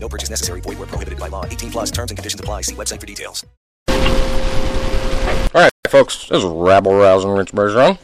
No 0.00 0.08
purchase 0.08 0.30
necessary. 0.30 0.60
Void 0.60 0.78
where 0.78 0.86
prohibited 0.86 1.18
by 1.18 1.28
law. 1.28 1.44
18 1.44 1.70
plus 1.70 1.90
terms 1.90 2.10
and 2.10 2.18
conditions 2.18 2.40
apply. 2.40 2.62
See 2.62 2.74
website 2.74 3.00
for 3.00 3.06
details. 3.06 3.44
All 3.88 5.62
right, 5.62 5.72
folks. 5.88 6.28
This 6.28 6.38
is 6.38 6.44
Rabble 6.44 6.94
Rousing 6.94 7.30
Rich 7.36 7.52
Bergeron. 7.52 7.98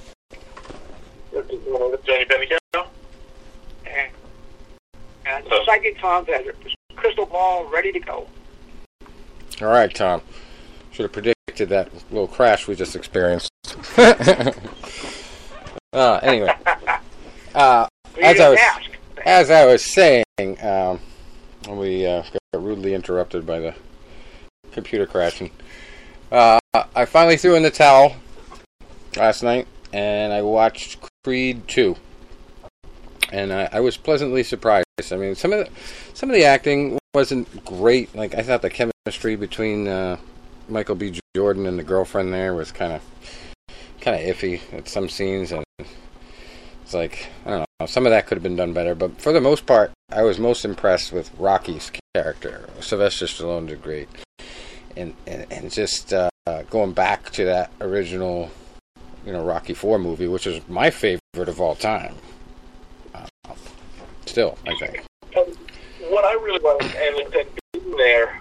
Johnny 2.05 2.25
Bennico. 2.27 2.87
and, 3.87 4.13
and 5.27 5.47
psychic 5.65 5.99
Tom 5.99 6.27
crystal 6.97 7.27
ball 7.27 7.65
ready 7.71 7.93
to 7.93 8.01
go. 8.01 8.27
All 9.61 9.69
right, 9.69 9.95
Tom. 9.95 10.21
Should 10.91 11.05
have 11.05 11.13
predicted 11.13 11.69
that 11.69 11.91
little 12.11 12.29
crash 12.29 12.67
we 12.69 12.75
just 12.75 12.95
experienced. 12.97 13.51
uh, 13.99 14.53
anyway, 16.23 16.55
uh, 17.55 17.87
as 18.23 18.41
I 18.41 18.49
was 18.49 18.59
ask. 18.61 18.91
as 19.25 19.51
I 19.51 19.67
was 19.67 19.85
saying, 19.85 20.25
um, 20.63 21.01
we 21.69 22.07
uh, 22.07 22.23
got 22.23 22.63
rudely 22.63 22.95
interrupted 22.95 23.47
by 23.47 23.59
the 23.61 23.75
computer 24.73 25.07
crashing. 25.07 25.51
Uh, 26.31 26.59
I 26.95 27.05
finally 27.05 27.37
threw 27.37 27.55
in 27.55 27.63
the 27.63 27.71
towel 27.71 28.17
last 29.17 29.43
night, 29.43 29.67
and 29.93 30.33
I 30.33 30.43
watched 30.43 30.99
Creed 31.23 31.67
two, 31.69 31.97
and 33.33 33.53
I, 33.53 33.69
I 33.73 33.81
was 33.81 33.97
pleasantly 33.97 34.43
surprised. 34.43 34.85
I 35.11 35.17
mean, 35.17 35.35
some 35.35 35.53
of 35.53 35.65
the 35.65 35.71
some 36.13 36.31
of 36.31 36.35
the 36.35 36.45
acting 36.45 36.99
wasn't 37.15 37.65
great. 37.65 38.15
Like 38.15 38.35
I 38.35 38.43
thought 38.43 38.63
the 38.63 38.71
chemistry 38.71 39.37
between 39.37 39.87
uh, 39.89 40.19
Michael 40.69 40.95
B. 40.95 41.21
Jordan 41.37 41.67
and 41.67 41.79
the 41.79 41.85
girlfriend 41.85 42.33
there 42.33 42.55
was 42.55 42.73
kind 42.73 42.93
of 42.93 43.03
kind 44.01 44.17
of 44.17 44.37
iffy 44.37 44.61
at 44.73 44.89
some 44.89 45.09
scenes, 45.09 45.53
and 45.53 45.65
it's 46.85 46.95
like 46.95 47.29
I 47.47 47.51
don't 47.51 47.67
know. 47.81 47.87
Some 47.87 48.07
of 48.07 48.11
that 48.11 48.27
could 48.27 48.37
have 48.37 48.43
been 48.43 48.57
done 48.57 48.73
better, 48.73 48.95
but 48.95 49.21
for 49.21 49.33
the 49.33 49.41
most 49.41 49.67
part, 49.67 49.91
I 50.11 50.23
was 50.23 50.39
most 50.39 50.65
impressed 50.65 51.13
with 51.13 51.33
Rocky's 51.39 51.91
character. 52.15 52.69
Sylvester 52.81 53.27
Stallone 53.27 53.67
did 53.67 53.83
great, 53.83 54.09
and 54.97 55.15
and, 55.27 55.47
and 55.51 55.71
just 55.71 56.13
uh, 56.13 56.29
going 56.69 56.93
back 56.93 57.31
to 57.31 57.45
that 57.47 57.73
original, 57.81 58.51
you 59.25 59.33
know, 59.33 59.45
Rocky 59.45 59.75
Four 59.75 59.99
movie, 59.99 60.29
which 60.29 60.47
is 60.47 60.67
my 60.69 60.91
favorite 60.91 61.49
of 61.49 61.61
all 61.61 61.75
time. 61.75 62.15
Uh, 63.15 63.27
still, 64.27 64.59
I 64.67 64.75
think. 64.79 65.03
Um, 65.37 65.47
what 66.11 66.25
I 66.25 66.35
really 66.35 66.61
liked, 66.61 66.95
and 66.95 67.33
then 67.33 67.47
being 67.73 67.97
there, 67.97 68.41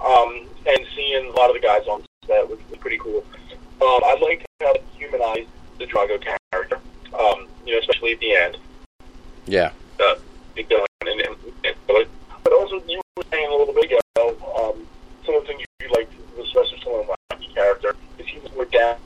um, 0.00 0.46
and 0.64 0.86
seeing 0.94 1.26
a 1.26 1.30
lot 1.30 1.50
of 1.50 1.54
the 1.54 1.60
guys 1.60 1.86
on 1.88 2.02
set 2.26 2.48
was, 2.48 2.58
was 2.70 2.78
pretty 2.78 2.98
cool. 2.98 3.24
Um, 3.82 4.00
I 4.04 4.16
liked 4.22 4.46
how 4.62 4.72
they 4.72 4.82
humanized 4.96 5.48
the 5.78 5.86
Drago 5.86 6.22
character, 6.52 6.78
um, 7.18 7.48
you 7.66 7.74
know, 7.74 7.80
especially 7.80 8.12
at 8.12 8.20
the 8.20 8.34
end. 8.34 8.56
Yeah, 9.46 9.72
uh, 10.00 10.14
Big 10.54 10.70
and, 10.72 10.86
and, 11.08 11.36
and 11.64 11.74
but, 11.86 12.08
also 12.52 12.82
you 12.86 13.00
were 13.16 13.22
saying 13.30 13.48
a 13.48 13.54
little 13.54 13.74
bit 13.74 13.86
ago, 13.86 14.36
um, 14.56 14.86
some 15.24 15.34
of 15.36 15.42
the 15.42 15.48
things 15.48 15.62
you 15.80 15.88
liked 15.92 16.12
with 16.36 16.46
Sylvester 16.52 16.76
Stallone 16.76 17.14
Rocky 17.30 17.48
character 17.54 17.96
is 18.18 18.26
he 18.26 18.38
was 18.38 18.52
more 18.54 18.64
down 18.66 18.96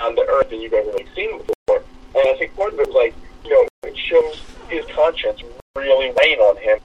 on 0.00 0.14
the 0.14 0.26
earth 0.28 0.50
than 0.50 0.60
you've 0.60 0.72
ever 0.72 0.90
like 0.92 1.08
seen 1.14 1.38
before. 1.38 1.82
And 2.14 2.28
I 2.28 2.36
think 2.38 2.54
part 2.56 2.74
of 2.74 2.80
it 2.80 2.88
was 2.88 2.94
like, 2.94 3.14
you 3.44 3.50
know, 3.50 3.68
it 3.84 3.96
shows 3.96 4.40
his 4.68 4.84
conscience 4.94 5.42
really 5.76 6.12
weighing 6.16 6.38
on 6.40 6.56
him 6.56 6.78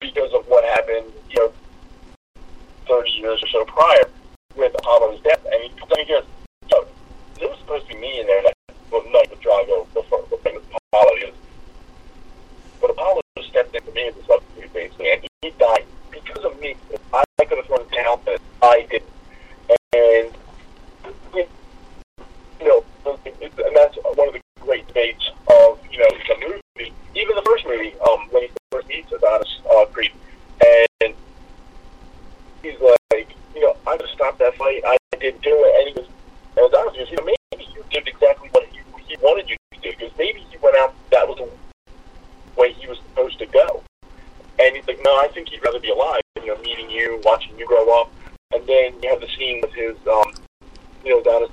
because 0.00 0.32
of 0.32 0.46
what 0.46 0.64
happened, 0.64 1.12
you 1.30 1.38
know, 1.38 1.52
30 2.88 3.10
years 3.10 3.42
or 3.42 3.48
so 3.48 3.64
prior 3.66 4.04
with 4.56 4.74
Apollo's 4.74 5.20
death. 5.22 5.44
And 5.52 5.62
he, 5.62 5.68
then 5.68 6.06
he 6.06 6.12
goes, 6.12 6.24
yo, 6.70 6.86
there 7.38 7.48
was 7.48 7.58
supposed 7.58 7.86
to 7.88 7.94
be 7.94 8.00
me 8.00 8.20
in 8.20 8.26
there 8.26 8.42
that 9.44 9.66
well, 9.68 9.86
night 9.86 9.88
with 9.88 9.92
Drago 9.92 9.94
before, 9.94 10.22
before 10.22 10.62
Apollo. 10.92 11.16
He 11.16 11.32
but 12.80 12.90
Apollo 12.90 13.20
stepped 13.48 13.74
in 13.74 13.82
for 13.82 13.90
me 13.92 14.08
as 14.08 14.16
a 14.16 14.24
substitute, 14.24 14.72
basically, 14.72 15.12
and 15.12 15.26
he 15.42 15.50
died 15.58 15.84
because 16.10 16.44
of 16.44 16.58
me. 16.60 16.76
I, 17.12 17.24
could 17.44 17.58
have 17.58 17.66
thrown 17.66 17.88
towel, 17.88 18.22
but 18.24 18.40
I 18.62 18.86
didn't. 18.90 19.10
And, 19.92 20.32
you 22.60 22.66
know, 22.66 22.84
and 23.04 23.76
that's 23.76 23.96
one 24.14 24.28
of 24.28 24.34
the 24.34 24.40
great 24.60 24.86
debates 24.86 25.30
of, 25.48 25.78
you 25.90 25.98
know, 25.98 26.08
the 26.28 26.36
movie, 26.40 26.92
even 27.14 27.34
the 27.34 27.42
first 27.42 27.66
movie, 27.66 27.94
um, 28.08 28.28
when 28.30 28.44
he 28.44 28.50
first 28.70 28.86
meets 28.88 29.10
Adonis 29.12 29.60
uh, 29.70 29.84
Creed, 29.86 30.12
and 30.64 31.14
he's 32.62 32.78
like, 32.80 33.34
you 33.54 33.62
know, 33.62 33.76
I 33.86 33.96
could 33.96 34.06
have 34.06 34.14
stopped 34.14 34.38
that 34.38 34.54
fight. 34.56 34.82
I 34.86 34.96
didn't 35.18 35.42
do 35.42 35.50
it. 35.52 35.74
And 35.78 35.88
he 35.88 35.94
goes, 35.94 36.10
and 36.56 36.66
Adonis 36.66 36.96
goes, 36.96 37.10
you 37.10 37.16
know, 37.16 37.24
maybe 37.24 37.68
you 37.74 37.84
did 37.90 38.08
exactly 38.08 38.48
what 38.52 38.66
he, 38.68 38.80
he 39.06 39.16
wanted 39.22 39.48
you 39.48 39.56
to 39.72 39.80
do, 39.80 39.90
because 39.90 40.12
maybe 40.18 40.40
he 40.50 40.56
went 40.58 40.76
out, 40.76 40.94
that 41.10 41.26
was 41.26 41.38
the 41.38 41.48
way 42.60 42.72
he 42.72 42.86
was 42.86 42.98
supposed 42.98 43.38
to 43.38 43.46
go. 43.46 43.82
And 44.58 44.76
he's 44.76 44.86
like, 44.86 45.00
no, 45.04 45.12
I 45.18 45.28
think 45.28 45.48
he'd 45.48 45.62
rather 45.64 45.80
be 45.80 45.90
alive, 45.90 46.20
you 46.36 46.46
know, 46.48 46.58
meeting 46.58 46.90
you, 46.90 47.20
watching 47.24 47.58
you 47.58 47.66
grow 47.66 48.00
up. 48.00 48.12
And 48.52 48.66
then 48.66 48.94
you 49.02 49.08
have 49.08 49.20
the 49.20 49.28
scene 49.38 49.60
with 49.62 49.72
his, 49.72 49.96
um, 50.06 50.32
you 51.04 51.12
know, 51.12 51.20
Adonis 51.20 51.50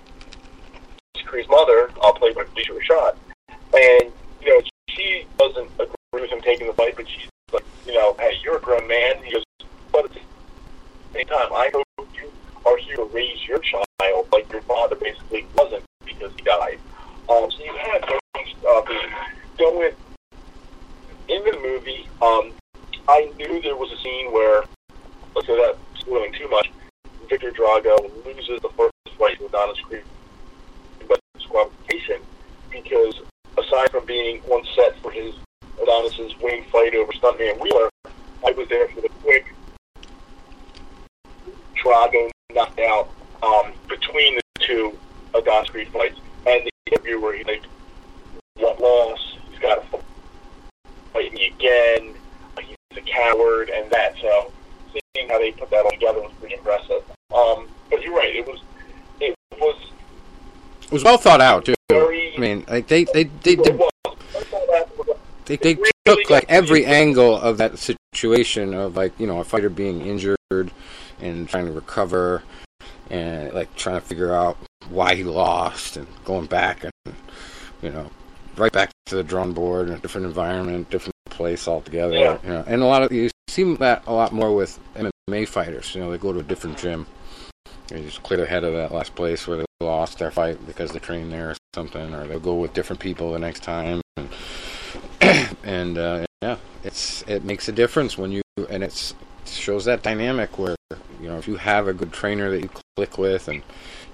Creed's 1.26 1.48
mother, 1.50 1.92
uh, 2.02 2.12
played 2.14 2.36
by 2.36 2.44
Phylicia 2.44 2.78
Rashad. 2.78 3.16
And, 3.50 4.12
you 4.42 4.50
know, 4.50 4.62
she 4.90 5.26
doesn't 5.38 5.70
agree 5.76 6.22
with 6.22 6.32
him 6.32 6.42
taking 6.42 6.68
the 6.68 6.74
fight, 6.74 6.96
but 6.96 7.08
she's 7.08 7.30
like, 7.54 7.66
you 7.86 7.94
know, 7.94 8.16
hey, 8.20 8.34
you're 8.44 8.58
a 8.58 8.62
grown 8.62 8.88
man. 8.88 9.24
He 9.24 9.32
goes, 9.32 9.44
but 9.92 10.06
at 10.06 10.12
the 10.12 10.20
same 11.14 11.28
time, 11.28 11.54
I 11.54 11.70
hope 11.74 12.10
you 12.16 12.32
are 12.66 12.78
here 12.78 12.96
to 12.96 13.04
raise 13.06 13.48
your 13.48 13.60
child 13.60 13.88
like 14.32 14.52
your 14.52 14.62
father 14.62 14.96
basically 14.96 15.46
wasn't 15.56 15.84
because 16.06 16.32
he 16.36 16.42
died. 16.44 16.80
Um, 17.30 17.50
so 17.52 17.64
you 17.64 17.76
have 17.76 18.02
those 18.02 18.56
uh, 18.68 18.82
things 18.82 19.12
going 19.58 19.94
in 21.28 21.44
the 21.44 21.60
movie. 21.62 22.08
Um, 22.22 22.54
I 23.08 23.32
knew 23.38 23.62
there 23.62 23.76
was 23.76 23.92
a 23.92 24.02
scene 24.02 24.32
where, 24.32 24.64
let's 25.36 25.48
say 25.48 25.56
that 25.56 25.78
spoiling 26.00 26.34
too 26.34 26.48
much, 26.50 26.70
Viktor 27.30 27.52
Drago 27.52 28.26
loses 28.26 28.62
the 28.62 28.70
first 28.78 28.94
fight 29.18 29.42
with 29.42 29.50
Adonis 29.50 29.80
Creed 29.80 30.04
but 31.08 31.20
disqualification 31.36 32.22
because 32.70 33.22
aside 33.58 33.90
from 33.92 34.06
being 34.06 34.42
on 34.50 34.64
set 34.76 34.98
for 35.02 35.12
his 35.12 35.34
Adonis's 35.82 36.34
wing 36.42 36.64
fight 36.72 36.96
over 36.96 37.12
Stuntman 37.14 37.60
Wheeler, 37.60 37.90
I 38.46 38.52
was 38.52 38.68
there 38.70 38.88
for 38.90 39.02
the 39.02 39.10
quick 39.10 39.54
Drago 41.76 42.30
knockout 42.54 43.10
um, 43.44 43.74
between 43.88 44.36
the 44.36 44.42
two 44.60 44.98
Adonis 45.34 45.70
Creed 45.70 45.88
fights, 45.90 46.20
and 46.46 46.66
the 46.66 46.72
interview 46.92 47.20
where 47.20 47.36
he's 47.36 47.46
like, 47.46 47.64
"What 48.56 48.80
loss? 48.80 49.38
He's 49.50 49.60
got 49.60 49.92
to 49.92 50.00
fight 51.14 51.34
me 51.34 51.48
again. 51.48 52.16
He's 52.62 52.98
a 52.98 53.02
coward," 53.02 53.70
and 53.70 53.90
that. 53.92 54.16
So 54.22 54.52
seeing 54.92 55.30
how 55.30 55.40
they 55.40 55.52
put 55.52 55.70
that 55.70 55.86
all 55.86 55.92
together 55.92 56.22
was 56.22 56.32
pretty 56.40 56.56
impressive. 56.56 57.04
Um, 57.34 57.68
but 57.90 58.02
you're 58.02 58.16
right; 58.16 58.36
it 58.36 58.48
was 58.48 58.60
it 59.20 59.36
was 59.60 59.92
it 60.84 60.92
was 60.92 61.04
well 61.18 61.38
thought 61.38 61.42
out 61.42 61.66
too. 61.66 61.74
I 61.92 62.36
mean, 62.40 62.66
like 62.68 62.88
they 62.88 63.06
they 63.06 63.26
they 63.26 63.56
Well, 63.56 63.64
did, 63.66 63.80
well, 63.80 63.90
first 64.32 64.48
of 64.48 64.54
all, 64.54 64.68
that 64.68 64.98
was- 64.98 65.18
they, 65.46 65.56
they 65.58 65.76
took 66.06 66.30
like 66.30 66.46
every 66.50 66.86
angle 66.86 67.38
of 67.38 67.58
that 67.58 67.80
situation 68.14 68.74
of 68.74 68.96
like 68.98 69.18
you 69.20 69.28
know 69.28 69.40
a 69.40 69.44
fighter 69.44 69.70
being 69.70 70.02
injured 70.02 70.38
and 71.20 71.48
trying 71.50 71.66
to 71.66 71.72
recover 71.72 72.44
and 73.10 73.54
like 73.54 73.74
trying 73.76 74.00
to 74.00 74.06
figure 74.06 74.34
out 74.34 74.58
why 74.90 75.16
he 75.16 75.24
lost 75.24 75.98
and 75.98 76.08
going 76.26 76.46
back 76.46 76.84
and 76.84 77.16
you 77.82 77.90
know 77.90 78.10
right 78.58 78.72
back 78.74 78.92
to 79.06 79.16
the 79.16 79.24
drawing 79.24 79.54
board 79.54 79.88
in 79.88 79.94
a 79.96 80.00
different 80.00 80.28
environment, 80.28 80.90
different 80.90 81.16
place 81.30 81.68
altogether. 81.68 82.14
Yeah. 82.16 82.38
You 82.44 82.50
know, 82.50 82.64
and 82.68 82.82
a 82.82 82.86
lot 82.86 83.04
of 83.04 83.12
you 83.12 83.30
see 83.48 83.76
that 83.76 84.04
a 84.08 84.14
lot 84.14 84.34
more 84.34 84.54
with 84.54 84.78
MMA 84.96 85.48
fighters. 85.48 85.96
You 85.96 86.02
know, 86.02 86.12
they 86.12 86.18
go 86.18 86.34
to 86.34 86.40
a 86.40 86.44
different 86.44 86.78
gym. 86.78 87.08
They 87.88 88.02
just 88.04 88.22
clear 88.24 88.38
their 88.38 88.46
head 88.48 88.64
of 88.66 88.74
that 88.74 88.92
last 88.92 89.16
place 89.16 89.48
where 89.48 89.58
they 89.58 89.66
lost 89.82 90.20
their 90.20 90.32
fight 90.32 90.66
because 90.66 90.92
they 90.92 91.00
trained 91.00 91.32
there 91.32 91.52
or 91.52 91.56
something, 91.76 92.14
or 92.14 92.28
they'll 92.28 92.40
go 92.40 92.56
with 92.56 92.74
different 92.74 93.00
people 93.00 93.32
the 93.32 93.40
next 93.40 93.64
time. 93.64 94.02
And, 94.18 94.30
and 95.64 95.98
uh, 95.98 96.26
yeah, 96.42 96.58
it's 96.84 97.24
it 97.28 97.44
makes 97.44 97.68
a 97.68 97.72
difference 97.72 98.18
when 98.18 98.32
you 98.32 98.42
and 98.70 98.84
it 98.84 99.14
shows 99.46 99.86
that 99.86 100.04
dynamic 100.04 100.58
where 100.58 100.76
you 101.22 101.28
know 101.28 101.38
if 101.38 101.48
you 101.48 101.56
have 101.58 101.88
a 101.88 101.94
good 101.94 102.12
trainer 102.12 102.50
that 102.50 102.62
you 102.62 102.70
click 102.96 103.18
with 103.18 103.48
and 103.48 103.62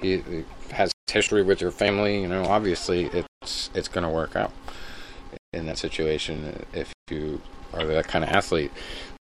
he, 0.01 0.17
he 0.17 0.43
has 0.71 0.91
history 1.09 1.43
with 1.43 1.61
your 1.61 1.71
family, 1.71 2.21
you 2.21 2.27
know, 2.27 2.43
obviously 2.45 3.05
it's 3.05 3.69
it's 3.73 3.87
going 3.87 4.03
to 4.03 4.09
work 4.09 4.35
out 4.35 4.51
in 5.53 5.65
that 5.67 5.77
situation 5.77 6.65
if 6.73 6.91
you 7.09 7.41
are 7.73 7.85
that 7.85 8.07
kind 8.07 8.23
of 8.23 8.31
athlete. 8.31 8.71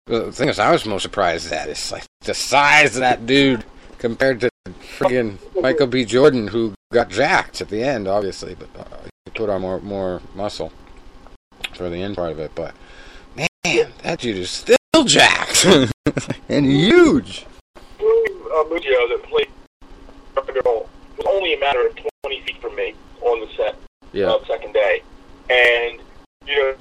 the 0.07 0.31
thing 0.31 0.49
is, 0.49 0.59
I 0.59 0.71
was 0.71 0.85
most 0.85 1.03
surprised 1.03 1.51
at 1.51 1.69
is 1.69 1.91
like 1.91 2.03
the 2.21 2.33
size 2.33 2.95
of 2.95 3.01
that 3.01 3.25
dude 3.25 3.63
compared 3.99 4.41
to 4.41 4.49
friggin' 4.65 5.37
Michael 5.61 5.87
B. 5.87 6.05
Jordan, 6.05 6.47
who 6.47 6.73
got 6.91 7.09
jacked 7.09 7.61
at 7.61 7.69
the 7.69 7.83
end, 7.83 8.07
obviously, 8.07 8.55
but 8.55 8.69
uh, 8.77 8.97
he 9.25 9.31
put 9.31 9.49
on 9.49 9.61
more 9.61 9.79
more 9.81 10.21
muscle 10.33 10.71
for 11.73 11.89
the 11.89 12.01
end 12.01 12.15
part 12.15 12.31
of 12.31 12.39
it. 12.39 12.51
But 12.55 12.73
man, 13.35 13.91
that 14.03 14.19
dude 14.19 14.37
is 14.37 14.49
still 14.49 14.77
jacked 15.05 15.65
and 16.49 16.65
huge. 16.65 17.45
uh, 17.99 18.63
Muggio 18.69 19.09
that 19.09 19.23
played 19.23 19.47
Girl 20.63 20.89
was 21.17 21.25
only 21.27 21.53
a 21.53 21.59
matter 21.59 21.85
of 21.85 21.95
20 22.23 22.41
feet 22.41 22.61
from 22.61 22.75
me 22.75 22.93
on 23.21 23.39
the 23.41 23.53
set 23.55 23.75
Yeah, 24.13 24.27
uh, 24.27 24.43
second 24.45 24.73
day. 24.73 25.01
And, 25.49 25.99
you 26.47 26.55
know, 26.55 26.75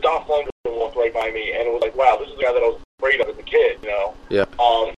Dolph 0.00 0.26
Lundgren 0.28 0.48
walked 0.66 0.96
right 0.96 1.12
by 1.12 1.30
me, 1.30 1.52
and 1.52 1.66
it 1.66 1.72
was 1.72 1.82
like, 1.82 1.96
wow, 1.96 2.16
this 2.18 2.28
is 2.28 2.36
the 2.36 2.42
guy 2.42 2.52
that 2.52 2.62
I 2.62 2.66
was 2.66 2.80
afraid 2.98 3.20
of 3.20 3.28
as 3.28 3.38
a 3.38 3.42
kid, 3.42 3.78
you 3.82 3.88
know? 3.88 4.14
Yeah. 4.28 4.44
Um, 4.60 4.94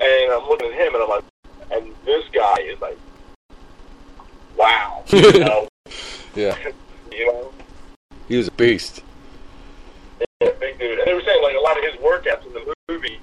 and 0.00 0.32
I'm 0.32 0.48
looking 0.48 0.68
at 0.68 0.74
him, 0.74 0.94
and 0.94 1.02
I'm 1.02 1.08
like, 1.08 1.24
and 1.70 1.94
this 2.04 2.24
guy 2.32 2.56
is 2.62 2.80
like, 2.80 2.98
wow, 4.56 5.04
you 5.08 5.40
know? 5.40 5.68
yeah, 6.34 6.56
you 7.12 7.26
know? 7.26 7.52
he 8.28 8.36
was 8.36 8.48
a 8.48 8.52
beast. 8.52 9.02
Yeah, 10.40 10.50
big 10.60 10.78
dude. 10.78 10.98
And 10.98 11.06
they 11.06 11.14
were 11.14 11.22
saying, 11.22 11.42
like, 11.42 11.56
a 11.56 11.60
lot 11.60 11.76
of 11.78 11.84
his 11.84 11.94
workouts 12.00 12.46
in 12.46 12.52
the 12.52 12.74
movie, 12.88 13.20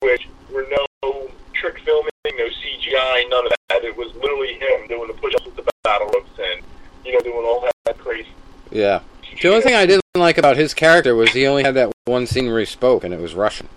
which 0.00 0.28
were 0.52 0.66
no 0.70 1.30
trick 1.52 1.78
filming, 1.84 2.10
no 2.24 2.46
CGI, 2.46 3.28
none 3.30 3.46
of 3.46 3.52
that. 3.68 3.84
It 3.84 3.96
was 3.96 4.14
literally 4.16 4.54
him 4.54 4.86
doing 4.88 5.08
the 5.08 5.14
push-ups 5.14 5.44
with 5.44 5.56
the 5.56 5.70
battle 5.84 6.08
ropes 6.08 6.30
and, 6.38 6.62
you 7.04 7.12
know, 7.12 7.20
doing 7.20 7.44
all 7.44 7.68
that 7.84 7.98
crazy 7.98 8.28
Yeah. 8.70 9.00
The 9.40 9.48
only 9.48 9.62
thing 9.62 9.74
I 9.74 9.86
didn't 9.86 10.02
like 10.16 10.38
about 10.38 10.56
his 10.56 10.74
character 10.74 11.14
was 11.14 11.30
he 11.30 11.46
only 11.46 11.62
had 11.62 11.74
that 11.74 11.92
one 12.04 12.26
scene 12.26 12.46
where 12.46 12.58
he 12.60 12.66
spoke, 12.66 13.04
and 13.04 13.14
it 13.14 13.20
was 13.20 13.34
Russian, 13.34 13.68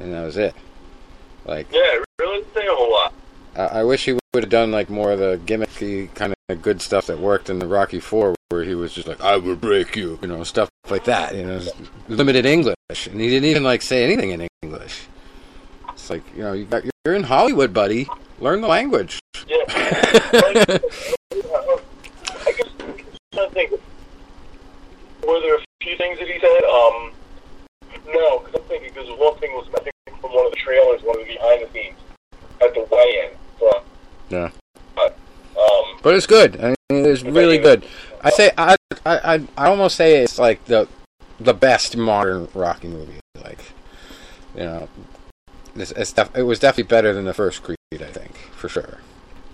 and 0.00 0.12
that 0.12 0.24
was 0.24 0.36
it. 0.36 0.54
Like, 1.44 1.66
Yeah, 1.72 1.98
really 2.18 2.38
didn't 2.38 2.54
say 2.54 2.66
a 2.66 2.74
whole 2.74 2.90
lot. 2.90 3.14
I, 3.56 3.80
I 3.80 3.84
wish 3.84 4.04
he 4.04 4.12
would 4.12 4.44
have 4.44 4.50
done 4.50 4.72
like 4.72 4.90
more 4.90 5.12
of 5.12 5.18
the 5.18 5.40
gimmicky 5.44 6.12
kind 6.14 6.34
of 6.48 6.62
good 6.62 6.80
stuff 6.80 7.06
that 7.06 7.18
worked 7.18 7.50
in 7.50 7.58
the 7.58 7.66
Rocky 7.66 8.00
Four, 8.00 8.34
where 8.48 8.64
he 8.64 8.74
was 8.74 8.92
just 8.92 9.08
like, 9.08 9.20
"I 9.20 9.36
will 9.36 9.56
break 9.56 9.96
you," 9.96 10.18
you 10.20 10.28
know, 10.28 10.42
stuff 10.44 10.68
like 10.90 11.04
that. 11.04 11.34
You 11.34 11.46
know, 11.46 11.60
limited 12.08 12.46
English, 12.46 13.06
and 13.06 13.20
he 13.20 13.28
didn't 13.28 13.48
even 13.48 13.64
like 13.64 13.82
say 13.82 14.04
anything 14.04 14.30
in 14.30 14.46
English. 14.62 15.02
It's 15.90 16.10
like, 16.10 16.22
you 16.36 16.42
know, 16.42 16.52
you 16.52 16.64
got, 16.64 16.84
you're 17.04 17.14
in 17.14 17.22
Hollywood, 17.22 17.72
buddy. 17.72 18.08
Learn 18.40 18.60
the 18.60 18.68
language. 18.68 19.20
Yeah. 19.46 19.56
I 19.68 20.80
guess 22.56 22.68
to 23.32 23.48
think. 23.50 23.70
Were 25.26 25.40
there 25.40 25.56
a 25.56 25.64
few 25.82 25.96
things 25.96 26.18
that 26.18 26.28
he 26.28 26.38
said? 26.40 26.64
Um, 26.64 27.12
no, 28.06 28.38
because 28.40 28.54
I'm 28.54 28.66
thinking 28.68 28.92
because 28.92 29.08
one 29.18 29.36
thing 29.38 29.52
was 29.52 29.66
I 29.74 29.80
think 29.82 29.94
from 30.20 30.32
one 30.32 30.46
of 30.46 30.52
the 30.52 30.58
trailers, 30.58 31.02
one 31.02 31.20
of 31.20 31.26
the 31.26 31.34
behind 31.34 31.66
the 31.66 31.72
scenes 31.72 31.98
at 32.62 32.74
the 32.74 32.86
weigh-in. 32.90 33.30
So, 33.58 33.82
Yeah. 34.30 34.50
um, 34.96 35.98
But 36.02 36.14
it's 36.14 36.26
good. 36.26 36.56
I 36.60 36.68
mean, 36.90 37.06
it's 37.06 37.22
really 37.22 37.58
good. 37.58 37.84
I 38.22 38.30
say 38.30 38.50
I 38.56 38.76
I 39.04 39.34
I 39.34 39.42
I 39.56 39.66
almost 39.68 39.96
say 39.96 40.22
it's 40.22 40.38
like 40.38 40.64
the 40.66 40.88
the 41.40 41.54
best 41.54 41.96
modern 41.96 42.48
Rocky 42.54 42.88
movie. 42.88 43.20
Like, 43.42 43.58
you 44.54 44.64
know, 44.64 44.88
it's, 45.74 45.90
it's 45.92 46.12
def- 46.12 46.36
it 46.36 46.42
was 46.42 46.58
definitely 46.58 46.88
better 46.88 47.12
than 47.12 47.24
the 47.24 47.34
first 47.34 47.62
Creed. 47.62 47.76
I 47.92 48.04
think 48.10 48.36
for 48.56 48.68
sure. 48.68 48.98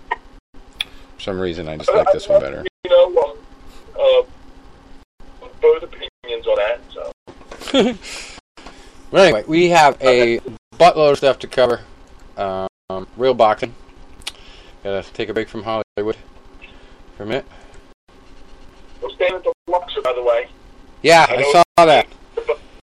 For 0.09 1.21
some 1.21 1.39
reason, 1.39 1.67
I 1.67 1.77
just 1.77 1.93
like 1.93 2.11
this 2.11 2.27
one 2.27 2.39
better. 2.41 2.65
You 2.85 2.89
know, 2.91 3.21
um, 3.21 3.37
uh, 3.99 5.47
both 5.61 5.83
opinions 5.83 6.47
on 6.47 6.55
that. 6.55 6.79
So, 6.93 7.93
But 9.11 9.21
anyway, 9.21 9.43
we 9.45 9.69
have 9.69 9.97
a 10.01 10.39
buttload 10.73 11.11
of 11.11 11.17
stuff 11.17 11.39
to 11.39 11.47
cover. 11.47 11.81
Um, 12.37 13.07
real 13.17 13.33
boxing. 13.33 13.75
Gotta 14.83 15.07
take 15.13 15.29
a 15.29 15.33
break 15.33 15.47
from 15.49 15.63
Hollywood 15.63 16.17
for 17.17 17.23
a 17.23 17.25
minute. 17.25 17.45
we're 19.01 19.09
staying 19.11 19.33
at 19.33 19.43
the 19.43 19.53
Luxor, 19.67 20.01
by 20.01 20.13
the 20.13 20.23
way. 20.23 20.47
Yeah, 21.03 21.25
I 21.29 21.35
I 21.35 21.51
saw 21.51 21.85
that. 21.85 22.07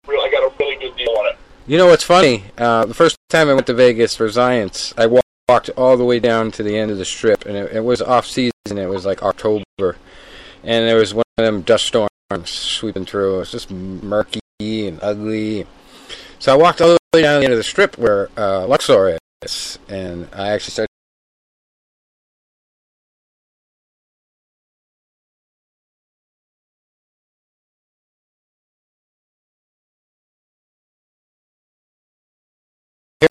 Real, 0.07 0.21
I 0.21 0.29
got 0.29 0.43
a 0.43 0.53
really 0.59 0.75
good 0.77 0.95
deal 0.95 1.13
on 1.17 1.33
it. 1.33 1.37
You 1.67 1.77
know 1.77 1.87
what's 1.87 2.03
funny? 2.03 2.43
Uh, 2.57 2.85
the 2.85 2.93
first 2.93 3.17
time 3.29 3.49
I 3.49 3.53
went 3.53 3.67
to 3.67 3.73
Vegas 3.73 4.15
for 4.15 4.29
Science, 4.29 4.93
I 4.97 5.07
walked 5.49 5.69
all 5.71 5.97
the 5.97 6.05
way 6.05 6.19
down 6.19 6.51
to 6.51 6.63
the 6.63 6.77
end 6.77 6.91
of 6.91 6.97
the 6.97 7.05
strip, 7.05 7.45
and 7.45 7.55
it, 7.57 7.73
it 7.73 7.81
was 7.81 8.01
off 8.01 8.25
season. 8.25 8.51
It 8.67 8.87
was 8.87 9.05
like 9.05 9.23
October, 9.23 9.63
and 10.63 10.87
there 10.87 10.97
was 10.97 11.13
one 11.13 11.23
of 11.37 11.45
them 11.45 11.61
dust 11.61 11.85
storms 11.85 12.09
sweeping 12.49 13.05
through. 13.05 13.35
It 13.35 13.39
was 13.39 13.51
just 13.51 13.71
murky 13.71 14.39
and 14.59 14.99
ugly. 15.01 15.65
So 16.43 16.51
I 16.51 16.57
walked 16.57 16.81
all 16.81 16.89
the 16.89 16.97
way 17.13 17.21
down 17.21 17.35
to 17.35 17.39
the 17.39 17.45
end 17.45 17.53
of 17.53 17.57
the 17.57 17.63
strip 17.63 17.97
where 17.97 18.27
uh, 18.35 18.67
Luxor 18.67 19.17
is, 19.43 19.79
and 19.87 20.27
I 20.33 20.49
actually 20.49 20.71
started. 20.71 20.89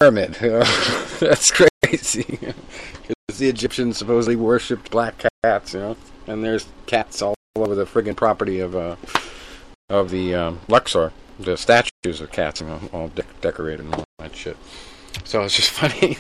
pyramid. 0.01 0.33
That's 1.21 1.51
crazy. 1.51 2.39
Because 3.03 3.39
the 3.39 3.49
Egyptians 3.51 3.99
supposedly 3.99 4.37
worshipped 4.37 4.91
black 4.91 5.23
cats, 5.45 5.75
you 5.75 5.81
know, 5.81 5.97
and 6.27 6.43
there's 6.43 6.67
cats 6.87 7.21
all 7.21 7.35
over 7.57 7.75
the 7.75 7.85
friggin' 7.85 8.17
property 8.17 8.61
of 8.61 8.75
uh 8.75 8.97
of 9.91 10.09
the 10.09 10.35
um, 10.35 10.61
Luxor. 10.67 11.13
The 11.39 11.57
statues 11.57 12.21
of 12.21 12.31
cats, 12.31 12.61
and 12.61 12.91
all 12.93 13.09
de- 13.09 13.25
decorated 13.41 13.85
and 13.85 13.95
all 13.95 14.05
that 14.19 14.35
shit. 14.35 14.57
So 15.25 15.43
it's 15.43 15.57
just 15.57 15.71
funny. 15.81 16.19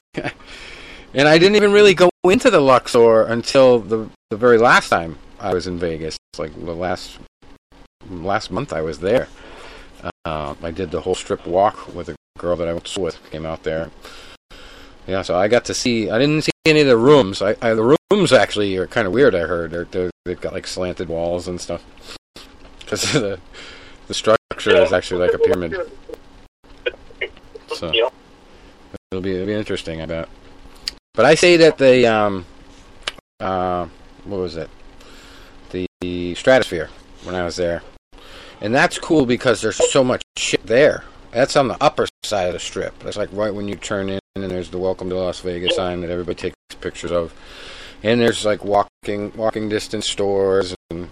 and 1.14 1.29
I 1.29 1.38
didn't 1.38 1.56
even 1.56 1.73
really 1.73 1.94
go 1.94 2.11
into 2.25 2.50
the 2.50 2.61
Luxor 2.61 3.23
until 3.23 3.79
the 3.79 4.09
the 4.31 4.37
very 4.37 4.59
last 4.59 4.88
time 4.88 5.19
I 5.38 5.53
was 5.53 5.67
in 5.67 5.79
Vegas. 5.79 6.17
Like 6.38 6.55
the 6.55 6.75
last 6.75 7.19
last 8.09 8.50
month 8.50 8.73
I 8.73 8.81
was 8.81 9.00
there. 9.00 9.29
Uh, 10.25 10.55
I 10.62 10.70
did 10.70 10.91
the 10.91 11.00
whole 11.00 11.15
strip 11.15 11.47
walk 11.47 11.94
with 11.94 12.08
a 12.08 12.17
girl 12.38 12.56
that 12.56 12.69
I 12.69 12.73
went 12.73 12.97
with. 12.97 13.19
Came 13.31 13.47
out 13.47 13.62
there. 13.62 13.91
Yeah, 15.06 15.23
so 15.23 15.37
I 15.37 15.49
got 15.49 15.65
to 15.67 15.75
see. 15.75 16.11
I 16.11 16.19
didn't 16.19 16.43
see 16.43 16.53
any 16.65 16.81
of 16.81 16.87
the 16.87 16.97
rooms. 16.97 17.43
I, 17.43 17.56
I 17.61 17.75
the 17.75 17.97
rooms 18.11 18.32
actually 18.32 18.76
are 18.76 18.87
kind 18.87 19.06
of 19.06 19.12
weird. 19.12 19.35
I 19.35 19.41
heard 19.41 19.73
they're, 19.91 20.11
they've 20.25 20.41
got 20.41 20.53
like 20.53 20.67
slanted 20.67 21.08
walls 21.08 21.49
and 21.49 21.61
stuff. 21.61 21.85
Because 22.81 23.12
the 23.12 23.38
the 24.08 24.15
structure 24.15 24.42
is 24.67 24.93
actually 24.93 25.26
like 25.26 25.35
a 25.35 25.38
pyramid. 25.38 25.76
So 27.75 27.93
it'll 29.11 29.23
be 29.23 29.35
it'll 29.35 29.47
be 29.47 29.55
interesting. 29.55 30.00
I 30.00 30.06
bet. 30.06 30.29
But 31.15 31.27
I 31.27 31.34
say 31.34 31.56
that 31.58 31.79
the 31.79 32.06
um 32.06 32.46
uh 33.41 33.87
what 34.25 34.39
was 34.39 34.56
it? 34.56 34.70
The 36.01 36.34
stratosphere 36.34 36.91
when 37.22 37.37
I 37.37 37.44
was 37.44 37.56
there. 37.56 37.82
And 38.60 38.75
that's 38.75 38.98
cool 38.98 39.25
because 39.27 39.60
there's 39.60 39.91
so 39.93 40.03
much 40.03 40.22
shit 40.37 40.67
there. 40.67 41.05
That's 41.31 41.56
on 41.56 41.69
the 41.69 41.77
upper 41.81 42.08
side 42.25 42.48
of 42.48 42.55
the 42.55 42.58
strip. 42.60 42.98
That's 43.01 43.17
like 43.17 43.29
right 43.32 43.55
when 43.55 43.69
you 43.69 43.77
turn 43.77 44.08
in 44.08 44.19
and 44.34 44.51
there's 44.51 44.70
the 44.70 44.79
Welcome 44.79 45.08
to 45.10 45.17
Las 45.17 45.41
Vegas 45.41 45.77
sign 45.77 46.01
that 46.01 46.10
everybody 46.10 46.34
takes 46.34 46.56
pictures 46.81 47.13
of. 47.13 47.32
And 48.03 48.20
there's 48.20 48.44
like 48.44 48.65
walking 48.65 49.32
walking 49.37 49.69
distance 49.69 50.08
stores 50.08 50.75
and 50.91 51.08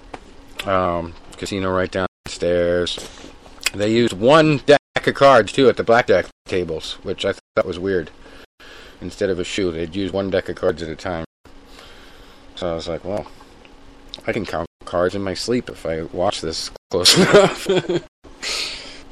um, 0.66 1.14
casino 1.36 1.72
right 1.72 1.90
downstairs. 1.90 2.98
They 3.72 3.92
used 3.92 4.12
one 4.12 4.58
deck 4.58 4.80
of 5.06 5.14
cards 5.14 5.52
too 5.52 5.68
at 5.68 5.76
the 5.76 5.84
blackjack 5.84 6.26
tables, 6.46 6.94
which 7.02 7.24
I 7.24 7.32
thought 7.32 7.66
was 7.66 7.78
weird. 7.78 8.10
Instead 9.00 9.30
of 9.30 9.38
a 9.38 9.44
shoe, 9.44 9.70
they'd 9.70 9.94
use 9.94 10.12
one 10.12 10.30
deck 10.30 10.48
of 10.48 10.56
cards 10.56 10.82
at 10.82 10.88
a 10.88 10.96
time. 10.96 11.24
So 12.56 12.72
I 12.72 12.74
was 12.74 12.88
like, 12.88 13.04
well, 13.04 13.26
I 14.26 14.32
can 14.32 14.44
count 14.44 14.68
cards 14.84 15.14
in 15.14 15.22
my 15.22 15.34
sleep 15.34 15.70
if 15.70 15.86
I 15.86 16.02
watch 16.02 16.40
this 16.40 16.70
close 16.90 17.16
enough. 17.18 17.66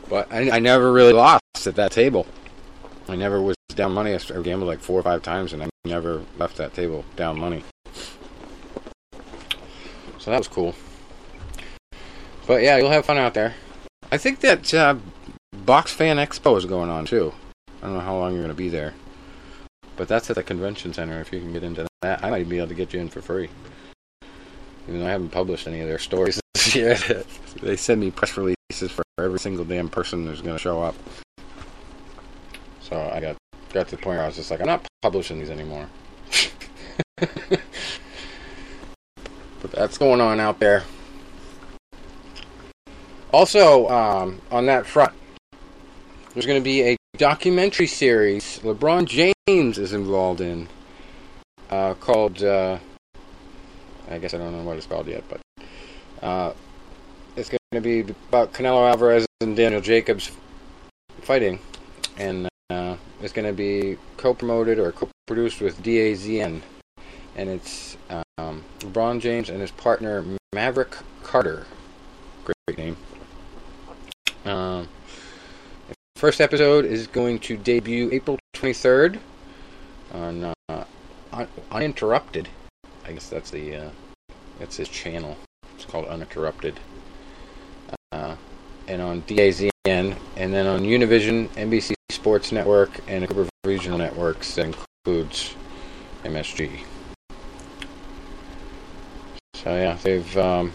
but 0.09 0.31
I, 0.33 0.51
I 0.51 0.59
never 0.59 0.93
really 0.93 1.13
lost 1.13 1.67
at 1.67 1.77
that 1.77 1.93
table. 1.93 2.27
I 3.09 3.17
never 3.17 3.41
was 3.41 3.57
down 3.75 3.93
money. 3.93 4.13
I 4.13 4.19
gambled 4.43 4.69
like 4.69 4.81
four 4.81 4.99
or 4.99 5.03
five 5.03 5.23
times, 5.23 5.53
and 5.53 5.63
I 5.63 5.69
never 5.85 6.23
left 6.37 6.57
that 6.57 6.75
table 6.75 7.05
down 7.17 7.39
money. 7.39 7.63
So 10.19 10.31
that 10.31 10.39
was 10.39 10.49
cool. 10.49 10.75
But 12.47 12.63
yeah, 12.63 12.77
you'll 12.77 12.91
have 12.91 13.07
fun 13.07 13.19
out 13.19 13.35
there. 13.35 13.55
I 14.11 14.17
think 14.17 14.41
that 14.41 14.73
uh, 14.73 14.97
Box 15.53 15.93
Fan 15.93 16.17
Expo 16.17 16.57
is 16.57 16.65
going 16.65 16.89
on 16.89 17.05
too. 17.05 17.33
I 17.83 17.87
don't 17.87 17.95
know 17.95 18.01
how 18.01 18.17
long 18.17 18.33
you're 18.33 18.43
going 18.43 18.49
to 18.49 18.55
be 18.55 18.71
there. 18.71 18.95
But 19.97 20.09
that's 20.09 20.31
at 20.31 20.37
the 20.37 20.43
convention 20.43 20.95
center. 20.95 21.21
If 21.21 21.33
you 21.33 21.41
can 21.41 21.53
get 21.53 21.63
into 21.63 21.87
that, 22.03 22.25
I 22.25 22.31
might 22.31 22.49
be 22.49 22.59
able 22.59 22.69
to 22.69 22.75
get 22.75 22.95
you 22.95 23.01
in 23.01 23.09
for 23.09 23.21
free. 23.21 23.51
Even 24.87 25.01
though 25.01 25.07
I 25.07 25.11
haven't 25.11 25.31
published 25.31 25.67
any 25.67 25.81
of 25.81 25.89
their 25.89 25.99
stories 25.99 26.41
year, 26.73 26.97
they 27.61 27.77
send 27.77 28.01
me 28.01 28.11
press 28.11 28.37
releases 28.37 28.91
for 28.91 29.03
every 29.19 29.39
single 29.39 29.65
damn 29.65 29.89
person 29.89 30.25
who's 30.27 30.41
going 30.41 30.57
to 30.57 30.63
show 30.63 30.81
up. 30.81 30.95
So 32.81 32.97
I 33.13 33.21
got 33.21 33.37
got 33.73 33.89
to 33.89 33.97
the 33.97 34.03
point 34.03 34.17
where 34.17 34.23
I 34.23 34.27
was 34.27 34.37
just 34.37 34.51
like, 34.51 34.61
I'm 34.61 34.67
not 34.67 34.87
publishing 35.03 35.39
these 35.39 35.51
anymore. 35.51 35.87
but 37.17 37.61
that's 39.73 39.99
going 39.99 40.23
on 40.23 40.41
out 40.41 40.59
there. 40.59 40.85
Also, 43.33 43.89
um, 43.89 44.41
on 44.51 44.67
that 44.67 44.87
front, 44.87 45.13
there's 46.33 46.47
going 46.47 46.61
to 46.61 46.65
be 46.65 46.83
a 46.83 46.97
documentary 47.19 47.87
series 47.87 48.61
LeBron 48.61 49.07
James 49.07 49.77
is 49.77 49.93
involved 49.93 50.41
in 50.41 50.69
uh, 51.71 51.95
called. 51.95 52.43
Uh, 52.43 52.79
I 54.11 54.19
guess 54.19 54.33
I 54.33 54.39
don't 54.39 54.53
know 54.53 54.63
what 54.63 54.79
it's 54.79 54.87
called 54.87 55.07
yet, 55.09 55.25
but 55.29 55.41
uh, 56.23 56.55
it's 57.37 57.51
going 57.51 57.59
to 57.73 57.81
be 57.81 58.01
about 58.29 58.55
Canelo 58.55 58.89
Alvarez 58.89 59.27
and 59.43 59.55
Daniel 59.55 59.83
Jacobs 59.83 60.31
fighting, 61.21 61.59
and 62.17 62.49
uh, 62.71 62.97
it's 63.21 63.35
going 63.35 63.47
to 63.47 63.53
be 63.53 63.99
co-promoted 64.17 64.79
or 64.79 64.93
co-produced 64.93 65.61
with 65.61 65.83
DAZN, 65.83 66.63
and 67.37 67.51
it's 67.51 67.99
um, 68.39 68.65
LeBron 68.79 69.21
James 69.21 69.51
and 69.51 69.61
his 69.61 69.71
partner 69.73 70.25
Maverick 70.55 70.97
Carter. 71.23 71.67
Great 72.45 72.79
name. 72.79 72.97
Um, 74.45 74.89
first 76.17 76.41
episode 76.41 76.85
is 76.85 77.07
going 77.07 77.39
to 77.41 77.57
debut 77.57 78.09
April 78.13 78.39
23rd 78.55 79.19
on 80.13 80.55
uh, 80.69 80.85
Un- 81.33 81.49
Uninterrupted. 81.71 82.49
I 83.05 83.13
guess 83.13 83.29
that's 83.29 83.51
the 83.51 83.77
uh, 83.77 83.91
that's 84.59 84.77
his 84.77 84.89
channel. 84.89 85.37
It's 85.75 85.85
called 85.85 86.07
Uninterrupted. 86.07 86.79
Uh, 88.13 88.37
and 88.87 89.03
on 89.03 89.23
DAZN, 89.23 89.71
and 89.85 90.17
then 90.37 90.67
on 90.67 90.83
Univision, 90.83 91.49
NBC 91.51 91.93
Sports 92.11 92.53
Network, 92.53 93.01
and 93.07 93.25
a 93.25 93.27
group 93.27 93.47
of 93.47 93.51
regional 93.65 93.99
networks 93.99 94.55
that 94.55 94.67
includes 94.67 95.55
MSG. 96.25 96.81
So 99.55 99.75
yeah, 99.75 99.99
they've 100.03 100.39
um, 100.39 100.73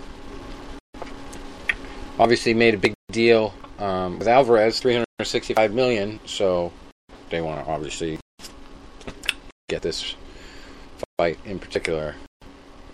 obviously 2.19 2.53
made 2.53 2.75
a 2.75 2.77
big 2.77 2.92
deal 3.11 3.53
um, 3.79 4.19
with 4.19 4.27
Alvarez, 4.27 4.79
365 4.79 5.73
million. 5.73 6.19
So 6.25 6.71
they 7.29 7.41
want 7.41 7.65
to 7.65 7.71
obviously 7.71 8.19
get 9.69 9.81
this 9.81 10.15
fight 11.17 11.39
in 11.45 11.59
particular 11.59 12.15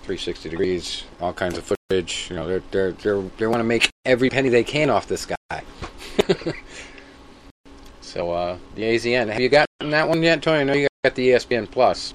360 0.03 0.49
degrees, 0.49 1.03
all 1.19 1.33
kinds 1.33 1.57
of 1.57 1.63
footage. 1.63 2.27
You 2.29 2.35
know, 2.35 2.47
they're 2.47 2.63
they're, 2.71 2.91
they're 2.93 3.21
they 3.37 3.47
want 3.47 3.59
to 3.59 3.63
make 3.63 3.89
every 4.05 4.29
penny 4.29 4.49
they 4.49 4.63
can 4.63 4.89
off 4.89 5.07
this 5.07 5.25
guy. 5.25 5.63
so 8.01 8.31
uh, 8.31 8.57
the 8.75 8.83
AZN, 8.83 9.29
have 9.29 9.39
you 9.39 9.49
gotten 9.49 9.89
that 9.91 10.07
one 10.07 10.23
yet, 10.23 10.41
Tony? 10.41 10.61
I 10.61 10.63
know 10.63 10.73
you 10.73 10.87
got 11.03 11.15
the 11.15 11.29
ESPN 11.29 11.69
Plus. 11.69 12.13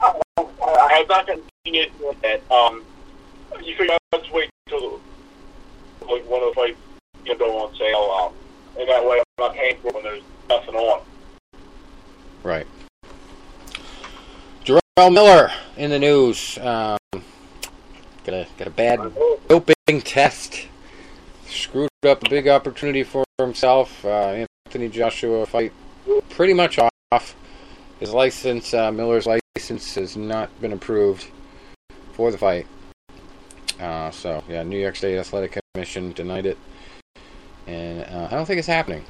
I 0.00 0.12
I 0.36 0.92
have 0.98 1.08
not 1.08 1.26
gotten 1.26 1.42
it 1.64 1.92
yet. 2.22 2.42
Um, 2.50 2.84
you 3.62 3.74
let's 4.12 4.30
wait 4.30 4.50
until 4.66 5.00
like 6.10 6.28
one 6.28 6.42
of 6.42 6.48
the 6.48 6.54
fights 6.54 6.78
you 7.24 7.32
know, 7.32 7.38
go 7.38 7.66
on 7.66 7.74
sale, 7.76 8.10
um, 8.20 8.34
and 8.78 8.88
that 8.88 9.04
way 9.04 9.18
I'm 9.18 9.24
not 9.38 9.54
paying 9.54 9.76
for 9.78 9.88
it 9.88 9.94
when 9.94 10.04
there's 10.04 10.22
nothing 10.48 10.74
on. 10.74 11.02
Right. 12.42 12.66
Jarrell 14.64 15.12
Miller 15.12 15.50
in 15.76 15.90
the 15.90 15.98
news. 15.98 16.58
Um, 16.58 16.98
got 18.24 18.34
a 18.34 18.46
got 18.56 18.68
a 18.68 18.70
bad 18.70 19.00
doping 19.48 20.02
test. 20.02 20.68
Screwed 21.48 21.90
up 22.04 22.24
a 22.24 22.30
big 22.30 22.48
opportunity 22.48 23.02
for 23.02 23.24
himself. 23.38 24.04
Uh, 24.04 24.46
Anthony 24.66 24.88
Joshua 24.88 25.46
fight 25.46 25.72
pretty 26.30 26.52
much 26.52 26.78
off. 26.78 27.36
His 27.98 28.12
license, 28.12 28.74
uh, 28.74 28.92
Miller's 28.92 29.26
license, 29.26 29.94
has 29.94 30.16
not 30.16 30.60
been 30.60 30.72
approved 30.72 31.26
for 32.12 32.30
the 32.30 32.38
fight. 32.38 32.66
Uh, 33.80 34.10
so 34.10 34.42
yeah, 34.48 34.62
New 34.62 34.78
York 34.78 34.96
State 34.96 35.18
Athletic 35.18 35.58
Commission 35.76 36.12
denied 36.12 36.46
it, 36.46 36.56
and 37.66 38.02
uh, 38.04 38.28
I 38.30 38.34
don't 38.34 38.46
think 38.46 38.58
it's 38.58 38.66
happening. 38.66 39.04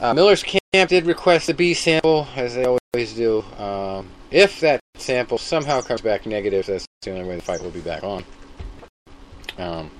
Uh, 0.00 0.14
Miller's 0.14 0.42
camp 0.42 0.88
did 0.88 1.04
request 1.04 1.50
a 1.50 1.54
B 1.54 1.74
sample, 1.74 2.26
as 2.36 2.54
they 2.54 2.64
always 2.64 3.12
do. 3.12 3.42
Um, 3.58 4.08
if 4.30 4.60
that 4.60 4.80
sample 4.96 5.36
somehow 5.36 5.82
comes 5.82 6.00
back 6.00 6.24
negative, 6.24 6.64
that's 6.64 6.86
the 7.02 7.10
only 7.10 7.28
way 7.28 7.36
the 7.36 7.42
fight 7.42 7.60
will 7.60 7.68
be 7.68 7.82
back 7.82 8.02
on. 8.02 8.24
Um, 9.58 9.90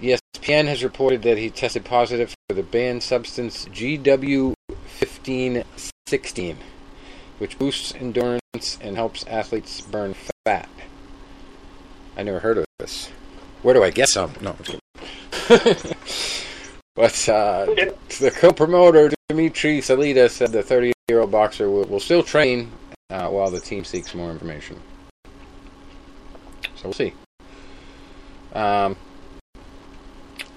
ESPN 0.00 0.68
has 0.68 0.84
reported 0.84 1.22
that 1.22 1.38
he 1.38 1.50
tested 1.50 1.84
positive 1.84 2.32
for 2.48 2.54
the 2.54 2.62
banned 2.62 3.02
substance 3.02 3.64
GW1516, 3.64 6.56
which 7.38 7.58
boosts 7.58 7.92
endurance 7.96 8.78
and 8.80 8.94
helps 8.94 9.26
athletes 9.26 9.80
burn 9.80 10.14
fat. 10.44 10.68
I 12.16 12.22
never 12.22 12.38
heard 12.38 12.58
of 12.58 12.64
this. 12.78 13.10
Where 13.62 13.74
do 13.74 13.82
I 13.82 13.90
get 13.90 14.08
some? 14.08 14.32
No. 14.40 14.56
but 16.94 17.28
uh, 17.28 17.66
the 18.20 18.32
co-promoter 18.34 19.10
Dimitri 19.28 19.80
Salita 19.80 20.28
said 20.28 20.52
the 20.52 20.62
30-year-old 20.62 21.30
boxer 21.30 21.70
will, 21.70 21.84
will 21.84 22.00
still 22.00 22.22
train 22.22 22.70
uh, 23.10 23.28
while 23.28 23.50
the 23.50 23.60
team 23.60 23.84
seeks 23.84 24.14
more 24.14 24.30
information. 24.30 24.80
So 26.76 26.84
we'll 26.84 26.92
see. 26.92 27.14
Um, 28.52 28.96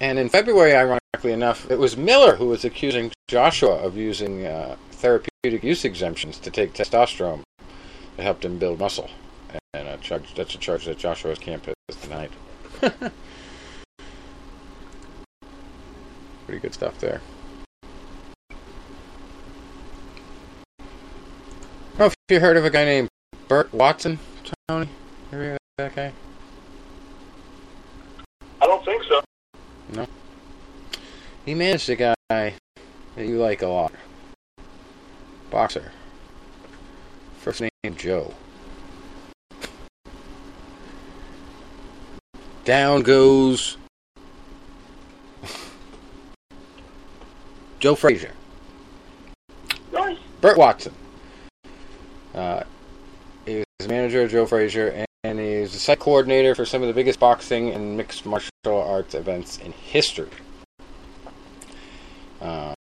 and 0.00 0.18
in 0.18 0.28
February, 0.28 0.74
ironically 0.74 1.32
enough, 1.32 1.70
it 1.70 1.78
was 1.78 1.96
Miller 1.96 2.36
who 2.36 2.48
was 2.48 2.64
accusing 2.64 3.12
Joshua 3.28 3.76
of 3.76 3.96
using 3.96 4.46
uh, 4.46 4.76
therapeutic 4.90 5.62
use 5.62 5.84
exemptions 5.84 6.38
to 6.40 6.50
take 6.50 6.74
testosterone 6.74 7.42
that 8.16 8.22
helped 8.22 8.44
him 8.44 8.58
build 8.58 8.78
muscle. 8.78 9.10
And 9.74 9.88
a 9.88 9.96
charge, 9.98 10.34
that's 10.34 10.54
a 10.54 10.58
charge 10.58 10.86
that 10.86 10.98
Joshua's 10.98 11.38
camp 11.38 11.66
has 11.66 11.96
denied. 11.96 12.30
Pretty 16.46 16.60
good 16.60 16.74
stuff 16.74 16.98
there. 16.98 17.20
I 18.40 18.44
don't 21.98 21.98
know 21.98 22.06
if 22.06 22.14
you 22.28 22.40
heard 22.40 22.56
of 22.56 22.64
a 22.64 22.70
guy 22.70 22.84
named 22.84 23.08
Burt 23.48 23.72
Watson, 23.72 24.18
Tony. 24.68 24.88
Ever 25.32 25.42
heard 25.42 25.52
of 25.52 25.58
that 25.78 25.96
guy? 25.96 26.12
I 28.60 28.66
don't 28.66 28.84
think 28.84 29.02
so. 29.04 29.22
No. 29.94 30.06
He 31.46 31.54
managed 31.54 31.88
a 31.88 31.96
guy 31.96 32.14
that 32.28 32.54
you 33.16 33.38
like 33.38 33.62
a 33.62 33.68
lot. 33.68 33.92
Boxer. 35.50 35.92
First 37.38 37.62
name 37.62 37.70
Joe. 37.96 38.34
Down 42.66 43.02
goes 43.02 43.76
Joe 47.78 47.94
Frazier. 47.94 48.32
Nice. 49.92 50.18
Burt 50.40 50.58
Watson. 50.58 50.92
Uh, 52.34 52.64
he 53.46 53.62
manager 53.86 54.22
of 54.22 54.32
Joe 54.32 54.46
Frazier, 54.46 55.06
and, 55.22 55.38
he's 55.38 55.76
a 55.76 55.78
site 55.78 56.00
coordinator 56.00 56.56
for 56.56 56.66
some 56.66 56.82
of 56.82 56.88
the 56.88 56.94
biggest 56.94 57.20
boxing 57.20 57.70
and 57.70 57.96
mixed 57.96 58.26
martial 58.26 58.50
arts 58.66 59.14
events 59.14 59.58
in 59.58 59.70
history. 59.70 60.30
Um, 62.40 62.74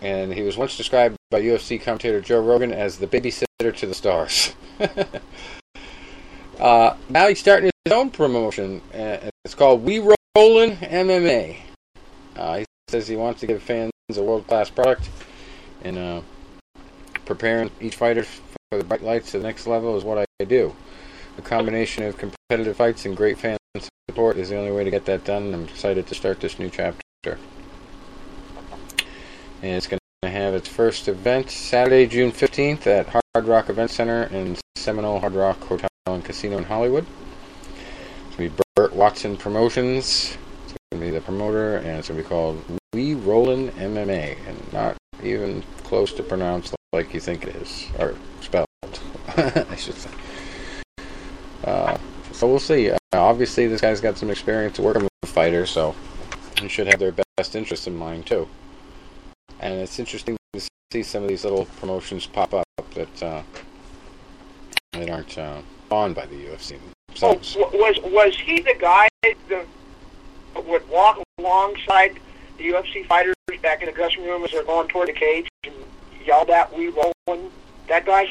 and 0.00 0.32
he 0.32 0.42
was 0.42 0.56
once 0.56 0.76
described 0.76 1.16
by 1.30 1.40
UFC 1.40 1.82
commentator 1.82 2.20
Joe 2.20 2.40
Rogan 2.40 2.72
as 2.72 2.98
the 2.98 3.08
babysitter 3.08 3.74
to 3.76 3.86
the 3.86 3.94
stars. 3.94 4.54
uh, 6.60 6.96
now 7.08 7.26
he's 7.26 7.40
starting 7.40 7.64
his 7.64 7.71
own 7.92 8.10
promotion. 8.10 8.80
Uh, 8.92 9.30
it's 9.44 9.54
called 9.54 9.84
We 9.84 9.98
Rollin' 9.98 10.76
MMA. 10.76 11.58
Uh, 12.36 12.58
he 12.58 12.64
says 12.88 13.06
he 13.06 13.16
wants 13.16 13.40
to 13.40 13.46
give 13.46 13.62
fans 13.62 13.92
a 14.16 14.22
world-class 14.22 14.70
product, 14.70 15.08
and 15.82 15.98
uh, 15.98 16.20
preparing 17.24 17.70
each 17.80 17.96
fighter 17.96 18.24
for 18.24 18.78
the 18.78 18.84
bright 18.84 19.02
lights 19.02 19.30
to 19.30 19.38
the 19.38 19.44
next 19.44 19.66
level 19.66 19.96
is 19.96 20.04
what 20.04 20.18
I 20.18 20.44
do. 20.44 20.74
A 21.38 21.42
combination 21.42 22.04
of 22.04 22.18
competitive 22.18 22.76
fights 22.76 23.06
and 23.06 23.16
great 23.16 23.38
fan 23.38 23.56
support 24.08 24.36
is 24.36 24.50
the 24.50 24.56
only 24.56 24.72
way 24.72 24.84
to 24.84 24.90
get 24.90 25.04
that 25.06 25.24
done. 25.24 25.54
I'm 25.54 25.64
excited 25.64 26.06
to 26.06 26.14
start 26.14 26.40
this 26.40 26.58
new 26.58 26.68
chapter. 26.68 27.00
And 29.62 29.76
it's 29.76 29.86
going 29.86 29.98
to 30.22 30.28
have 30.28 30.54
its 30.54 30.68
first 30.68 31.08
event 31.08 31.50
Saturday, 31.50 32.06
June 32.06 32.32
15th 32.32 32.86
at 32.86 33.08
Hard 33.08 33.46
Rock 33.46 33.70
Event 33.70 33.90
Center 33.90 34.24
in 34.24 34.56
Seminole 34.76 35.20
Hard 35.20 35.34
Rock 35.34 35.60
Hotel 35.60 35.88
and 36.06 36.24
Casino 36.24 36.58
in 36.58 36.64
Hollywood. 36.64 37.06
It's 38.32 38.38
going 38.38 38.48
to 38.48 38.56
be 38.56 38.62
Burt 38.76 38.94
Watson 38.94 39.36
Promotions. 39.36 40.38
It's 40.64 40.74
going 40.90 41.02
to 41.02 41.06
be 41.06 41.10
the 41.10 41.20
promoter, 41.20 41.76
and 41.76 41.98
it's 41.98 42.08
going 42.08 42.16
to 42.16 42.22
be 42.22 42.28
called 42.30 42.64
We 42.94 43.12
Rollin' 43.12 43.70
MMA, 43.72 44.38
and 44.48 44.72
not 44.72 44.96
even 45.22 45.62
close 45.84 46.14
to 46.14 46.22
pronounced 46.22 46.74
like 46.94 47.12
you 47.12 47.20
think 47.20 47.46
it 47.46 47.54
is, 47.56 47.88
or 47.98 48.14
spelled, 48.40 48.66
I 49.36 49.76
should 49.76 49.96
say. 49.96 50.08
Uh, 51.64 51.98
so 52.32 52.48
we'll 52.48 52.58
see. 52.58 52.90
Uh, 52.90 52.96
obviously, 53.12 53.66
this 53.66 53.82
guy's 53.82 54.00
got 54.00 54.16
some 54.16 54.30
experience 54.30 54.78
working 54.78 55.02
with 55.02 55.30
fighters, 55.30 55.70
so 55.70 55.94
he 56.58 56.68
should 56.68 56.86
have 56.86 57.00
their 57.00 57.12
best 57.36 57.54
interests 57.54 57.86
in 57.86 57.94
mind 57.94 58.24
too. 58.24 58.48
And 59.60 59.74
it's 59.74 59.98
interesting 59.98 60.38
to 60.54 60.60
see 60.90 61.02
some 61.02 61.22
of 61.22 61.28
these 61.28 61.44
little 61.44 61.66
promotions 61.66 62.26
pop 62.26 62.54
up 62.54 62.66
that 62.94 63.22
uh, 63.22 63.42
that 64.92 65.10
aren't 65.10 65.36
uh, 65.36 65.60
on 65.90 66.14
by 66.14 66.24
the 66.24 66.46
UFC 66.46 66.78
Oh, 67.20 67.34
was 67.72 67.98
was 68.04 68.38
he 68.38 68.60
the 68.60 68.74
guy? 68.78 69.08
that 69.48 69.66
would 70.66 70.88
walk 70.88 71.22
alongside 71.38 72.18
the 72.58 72.64
UFC 72.64 73.06
fighters 73.06 73.34
back 73.62 73.80
in 73.80 73.86
the 73.86 73.92
dressing 73.92 74.24
room 74.24 74.44
as 74.44 74.50
they're 74.50 74.64
going 74.64 74.88
toward 74.88 75.08
the 75.08 75.12
cage 75.12 75.48
and 75.64 75.74
yelled 76.24 76.50
at 76.50 76.76
"We 76.76 76.88
rolling"? 76.88 77.50
That 77.88 78.06
guy? 78.06 78.28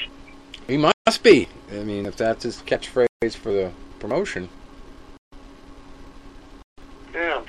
He 0.67 0.77
must 0.77 1.23
be. 1.23 1.47
I 1.71 1.83
mean, 1.83 2.05
if 2.05 2.17
that's 2.17 2.43
his 2.43 2.57
catchphrase 2.57 3.35
for 3.35 3.51
the 3.51 3.71
promotion. 4.00 4.50
Yeah. 7.13 7.43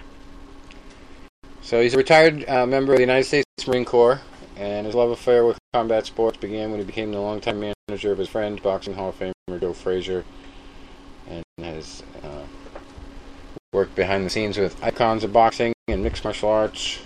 So 1.62 1.80
he's 1.80 1.94
a 1.94 1.98
retired 1.98 2.48
uh, 2.48 2.66
member 2.66 2.92
of 2.92 2.98
the 2.98 3.02
United 3.02 3.24
States 3.24 3.46
Marine 3.66 3.84
Corps, 3.84 4.20
and 4.56 4.86
his 4.86 4.94
love 4.94 5.10
affair 5.10 5.44
with 5.44 5.58
combat 5.72 6.06
sports 6.06 6.36
began 6.36 6.70
when 6.70 6.80
he 6.80 6.86
became 6.86 7.12
the 7.12 7.20
longtime 7.20 7.74
manager 7.88 8.12
of 8.12 8.18
his 8.18 8.28
friend, 8.28 8.62
boxing 8.62 8.94
Hall 8.94 9.10
of 9.10 9.18
Famer 9.18 9.60
Joe 9.60 9.72
Frazier, 9.72 10.24
and 11.29 11.45
has 11.64 12.02
uh, 12.23 12.45
worked 13.73 13.95
behind 13.95 14.25
the 14.26 14.31
scenes 14.31 14.59
with 14.59 14.83
icons 14.83 15.25
of 15.25 15.33
boxing 15.33 15.73
and 15.88 16.02
mixed 16.02 16.25
martial 16.25 16.49
arts. 16.49 16.99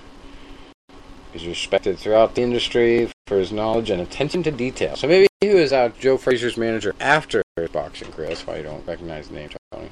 He's 1.32 1.46
respected 1.46 1.98
throughout 1.98 2.34
the 2.34 2.42
industry 2.42 3.10
for 3.26 3.38
his 3.38 3.52
knowledge 3.52 3.90
and 3.90 4.00
attention 4.00 4.42
to 4.44 4.50
detail. 4.50 4.96
So 4.96 5.06
maybe 5.06 5.26
he 5.40 5.48
was 5.50 5.72
out 5.72 5.98
Joe 5.98 6.16
Frazier's 6.16 6.56
manager 6.56 6.94
after 6.98 7.42
his 7.56 7.70
boxing 7.70 8.10
career. 8.10 8.28
That's 8.28 8.46
why 8.46 8.56
you 8.56 8.62
don't 8.62 8.86
recognize 8.86 9.28
the 9.28 9.34
name, 9.34 9.50
Tony. 9.72 9.90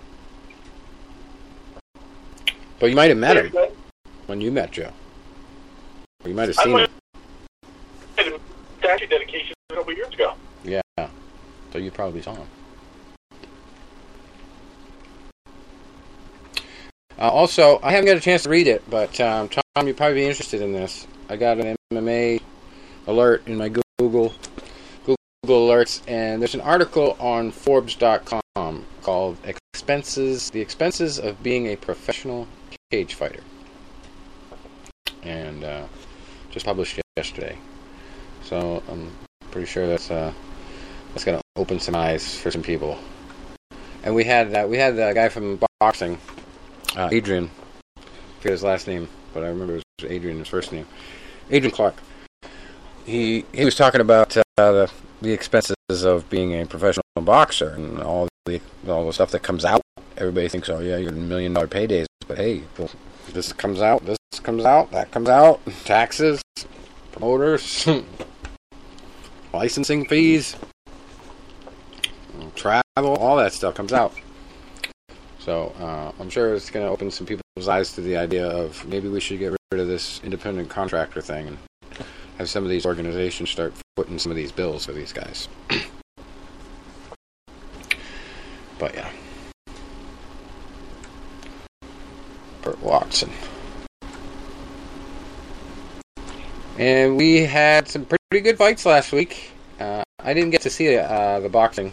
But 2.79 2.91
you 2.91 2.97
might 2.97 3.11
have 3.11 3.19
met 3.19 3.37
him 3.37 3.53
when 4.27 4.41
you 4.41 4.51
met 4.51 4.71
Joe. 4.73 4.93
Or 6.23 6.29
you 6.29 6.35
might 6.35 6.49
have 6.49 6.59
I 6.59 6.65
seen 6.65 6.73
might 6.73 6.91
him. 8.17 8.41
statue 8.79 9.07
dedication 9.07 9.55
a 9.71 9.75
couple 9.75 9.93
years 9.93 10.13
ago. 10.15 10.35
Yeah. 10.65 10.81
So 11.73 11.79
you 11.79 11.91
probably 11.91 12.23
saw 12.23 12.35
him. 12.35 12.47
Uh, 17.19 17.29
also, 17.29 17.79
I 17.83 17.93
haven't 17.93 18.07
got 18.07 18.17
a 18.17 18.21
chance 18.21 18.43
to 18.43 18.49
read 18.49 18.67
it, 18.67 18.83
but 18.91 19.21
um, 19.21 19.49
Tom, 19.49 19.87
you'd 19.87 19.97
probably 19.97 20.17
be 20.17 20.27
interested 20.27 20.61
in 20.61 20.73
this. 20.73 21.07
I 21.29 21.37
got 21.37 21.59
an 21.59 21.77
MMA 21.93 22.41
alert 23.07 23.47
in 23.47 23.57
my 23.57 23.71
Google 23.99 24.35
Google 25.05 25.69
alerts, 25.69 26.01
and 26.09 26.41
there's 26.41 26.55
an 26.55 26.61
article 26.61 27.17
on 27.21 27.51
Forbes.com 27.51 28.87
called 29.03 29.37
"Expenses: 29.45 30.51
The 30.51 30.61
Expenses 30.61 31.19
of 31.19 31.43
Being 31.43 31.67
a 31.67 31.77
Professional 31.77 32.49
Cage 32.91 33.15
Fighter," 33.15 33.43
and 35.23 35.63
uh, 35.63 35.87
just 36.51 36.67
published 36.67 37.01
yesterday. 37.17 37.59
So 38.43 38.83
I'm 38.89 39.11
pretty 39.51 39.67
sure 39.67 39.87
that's 39.87 40.11
uh, 40.11 40.33
that's 41.13 41.25
gonna 41.25 41.41
open 41.57 41.79
some 41.79 41.95
eyes 41.95 42.39
for 42.39 42.51
some 42.51 42.63
people. 42.63 42.99
And 44.03 44.15
we 44.15 44.25
had 44.25 44.55
uh, 44.55 44.67
we 44.69 44.79
had 44.79 44.97
the 44.97 45.13
guy 45.15 45.29
from 45.29 45.61
boxing, 45.81 46.19
uh, 46.97 47.09
Adrian. 47.11 47.51
I 47.97 48.03
forget 48.39 48.53
his 48.53 48.63
last 48.63 48.87
name, 48.87 49.09
but 49.33 49.43
I 49.43 49.49
remember 49.49 49.77
it 49.77 49.85
was 50.01 50.11
Adrian 50.11 50.39
his 50.39 50.49
first 50.49 50.73
name. 50.73 50.87
Adrian 51.51 51.75
Clark. 51.75 51.95
He 53.05 53.45
he 53.53 53.65
was 53.65 53.75
talking 53.75 54.01
about 54.01 54.37
uh, 54.37 54.43
the 54.57 54.91
the 55.21 55.33
expenses 55.33 55.75
of 55.91 56.29
being 56.31 56.61
a 56.61 56.67
professional 56.67 57.03
boxer 57.17 57.71
and 57.71 58.01
all 58.01 58.29
the 58.47 58.61
all 58.89 59.07
the 59.07 59.13
stuff 59.13 59.31
that 59.33 59.43
comes 59.43 59.65
out. 59.65 59.81
Everybody 60.17 60.49
thinks, 60.49 60.69
oh 60.69 60.81
yeah, 60.81 60.97
you're 60.97 61.13
million 61.13 61.53
dollar 61.55 61.67
paydays, 61.67 62.07
but 62.27 62.39
hey, 62.39 62.63
well, 62.79 62.91
this 63.33 63.53
comes 63.53 63.81
out, 63.81 64.05
this 64.05 64.19
comes 64.43 64.65
out, 64.65 64.91
that 64.93 65.11
comes 65.11 65.29
out, 65.29 65.61
taxes, 65.85 66.43
promoters, 67.13 67.89
licensing 69.53 70.07
fees, 70.07 70.57
travel, 72.55 73.17
all 73.17 73.37
that 73.37 73.53
stuff 73.53 73.75
comes 73.75 73.93
out. 73.93 74.15
So 75.45 75.75
uh, 75.79 76.11
I'm 76.19 76.31
sure 76.31 76.55
it's 76.55 76.71
going 76.71 76.87
to 76.87 76.91
open 76.91 77.11
some 77.11 77.27
people's 77.27 77.69
eyes 77.69 77.93
to 77.97 78.01
the 78.01 78.17
idea 78.17 78.49
of 78.49 78.83
maybe 78.89 79.09
we 79.09 79.21
should 79.21 79.39
get 79.39 79.53
rid 79.71 79.79
of 79.79 79.87
this 79.87 80.23
independent 80.25 80.71
contractor 80.71 81.21
thing 81.21 81.49
and 81.49 81.59
have 82.39 82.49
some 82.49 82.65
of 82.65 82.71
these 82.71 82.87
organizations 82.87 83.51
start 83.51 83.75
putting 83.95 84.19
some 84.19 84.33
of 84.33 84.37
these 84.37 84.51
bills 84.51 84.87
for 84.87 84.93
these 84.93 85.13
guys. 85.13 85.49
but 88.79 88.95
yeah. 88.95 89.11
Burt 92.63 92.81
Watson. 92.81 93.31
And 96.79 97.19
we 97.19 97.41
had 97.41 97.87
some 97.87 98.07
pretty 98.07 98.43
good 98.43 98.57
fights 98.57 98.87
last 98.87 99.13
week. 99.13 99.51
Uh, 99.79 100.03
I 100.21 100.33
didn't 100.33 100.53
get 100.53 100.63
to 100.63 100.71
see 100.71 100.97
uh, 100.97 101.41
the 101.41 101.51
boxing, 101.51 101.93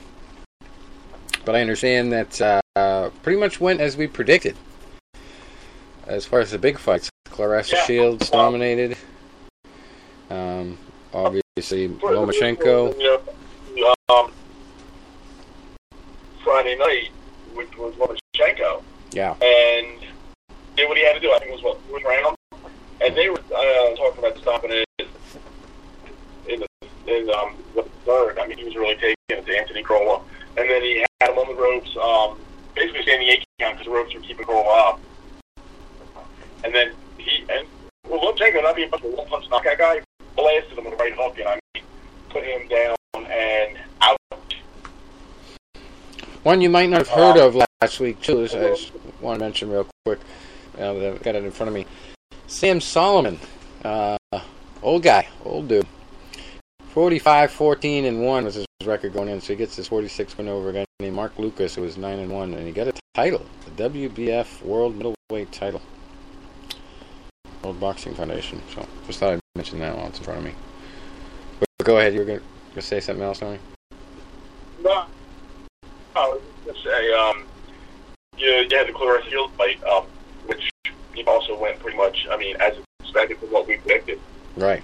but 1.44 1.54
I 1.54 1.60
understand 1.60 2.14
that 2.14 2.61
uh, 2.76 3.10
pretty 3.24 3.40
much 3.40 3.60
went 3.60 3.82
as 3.82 3.98
we 3.98 4.08
predicted. 4.08 4.56
As 6.08 6.26
far 6.26 6.40
as 6.40 6.52
the 6.52 6.58
big 6.58 6.78
fights, 6.78 7.10
Claressa 7.28 7.74
Yeah. 7.74 7.86
Shields 7.86 8.30
dominated. 8.30 8.98
Um, 10.30 10.78
obviously, 11.14 11.90
Lomachenko. 11.90 12.98
Know, 12.98 13.94
um, 14.10 14.32
Friday 16.44 16.78
night, 16.78 17.10
which 17.54 17.76
was 17.78 17.94
Lomachenko, 17.96 18.82
Yeah, 19.12 19.34
and 19.42 20.00
did 20.76 20.88
what 20.88 20.98
he 20.98 21.04
had 21.04 21.14
to 21.14 21.20
do. 21.20 21.32
I 21.32 21.40
think 21.40 21.52
it 21.52 21.54
was 21.56 21.64
what 21.64 21.80
fourth 21.90 22.04
round, 22.04 22.36
and 23.02 23.16
they 23.16 23.30
were 23.30 23.40
uh, 23.56 23.96
talking 23.96 24.20
about 24.20 24.38
stopping 24.38 24.72
it 24.72 25.08
in 26.48 26.62
the 26.62 26.68
in 27.08 27.30
um 27.30 27.56
the 27.76 27.84
third. 28.06 28.40
I 28.40 28.48
mean, 28.48 28.58
he 28.58 28.64
was 28.64 28.76
really 28.76 28.96
taking 28.96 29.16
it 29.30 29.46
to 29.46 29.58
Anthony 29.58 29.84
Crolla, 29.84 30.22
and 30.58 30.70
then 30.70 30.82
he 30.82 31.06
had 31.20 31.32
him 31.32 31.38
on 31.38 31.48
the 31.48 31.62
ropes, 31.62 31.96
um, 32.02 32.38
basically 32.82 33.04
standing 33.04 33.28
eight 33.30 33.44
count 33.60 33.76
because 33.78 33.86
the 33.86 33.92
ropes 33.94 34.14
were 34.14 34.22
keeping 34.22 34.46
Crolla 34.46 34.90
up, 34.90 35.00
and 36.64 36.74
then 36.74 36.92
he 37.18 37.46
and 37.50 37.68
well, 38.10 38.20
Lomachenko 38.20 38.64
not 38.64 38.76
being 38.76 38.90
much 38.90 39.02
of 39.02 39.14
a 39.14 39.16
one 39.16 39.28
punch 39.28 39.46
knockout 39.50 39.78
guy, 39.78 40.02
blasted 40.36 40.78
him 40.78 40.86
with 40.86 40.94
a 40.94 40.98
right 40.98 41.14
hook, 41.16 41.38
and 41.38 41.48
I 41.48 41.60
mean, 41.76 41.84
put 42.30 42.44
him 42.44 42.68
down 42.68 42.96
and 43.32 43.78
out. 44.02 44.18
one 46.44 46.62
you 46.62 46.70
might 46.70 46.90
not 46.90 47.00
have 47.00 47.10
heard 47.10 47.38
of 47.38 47.56
last 47.82 48.00
week 48.00 48.20
too. 48.22 48.42
is- 48.42 48.56
I 48.56 48.70
just 48.70 48.92
want 49.22 49.40
to 49.40 49.46
mention 49.46 49.70
real 49.70 49.88
quick. 50.06 50.20
Uh, 50.80 50.96
I've 51.12 51.22
got 51.22 51.36
it 51.36 51.44
in 51.44 51.52
front 51.52 51.68
of 51.68 51.74
me. 51.76 51.86
Sam 52.48 52.80
Soliman, 52.80 53.38
uh, 53.86 54.18
old 54.82 55.04
guy, 55.04 55.28
old 55.46 55.68
dude. 55.68 55.86
45, 56.92 57.52
14, 57.52 58.06
and 58.06 58.22
1 58.22 58.44
was 58.44 58.56
his 58.56 58.66
record 58.84 59.14
going 59.14 59.30
in, 59.30 59.40
so 59.40 59.54
he 59.54 59.56
gets 59.56 59.78
his 59.78 59.88
46 59.88 60.38
win 60.38 60.50
over 60.50 60.70
a 60.70 60.74
guy 60.74 60.86
named 61.00 61.16
Mark 61.16 61.40
Lucas, 61.40 61.76
who 61.76 61.84
was 61.84 61.98
9 61.98 62.20
and 62.20 62.30
1, 62.30 62.54
and 62.54 62.68
he 62.68 62.74
got 62.74 62.88
a 62.88 62.94
title, 63.14 63.46
the 63.66 63.90
WBF 63.90 64.62
World 64.62 64.96
Middleweight 64.98 65.54
title. 65.54 65.82
World 67.64 67.80
Boxing 67.80 68.14
Foundation. 68.14 68.62
So 68.74 68.86
just 69.08 69.20
thought 69.20 69.34
I'd 69.34 69.40
mention 69.56 69.80
that 69.80 69.96
while 69.96 70.08
it's 70.08 70.18
in 70.18 70.26
front 70.26 70.40
of 70.40 70.46
me. 70.46 70.54
But 71.60 71.86
go 71.86 71.98
ahead, 72.00 72.14
you 72.14 72.20
were 72.20 72.26
going 72.26 72.42
to 72.74 72.82
say 72.82 73.00
something 73.00 73.24
else, 73.24 73.40
Tony? 73.40 73.60
No, 74.82 75.06
I 76.16 76.28
was 76.28 76.42
going 76.66 76.76
to 76.76 76.84
say, 76.84 77.14
um, 77.14 77.46
you, 78.38 78.50
you 78.50 78.78
had 78.78 78.88
the 78.88 78.92
Claressa 78.92 79.30
Shields 79.30 79.54
fight, 79.56 79.82
um, 79.86 80.08
which 80.46 80.70
he 81.14 81.24
also 81.24 81.58
went 81.58 81.80
pretty 81.80 81.96
much, 81.96 82.28
I 82.30 82.36
mean, 82.36 82.58
as 82.60 82.76
expected 83.00 83.38
from 83.38 83.50
what 83.50 83.66
we 83.66 83.78
predicted. 83.78 84.20
Right. 84.58 84.84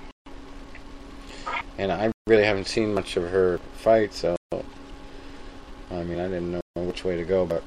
And 1.77 1.91
I 1.91 2.11
really 2.27 2.43
haven't 2.43 2.67
seen 2.67 2.93
much 2.93 3.17
of 3.17 3.23
her 3.29 3.59
fight, 3.77 4.13
so 4.13 4.35
I 5.91 6.03
mean, 6.03 6.19
I 6.19 6.27
didn't 6.27 6.51
know 6.51 6.61
which 6.75 7.03
way 7.03 7.15
to 7.15 7.23
go, 7.23 7.45
but 7.45 7.63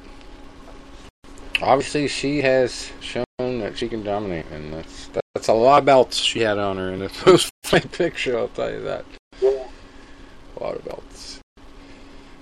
obviously 1.63 2.09
she 2.09 2.41
has 2.43 2.91
shown 3.01 3.25
that 3.39 3.79
she 3.79 3.89
can 3.89 4.03
dominate, 4.03 4.47
and 4.53 4.73
that's 4.73 5.09
that's 5.35 5.49
a 5.49 5.53
lot 5.53 5.79
of 5.81 5.85
belts 5.85 6.19
she 6.19 6.41
had 6.41 6.59
on 6.59 6.77
her 6.77 6.91
in 6.93 6.99
the 6.99 7.09
post-fight 7.09 7.91
picture. 7.93 8.39
I'll 8.39 8.49
tell 8.49 8.71
you 8.71 8.83
that. 8.83 9.05
A 9.43 10.63
lot 10.63 10.77
of 10.77 10.85
belts. 10.85 11.41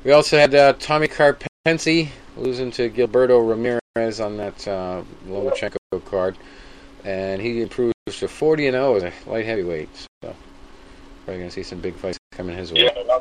We 0.04 0.12
also 0.12 0.38
had 0.38 0.54
uh, 0.54 0.72
Tommy 0.78 1.06
Karpency 1.06 2.08
losing 2.36 2.70
to 2.72 2.88
Gilberto 2.88 3.46
Ramirez 3.46 4.20
on 4.20 4.36
that 4.38 4.66
uh, 4.66 5.02
Lomachenko 5.26 6.04
card, 6.06 6.36
and 7.04 7.40
he 7.40 7.62
improves 7.62 7.94
to 8.06 8.26
40 8.26 8.68
and 8.68 8.74
0 8.74 8.96
as 8.96 9.02
a 9.04 9.12
light 9.26 9.44
heavyweight. 9.44 9.90
So 10.24 10.34
probably 11.28 11.42
gonna 11.42 11.50
see 11.50 11.62
some 11.62 11.78
big 11.78 11.94
fights 11.94 12.16
coming 12.32 12.56
his 12.56 12.72
way. 12.72 12.84
Yeah, 12.84 13.18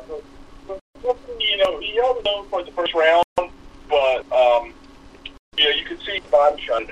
you 1.38 1.58
know, 1.58 1.78
he 1.78 1.94
held 1.96 2.16
his 2.16 2.26
own 2.26 2.48
for 2.48 2.64
the 2.64 2.70
first 2.70 2.94
round, 2.94 3.22
but, 3.36 4.32
um, 4.32 4.72
you 5.58 5.64
know, 5.64 5.70
you 5.70 5.84
could 5.84 6.00
see 6.00 6.18
body 6.30 6.62
shot 6.62 6.84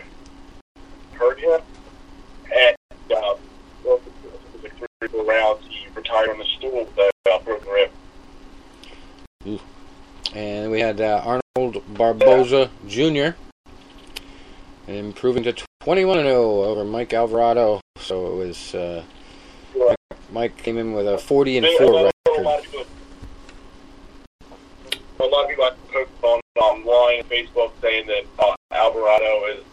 hurt 1.13 1.41
him. 1.41 1.61
And, 2.55 2.77
uh, 3.11 3.35
well, 3.83 3.97
it 3.97 4.03
was 4.53 4.63
like 4.63 4.77
three 4.77 4.87
or 5.01 5.09
four 5.09 5.25
rounds, 5.25 5.67
he 5.67 5.87
retired 5.95 6.29
on 6.29 6.39
the 6.39 6.45
stool 6.59 6.85
with 6.85 6.99
a 6.99 7.11
uh, 7.33 7.39
broken 7.39 7.69
rib. 7.71 9.61
And 10.35 10.71
we 10.71 10.81
had 10.81 11.01
uh, 11.01 11.41
Arnold 11.57 11.83
Barboza 11.97 12.71
Jr. 12.87 13.39
improving 14.87 15.45
to 15.45 15.55
21 15.81 16.19
0 16.19 16.63
over 16.63 16.85
Mike 16.85 17.15
Alvarado. 17.15 17.81
So 18.01 18.27
it 18.27 18.47
was 18.47 18.75
uh, 18.75 19.03
Yeah. 19.07 19.26
Mike 20.37 20.55
came 20.59 20.77
in 20.77 20.93
with 20.93 21.09
a 21.09 21.17
40 21.17 21.57
and 21.57 21.67
4 21.67 21.73
I 21.73 22.01
A 22.01 22.05
record. 22.05 22.45
lot 22.45 22.59
of 22.59 22.65
people, 22.65 22.87
a 25.19 25.25
lot 25.25 25.45
of 25.45 25.49
people 25.49 25.65
have 25.65 25.79
posted 25.91 26.25
on 26.25 26.41
online 26.57 27.23
Facebook 27.25 27.73
saying 27.81 28.07
that 28.09 28.27
uh, 28.39 28.55
Alvarado 28.71 29.47
is 29.47 29.65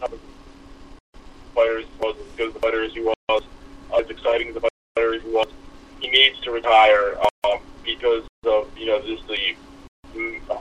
fighter 1.54 1.80
as 1.80 1.84
was, 2.00 2.16
as 2.16 2.36
good 2.38 2.48
as 2.48 2.56
a 2.56 2.58
fighter 2.60 2.82
as 2.82 2.94
he 2.94 3.00
was, 3.02 3.42
as 3.94 4.08
exciting 4.08 4.48
as 4.48 4.56
a 4.56 4.60
fighter 4.60 5.14
as 5.14 5.22
he 5.22 5.28
was. 5.28 5.48
He 6.00 6.08
needs 6.08 6.40
to 6.40 6.50
retire 6.50 7.18
um, 7.44 7.58
because 7.84 8.24
of 8.46 8.66
you 8.78 8.86
know 8.86 9.02
just 9.02 9.28
the 9.28 10.40
uh, 10.50 10.60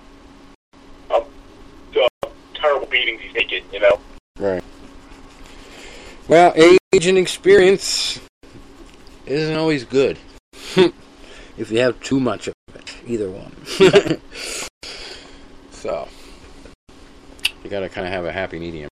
uh, 1.11 2.27
terrible 2.55 2.87
beatings 2.87 3.21
he's 3.21 3.31
taken. 3.31 3.63
You 3.71 3.79
know. 3.79 3.99
Right. 4.37 4.63
Well, 6.27 6.51
age 6.57 7.07
and 7.07 7.17
experience 7.17 8.19
isn't 9.25 9.55
always 9.55 9.83
good. 9.83 10.17
if 11.57 11.71
you 11.71 11.79
have 11.79 11.99
too 12.01 12.19
much 12.19 12.47
of 12.47 12.53
it, 12.75 12.95
either 13.07 13.29
one. 13.29 13.51
so, 15.71 16.07
you 17.63 17.69
got 17.69 17.81
to 17.81 17.89
kind 17.89 18.05
of 18.07 18.13
have 18.13 18.25
a 18.25 18.31
happy 18.31 18.59
medium. 18.59 18.89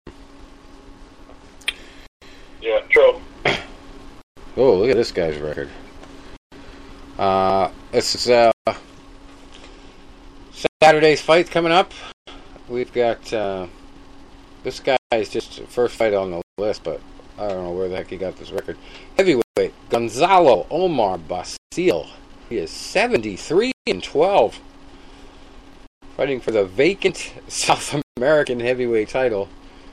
Yeah. 2.61 2.81
True. 2.89 3.21
Oh, 4.59 4.77
look 4.77 4.89
at 4.89 4.97
this 4.97 5.12
guy's 5.12 5.37
record. 5.37 5.69
Uh, 7.19 7.71
it's 7.93 8.27
uh, 8.27 8.51
Saturday's 10.83 11.21
fight 11.21 11.51
coming 11.51 11.73
up. 11.73 11.93
We've 12.67 12.91
got 12.91 13.31
uh, 13.35 13.67
this 14.62 14.81
is 15.12 15.29
just 15.29 15.61
first 15.65 15.95
fight 15.95 16.15
on 16.15 16.31
the 16.31 16.43
list, 16.57 16.85
but 16.85 17.03
I 17.38 17.49
don't 17.49 17.64
know 17.64 17.72
where 17.72 17.88
the 17.88 17.96
heck 17.96 18.09
he 18.09 18.16
got 18.16 18.37
this 18.37 18.51
record. 18.51 18.79
Heavyweight 19.16 19.75
Gonzalo 19.90 20.66
Omar 20.70 21.18
Basile. 21.18 22.09
He 22.49 22.59
is 22.59 22.70
73 22.70 23.72
and 23.87 24.03
12, 24.03 24.61
fighting 26.16 26.40
for 26.40 26.51
the 26.51 26.64
vacant 26.64 27.33
South 27.49 28.01
American 28.16 28.61
heavyweight 28.61 29.09
title. 29.09 29.49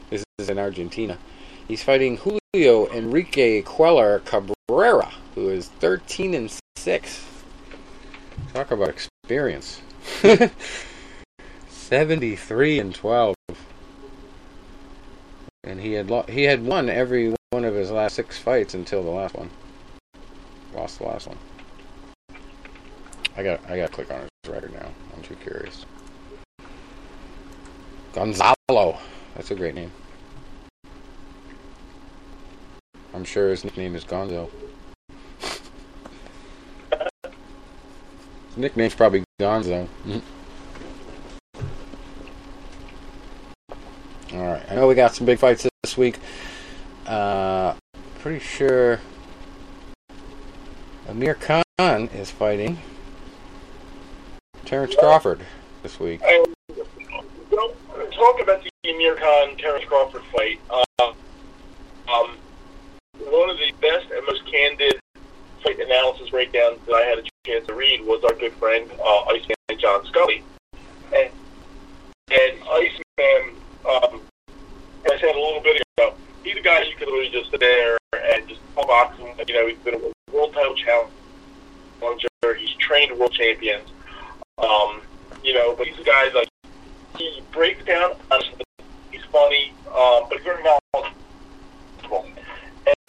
This 0.10 0.24
is 0.40 0.50
in 0.50 0.58
Argentina. 0.58 1.18
He's 1.68 1.84
fighting 1.84 2.18
Julio 2.18 2.88
Enrique 2.88 3.62
Queller 3.62 4.20
Cabrera, 4.20 5.12
who 5.36 5.50
is 5.50 5.68
13 5.80 6.34
and 6.34 6.52
6. 6.78 7.26
Talk 8.54 8.72
about 8.72 8.90
experience. 8.90 9.82
73 11.70 12.80
and 12.80 12.96
12. 12.96 13.36
And 15.64 15.80
he 15.80 15.94
had 15.94 16.10
lo- 16.10 16.26
he 16.28 16.44
had 16.44 16.66
won 16.66 16.90
every 16.90 17.34
one 17.52 17.64
of 17.64 17.74
his 17.74 17.90
last 17.90 18.16
six 18.16 18.38
fights 18.38 18.74
until 18.74 19.02
the 19.04 19.10
last 19.10 19.34
one. 19.36 19.50
Lost 20.74 21.00
the 21.00 21.06
last 21.06 21.28
one. 21.28 21.38
I 23.38 23.44
got 23.44 23.62
I 23.70 23.78
got 23.78 23.88
to 23.88 23.94
click 23.94 24.12
on 24.12 24.22
his 24.22 24.52
record 24.52 24.74
now. 24.74 24.90
I'm 25.16 25.24
too 25.24 25.36
curious. 25.36 25.86
Gonzalo. 28.14 29.00
That's 29.36 29.52
a 29.52 29.56
great 29.56 29.74
name. 29.74 29.92
I'm 33.14 33.24
sure 33.24 33.50
his 33.50 33.64
nickname 33.64 33.96
is 33.96 34.04
Gonzo. 34.04 34.50
his 38.50 38.58
nickname's 38.58 38.96
probably 38.96 39.24
Gonzo. 39.40 39.88
All 44.34 44.42
right. 44.42 44.64
I 44.70 44.76
know 44.76 44.88
we 44.88 44.96
got 44.96 45.14
some 45.14 45.26
big 45.26 45.38
fights 45.38 45.68
this 45.84 45.98
week. 45.98 46.18
Uh, 47.06 47.76
pretty 48.20 48.40
sure 48.40 49.00
Amir 51.08 51.36
Khan 51.36 51.64
is 51.80 52.32
fighting 52.32 52.80
Terrence 54.66 54.96
Crawford 54.96 55.42
this 55.84 56.00
week. 56.00 56.22
Talk 56.22 56.50
about 58.42 58.64
the 58.64 58.72
Amir 58.90 59.16
Khan 59.16 59.56
Terrence 59.58 59.86
Crawford 59.86 60.24
fight. 60.36 60.60
Uh, 60.70 61.14
um, 62.08 62.38
one 63.20 63.50
of 63.50 63.58
the 63.58 63.72
best 63.82 64.10
and 64.12 64.26
most 64.26 64.46
candid 64.52 65.00
fight 65.64 65.80
analysis 65.80 66.30
breakdowns 66.30 66.80
that 66.88 66.96
I 66.96 67.04
had 67.04 67.20
a 67.20 67.24
chance 67.46 67.68
to 67.68 67.76
read 67.76 68.02
was 68.02 68.24
our 68.24 68.34
good 68.34 68.54
friend 68.54 68.90
uh, 69.00 69.24
Iceman 69.26 69.56
John 69.78 70.04
Scully, 70.06 70.44
and 71.16 71.30
and 72.32 72.64
Iceman, 72.64 73.56
um, 73.86 74.22
I 75.06 75.18
said 75.20 75.36
a 75.36 75.40
little 75.40 75.62
bit 75.62 75.82
ago, 75.98 76.16
he's 76.44 76.58
a 76.58 76.62
guy 76.62 76.84
you 76.84 76.96
could 76.96 77.08
literally 77.08 77.30
just 77.30 77.52
sit 77.52 77.60
there 77.60 77.98
and 78.14 78.48
just 78.48 78.62
box 78.76 79.18
him. 79.18 79.28
You 79.48 79.54
know, 79.54 79.68
he's 79.68 79.78
been 79.80 79.96
a 79.96 80.32
world 80.32 80.54
title 80.54 80.76
challenger. 80.76 82.28
He's 82.58 82.74
trained 82.76 83.18
world 83.18 83.34
champions. 83.34 83.90
Um, 84.58 85.02
you 85.44 85.54
know, 85.54 85.76
but 85.76 85.88
he's 85.88 86.00
a 86.00 86.04
guy 86.04 86.30
like 86.34 86.48
he 87.18 87.42
breaks 87.52 87.84
down. 87.86 88.16
He's 89.12 89.24
funny, 89.32 89.74
um, 89.88 90.26
but 90.30 90.38
he's 90.38 90.44
very 90.44 90.64
knowledgeable. 90.64 92.26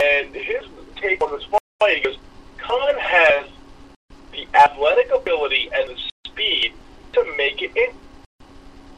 And 0.03 0.35
his 0.35 0.65
take 0.97 1.23
on 1.23 1.33
this 1.33 1.47
fight, 1.81 1.97
he 1.97 2.03
goes, 2.03 2.17
Khan 2.59 2.95
has 2.99 3.47
the 4.33 4.47
athletic 4.55 5.11
ability 5.15 5.71
and 5.75 5.91
the 5.91 5.97
speed 6.27 6.73
to 7.13 7.25
make 7.37 7.63
it 7.63 7.95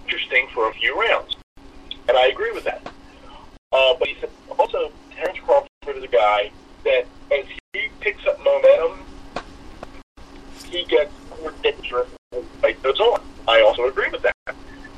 interesting 0.05 0.49
for 0.55 0.69
a 0.71 0.75
few 0.75 0.99
rounds. 0.99 1.36
And 2.09 2.17
I 2.17 2.27
agree 2.29 2.53
with 2.53 2.65
that. 2.65 2.83
Uh, 3.73 3.95
but 3.99 4.09
he 4.09 4.17
said 4.21 4.31
also 4.59 4.93
Terrence 5.15 5.39
Crawford 5.45 5.69
is 5.89 6.05
a 6.05 6.09
guy 6.09 6.51
that 6.85 7.07
as 7.33 7.45
he 7.73 7.89
picks 8.01 8.25
up 8.27 8.39
momentum, 8.43 9.05
he 10.67 10.85
gets 10.85 11.13
more 11.41 11.53
dangerous 11.63 12.09
as 12.33 12.43
the 12.43 12.59
fight 12.61 12.83
goes 12.83 13.01
on. 13.01 13.21
I 13.49 13.61
also 13.61 13.87
agree 13.87 14.09
with 14.11 14.23
that. 14.23 14.37
If 14.47 14.55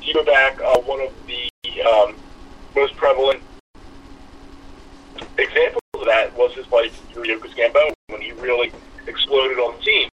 you 0.07 0.14
go 0.14 0.25
back, 0.25 0.61
uh, 0.61 0.79
one 0.81 1.01
of 1.01 1.12
the 1.27 1.83
um, 1.83 2.14
most 2.75 2.97
prevalent 2.97 3.42
examples 5.38 5.81
of 5.94 6.05
that 6.07 6.37
was 6.37 6.53
his 6.55 6.66
fight 6.66 6.92
with 7.14 7.27
Yuriorkis 7.27 7.55
Gamboa 7.57 7.92
when 8.09 8.21
he 8.21 8.33
really 8.33 8.73
exploded 9.07 9.59
on 9.59 9.77
the 9.77 9.83
team. 9.83 10.09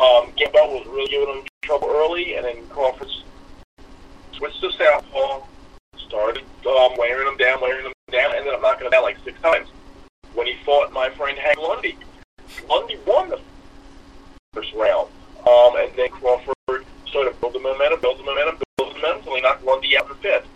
Um, 0.00 0.32
Gamboa 0.36 0.78
was 0.78 0.86
really 0.86 1.08
giving 1.08 1.28
him 1.28 1.44
trouble 1.62 1.88
early, 1.90 2.34
and 2.34 2.44
then 2.44 2.66
Crawford 2.68 3.08
switched 4.32 4.60
to 4.60 4.72
southpaw, 4.72 5.42
started 6.12 6.44
um, 6.66 6.92
wearing 6.98 7.26
him 7.26 7.38
down, 7.38 7.58
wearing 7.62 7.86
him 7.86 7.92
down, 8.10 8.34
ended 8.36 8.52
up 8.52 8.60
knocking 8.60 8.86
him 8.86 8.92
out 8.92 9.02
like 9.02 9.16
six 9.24 9.40
times. 9.40 9.66
When 10.34 10.46
he 10.46 10.56
fought 10.62 10.92
my 10.92 11.08
friend 11.08 11.38
Hank 11.38 11.58
Lundy, 11.58 11.96
Lundy 12.68 12.98
won 13.06 13.30
the 13.30 13.40
first 14.52 14.74
round, 14.74 15.08
um, 15.48 15.76
and 15.76 15.90
then 15.96 16.10
Crawford 16.10 16.84
started 17.06 17.34
the 17.40 17.58
momentum, 17.58 18.00
built 18.00 18.18
the 18.18 18.24
momentum, 18.24 18.58
built 18.76 18.92
the 18.92 19.00
momentum, 19.00 19.18
until 19.20 19.36
he 19.36 19.40
knocked 19.40 19.64
Lundy 19.64 19.96
out 19.96 20.04
in 20.04 20.08
the 20.10 20.14
fifth. 20.16 20.46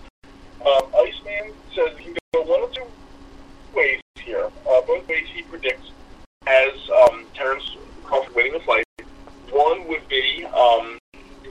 Um, 0.61 0.83
Iceman 0.95 1.53
says 1.75 1.97
he 1.99 2.05
can 2.05 2.17
go 2.35 2.43
one 2.43 2.61
or 2.61 2.69
two 2.69 2.85
ways 3.75 4.01
here. 4.21 4.51
Uh, 4.69 4.81
both 4.83 5.09
ways 5.09 5.27
he 5.33 5.43
predicts 5.43 5.91
as 6.47 6.73
um, 7.03 7.25
Terrence 7.35 7.77
Crawford 8.05 8.35
winning 8.35 8.53
the 8.53 8.61
fight. 8.61 8.85
One 9.51 9.89
would 9.89 10.07
be, 10.09 10.45
um, 10.45 10.99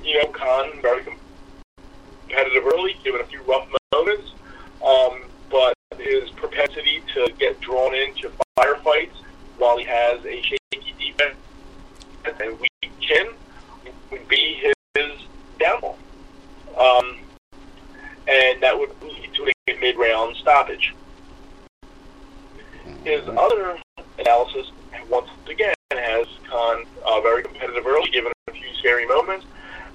you 0.03 0.21
know, 0.21 0.27
Khan 0.27 0.79
very 0.81 1.03
competitive 1.03 2.67
early, 2.67 2.97
given 3.03 3.21
a 3.21 3.25
few 3.25 3.41
rough 3.43 3.67
moments, 3.95 4.31
um, 4.84 5.21
but 5.49 5.73
his 5.97 6.29
propensity 6.31 7.01
to 7.13 7.31
get 7.39 7.60
drawn 7.62 7.95
into 7.95 8.29
firefights 8.58 9.15
while 9.58 9.77
he 9.77 9.86
has 9.86 10.23
a 10.25 10.41
shaky 10.41 10.93
defense 10.99 11.36
and 12.25 12.60
weak 12.60 12.91
chin 12.99 13.27
would 14.12 14.27
be 14.27 14.62
his 14.95 15.08
downfall. 15.60 15.97
Um, 16.77 17.19
and 18.27 18.62
that 18.62 18.77
would 18.77 18.91
lead 19.01 19.34
to 19.36 19.51
a 19.69 19.79
mid-round 19.79 20.36
stoppage. 20.38 20.93
His 23.03 23.21
other 23.29 23.77
analysis, 24.19 24.71
once 25.10 25.29
again, 25.49 25.73
has 25.91 26.27
Khan 26.49 26.84
uh, 27.05 27.21
very 27.21 27.43
competitive 27.43 27.86
early, 27.86 28.10
given 28.10 28.31
a 28.47 28.51
few 28.51 28.73
scary 28.79 29.08
moments, 29.08 29.45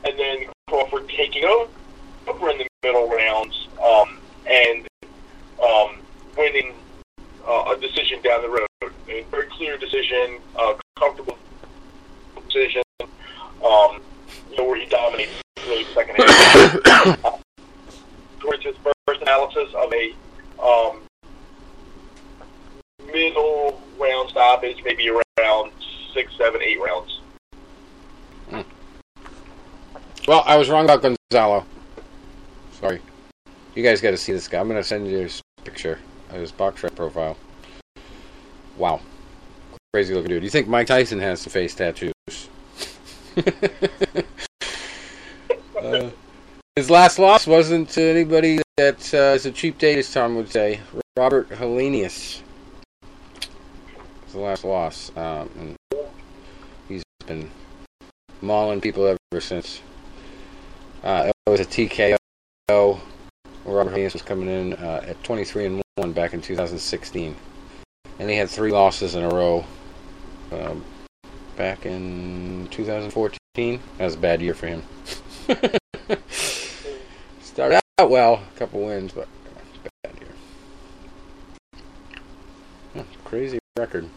and 0.04 0.18
then 0.18 0.46
Crawford 0.68 1.08
taking 1.08 1.44
over 1.44 1.68
in 2.28 2.59
the 2.59 2.66
middle 2.83 3.09
rounds 3.09 3.68
um, 3.83 4.18
and 4.46 4.87
um, 5.62 5.98
winning 6.37 6.74
uh, 7.46 7.74
a 7.76 7.80
decision 7.80 8.20
down 8.22 8.42
the 8.42 8.48
road. 8.48 8.92
A 9.09 9.22
very 9.30 9.46
clear 9.48 9.76
decision, 9.76 10.38
uh, 10.56 10.74
comfortable 10.98 11.37
decision, 12.46 12.83
um, 13.00 14.00
you 14.50 14.56
know, 14.56 14.64
where 14.64 14.76
he 14.76 14.87
dominates 14.87 15.33
really 15.66 15.85
second 15.92 16.16
half. 16.16 17.42
towards 18.40 18.64
his 18.64 18.74
first 19.06 19.20
analysis 19.20 19.68
of 19.74 19.92
a 19.92 20.14
um, 20.62 21.02
middle 23.12 23.80
round 23.98 24.30
stoppage, 24.30 24.83
maybe 24.85 25.11
around 25.11 25.72
six, 26.14 26.33
seven, 26.38 26.61
eight 26.62 26.80
rounds. 26.80 27.20
Well, 30.28 30.44
I 30.46 30.56
was 30.56 30.68
wrong 30.68 30.85
about 30.85 31.02
Gonzalo. 31.02 31.66
Sorry. 32.80 33.00
You 33.74 33.82
guys 33.82 34.00
got 34.00 34.12
to 34.12 34.16
see 34.16 34.32
this 34.32 34.48
guy. 34.48 34.58
I'm 34.58 34.68
going 34.68 34.80
to 34.80 34.84
send 34.84 35.06
you 35.06 35.18
his 35.18 35.42
picture 35.64 35.98
of 36.30 36.36
his 36.36 36.50
BoxRec 36.50 36.96
profile. 36.96 37.36
Wow. 38.76 39.00
Crazy 39.92 40.14
looking 40.14 40.30
dude. 40.30 40.42
You 40.42 40.50
think 40.50 40.66
Mike 40.66 40.86
Tyson 40.86 41.20
has 41.20 41.40
some 41.42 41.52
face 41.52 41.74
tattoos? 41.74 42.12
uh, 45.82 46.10
his 46.76 46.88
last 46.88 47.18
loss 47.18 47.46
wasn't 47.46 47.90
to 47.90 48.02
anybody 48.02 48.60
that 48.76 49.12
uh, 49.12 49.34
is 49.34 49.44
a 49.46 49.52
cheap 49.52 49.76
date, 49.78 49.98
as 49.98 50.10
Tom 50.12 50.36
would 50.36 50.50
say. 50.50 50.80
Robert 51.16 51.50
Helenius 51.50 52.40
was 54.24 54.32
the 54.32 54.38
last 54.38 54.64
loss. 54.64 55.12
Um, 55.16 55.76
he's 56.88 57.02
been 57.26 57.50
mauling 58.40 58.80
people 58.80 59.06
ever 59.06 59.40
since. 59.40 59.82
Uh, 61.02 61.30
it 61.46 61.50
was 61.50 61.60
a 61.60 61.64
TKO. 61.66 62.19
Robert 63.64 63.92
Hayes 63.92 64.12
was 64.12 64.22
coming 64.22 64.48
in 64.48 64.74
uh, 64.74 65.02
at 65.06 65.22
23 65.24 65.66
and 65.66 65.83
1 65.96 66.12
back 66.12 66.35
in 66.35 66.42
2016. 66.42 67.35
And 68.18 68.30
he 68.30 68.37
had 68.37 68.50
three 68.50 68.70
losses 68.72 69.14
in 69.14 69.22
a 69.24 69.28
row 69.28 69.64
um, 70.52 70.85
back 71.56 71.87
in 71.87 72.68
2014. 72.70 73.80
That 73.98 74.04
was 74.04 74.14
a 74.14 74.18
bad 74.18 74.42
year 74.42 74.54
for 74.54 74.66
him. 74.66 74.83
Started 77.42 77.80
out 77.98 78.11
well, 78.11 78.35
a 78.35 78.59
couple 78.59 78.85
wins, 78.85 79.12
but 79.12 79.28
bad 80.02 80.14
year. 80.20 80.28
Yeah, 82.94 83.04
crazy 83.24 83.59
record. 83.78 84.09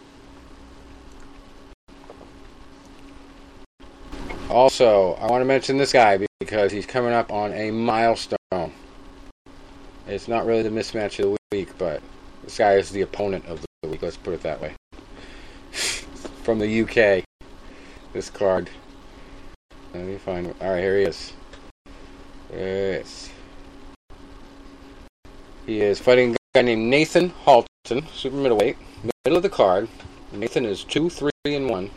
Also, 4.50 5.14
I 5.14 5.28
want 5.28 5.42
to 5.42 5.46
mention 5.46 5.78
this 5.78 5.94
guy 5.94 6.26
because 6.40 6.72
he's 6.72 6.86
coming 6.86 7.14
up 7.14 7.32
on 7.32 7.54
a 7.54 7.72
milestone. 7.72 8.38
It's 10.08 10.28
not 10.28 10.46
really 10.46 10.64
the 10.64 10.70
mismatch 10.70 11.20
of 11.20 11.32
the 11.32 11.38
week, 11.52 11.70
but 11.78 12.02
this 12.44 12.58
guy 12.58 12.74
is 12.74 12.90
the 12.90 13.02
opponent 13.02 13.46
of 13.46 13.62
the 13.62 13.90
week. 13.90 14.02
Let's 14.02 14.18
put 14.18 14.34
it 14.34 14.42
that 14.42 14.62
way. 14.62 14.74
From 16.44 16.60
the 16.60 16.82
UK, 16.82 17.24
this 18.12 18.30
card. 18.30 18.70
Let 19.94 20.04
me 20.04 20.18
find. 20.18 20.54
All 20.60 20.72
right, 20.72 20.82
here 20.82 20.98
he 20.98 21.04
is. 21.04 21.32
Yes. 22.52 23.30
He 25.66 25.80
is 25.80 26.00
fighting 26.00 26.34
a 26.34 26.38
guy 26.54 26.62
named 26.64 26.90
Nathan 26.90 27.30
Halton, 27.30 28.06
super 28.14 28.36
middleweight, 28.36 28.76
middle 29.26 29.38
of 29.38 29.44
the 29.44 29.50
card. 29.50 29.88
Nathan 30.34 30.66
is 30.66 30.84
two, 30.84 31.10
three, 31.10 31.32
and 31.46 31.70
one. 31.70 31.92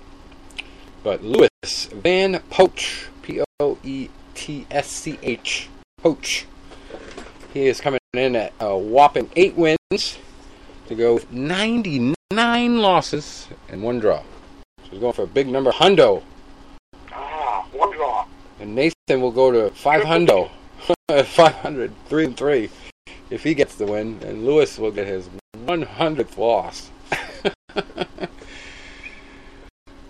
But 1.02 1.24
Lewis 1.24 1.86
Van 1.92 2.34
Poetsch, 2.50 3.06
P 3.22 3.42
O 3.58 3.78
E 3.82 4.08
T 4.34 4.66
S 4.70 4.86
C 4.86 5.18
H, 5.22 5.68
Poetsch. 6.00 6.44
He 7.56 7.68
is 7.68 7.80
coming 7.80 8.00
in 8.12 8.36
at 8.36 8.52
a 8.60 8.76
whopping 8.76 9.30
eight 9.34 9.56
wins 9.56 10.18
to 10.88 10.94
go 10.94 11.14
with 11.14 11.32
99 11.32 12.14
losses 12.76 13.48
and 13.70 13.82
one 13.82 13.98
draw. 13.98 14.18
So 14.84 14.90
he's 14.90 15.00
going 15.00 15.14
for 15.14 15.22
a 15.22 15.26
big 15.26 15.48
number, 15.48 15.72
hundo. 15.72 16.22
Ah, 17.12 17.66
one 17.72 17.96
draw. 17.96 18.26
And 18.60 18.74
Nathan 18.74 19.22
will 19.22 19.30
go 19.30 19.50
to 19.50 19.74
500, 19.74 20.50
500, 21.24 21.92
3 22.10 22.24
and 22.26 22.36
3 22.36 22.68
if 23.30 23.42
he 23.42 23.54
gets 23.54 23.76
the 23.76 23.86
win. 23.86 24.20
And 24.22 24.44
Lewis 24.44 24.76
will 24.78 24.92
get 24.92 25.06
his 25.06 25.30
100th 25.64 26.36
loss. 26.36 26.90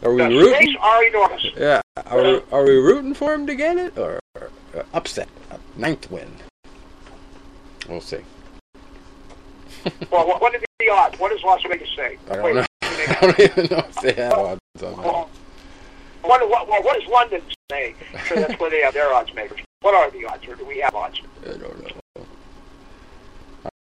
are 0.03 0.13
we 0.13 0.17
The 0.17 0.29
rooting? 0.31 0.77
are 0.81 1.05
enormous. 1.05 1.47
Yeah. 1.57 1.81
Are 2.07 2.23
we, 2.23 2.43
are 2.51 2.65
we 2.65 2.77
rooting 2.77 3.15
for 3.15 3.33
him 3.33 3.47
to 3.47 3.55
get 3.55 3.77
it 3.77 3.97
or 3.97 4.19
upset? 4.93 5.29
A 5.53 5.61
ninth 5.79 6.11
win. 6.11 6.27
We'll 7.89 8.01
see. 8.01 8.21
Well, 10.11 10.27
what, 10.27 10.41
what 10.41 10.53
are 10.53 10.61
the 10.81 10.89
odds? 10.91 11.17
What 11.21 11.31
does 11.31 11.45
Las 11.45 11.63
Vegas 11.63 11.89
say? 11.95 12.19
I 12.29 12.35
don't 12.35 12.45
Wait, 12.45 12.55
know. 12.57 12.65
I 12.83 13.19
don't 13.21 13.41
even 13.41 13.67
know 13.71 13.85
if 13.89 13.95
they 14.01 14.13
have 14.15 14.33
odds 14.33 14.61
on 14.83 14.97
that. 14.97 15.29
What, 16.23 16.51
what, 16.51 16.69
what, 16.69 16.85
what 16.85 16.99
does 16.99 17.09
London 17.09 17.41
say? 17.71 17.95
Sure, 18.25 18.39
that's 18.39 18.59
where 18.59 18.71
they 18.71 18.81
have 18.81 18.95
their 18.95 19.13
odds 19.13 19.33
makers. 19.33 19.61
What 19.83 19.95
are 19.95 20.11
the 20.11 20.25
odds, 20.27 20.47
or 20.49 20.57
do 20.57 20.65
we 20.65 20.79
have 20.79 20.95
odds? 20.97 21.21
I 21.45 21.51
don't 21.51 21.83
know. 22.17 22.27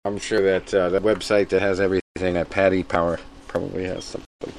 I'm 0.05 0.19
sure 0.19 0.41
that 0.43 0.71
uh, 0.71 0.89
the 0.89 0.99
website 0.99 1.49
that 1.49 1.63
has 1.63 1.79
everything, 1.79 2.35
that 2.35 2.51
Paddy 2.51 2.83
Power, 2.83 3.19
probably 3.47 3.85
has 3.85 4.05
something. 4.05 4.53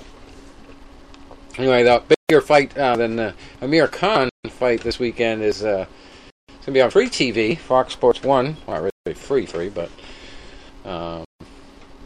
Anyway, 1.57 1.85
the 1.85 2.03
bigger 2.29 2.41
fight 2.41 2.77
uh, 2.77 2.97
than 2.97 3.15
the 3.15 3.35
Amir 3.61 3.87
Khan 3.87 4.29
fight 4.51 4.81
this 4.81 4.99
weekend 4.99 5.43
is 5.43 5.63
uh, 5.63 5.87
going 6.49 6.61
to 6.65 6.73
be 6.73 6.81
on 6.81 6.91
free 6.91 7.09
TV, 7.09 7.57
Fox 7.57 7.93
Sports 7.93 8.23
1. 8.25 8.57
Well, 8.67 8.91
free, 9.15 9.47
free, 9.47 9.69
but 9.69 9.91
um, 10.85 11.25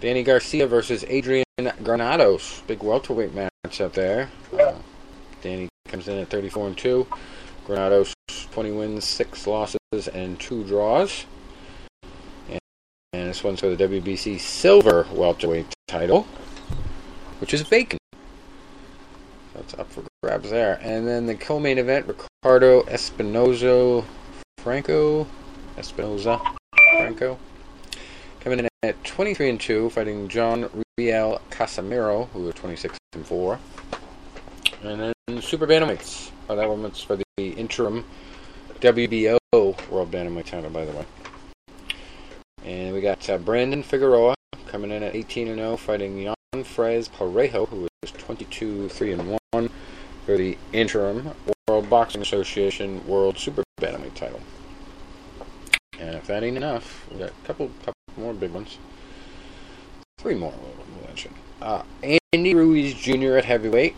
Danny 0.00 0.22
Garcia 0.22 0.66
versus 0.66 1.04
Adrian 1.08 1.44
Granados. 1.82 2.62
Big 2.66 2.82
welterweight 2.82 3.34
match 3.34 3.80
up 3.80 3.92
there. 3.92 4.30
Uh, 4.58 4.74
Danny 5.42 5.68
comes 5.88 6.08
in 6.08 6.18
at 6.18 6.28
34 6.28 6.68
and 6.68 6.78
2. 6.78 7.06
Granados 7.66 8.14
20 8.52 8.72
wins, 8.72 9.04
6 9.04 9.46
losses, 9.46 10.08
and 10.14 10.40
2 10.40 10.64
draws. 10.64 11.26
And, 12.48 12.58
and 13.12 13.28
this 13.28 13.44
one's 13.44 13.60
for 13.60 13.74
the 13.74 13.88
WBC 13.88 14.40
Silver 14.40 15.06
welterweight 15.12 15.66
title, 15.86 16.26
which 17.40 17.52
is 17.52 17.60
vacant. 17.62 18.00
That's 19.54 19.74
up 19.74 19.92
for 19.92 20.02
grabs 20.22 20.48
there. 20.48 20.78
And 20.82 21.06
then 21.06 21.26
the 21.26 21.34
co-main 21.34 21.76
event, 21.76 22.06
Ricardo 22.06 22.82
Espinoza 22.84 24.04
Franco, 24.58 25.26
Espinoza 25.76 26.56
Franco, 27.00 27.38
coming 28.40 28.58
in 28.60 28.68
at 28.82 29.02
23 29.04 29.50
and 29.50 29.60
2, 29.60 29.90
fighting 29.90 30.28
John 30.28 30.68
Riel 30.98 31.40
Casimiro, 31.50 32.26
who 32.32 32.48
is 32.48 32.54
26 32.54 32.98
and 33.14 33.26
4. 33.26 33.58
And 34.82 35.12
then 35.28 35.42
Super 35.42 35.66
Bantamweights. 35.66 36.30
Oh, 36.48 36.56
that 36.56 36.68
one's 36.68 37.02
for 37.02 37.16
the 37.16 37.24
interim 37.38 38.04
WBO 38.80 39.38
World 39.52 40.10
Bantamweight 40.10 40.46
title, 40.46 40.70
by 40.70 40.84
the 40.84 40.92
way. 40.92 41.04
And 42.64 42.94
we 42.94 43.00
got 43.00 43.28
uh, 43.30 43.38
Brandon 43.38 43.82
Figueroa 43.82 44.34
coming 44.66 44.90
in 44.90 45.02
at 45.02 45.14
18 45.14 45.48
and 45.48 45.58
0, 45.58 45.76
fighting 45.76 46.16
Yonfrez 46.54 47.08
Parejo, 47.10 47.68
who 47.68 47.88
is 48.02 48.10
22 48.12 48.88
3 48.88 49.12
and 49.12 49.38
1 49.52 49.70
for 50.26 50.36
the 50.36 50.56
interim 50.72 51.30
World 51.68 51.88
Boxing 51.88 52.22
Association 52.22 53.06
World 53.06 53.38
Super 53.38 53.62
Bantamweight 53.80 54.14
title. 54.14 54.40
And 56.00 56.14
if 56.14 56.26
that 56.28 56.42
ain't 56.42 56.56
enough, 56.56 57.06
we 57.10 57.18
got 57.18 57.28
a 57.28 57.46
couple, 57.46 57.70
couple 57.84 57.94
more 58.16 58.32
big 58.32 58.52
ones. 58.52 58.78
Three 60.18 60.34
more 60.34 60.52
we'll 60.78 61.06
mention. 61.06 61.34
Uh, 61.60 61.82
Andy 62.32 62.54
Ruiz 62.54 62.94
Jr. 62.94 63.36
at 63.36 63.44
heavyweight, 63.44 63.94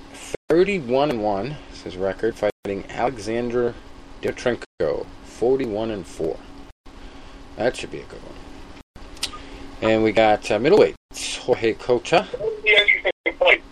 31 0.49 1.11
and 1.11 1.23
1 1.23 1.57
is 1.73 1.83
his 1.83 1.97
record, 1.97 2.35
fighting 2.35 2.85
Alexander 2.91 3.75
Dimitrenko, 4.21 5.07
41 5.25 5.91
and 5.93 6.07
4. 6.07 6.37
That 7.57 7.77
should 7.77 7.93
be 7.93 8.01
a 8.01 8.05
good 8.05 8.21
one. 8.23 9.35
And 9.81 10.03
we 10.03 10.11
got 10.11 10.51
uh, 10.51 10.59
middleweight 10.59 10.97
Jorge 11.15 11.75
Cota. 11.75 12.27
The 12.33 12.69
interesting 12.69 13.13
fight. 13.39 13.63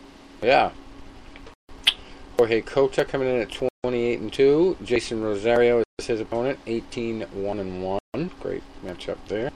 Yeah. 0.42 0.70
Jorge 2.40 2.62
Cota 2.62 3.04
coming 3.04 3.28
in 3.28 3.42
at 3.42 3.50
28 3.50 4.18
and 4.18 4.32
2. 4.32 4.78
Jeison 4.82 5.22
Rosario 5.22 5.82
is 5.98 6.06
his 6.06 6.22
opponent, 6.22 6.58
18 6.66 7.20
1 7.20 7.58
and 7.58 7.82
1. 8.14 8.30
Great 8.40 8.62
matchup 8.82 9.18
there. 9.28 9.50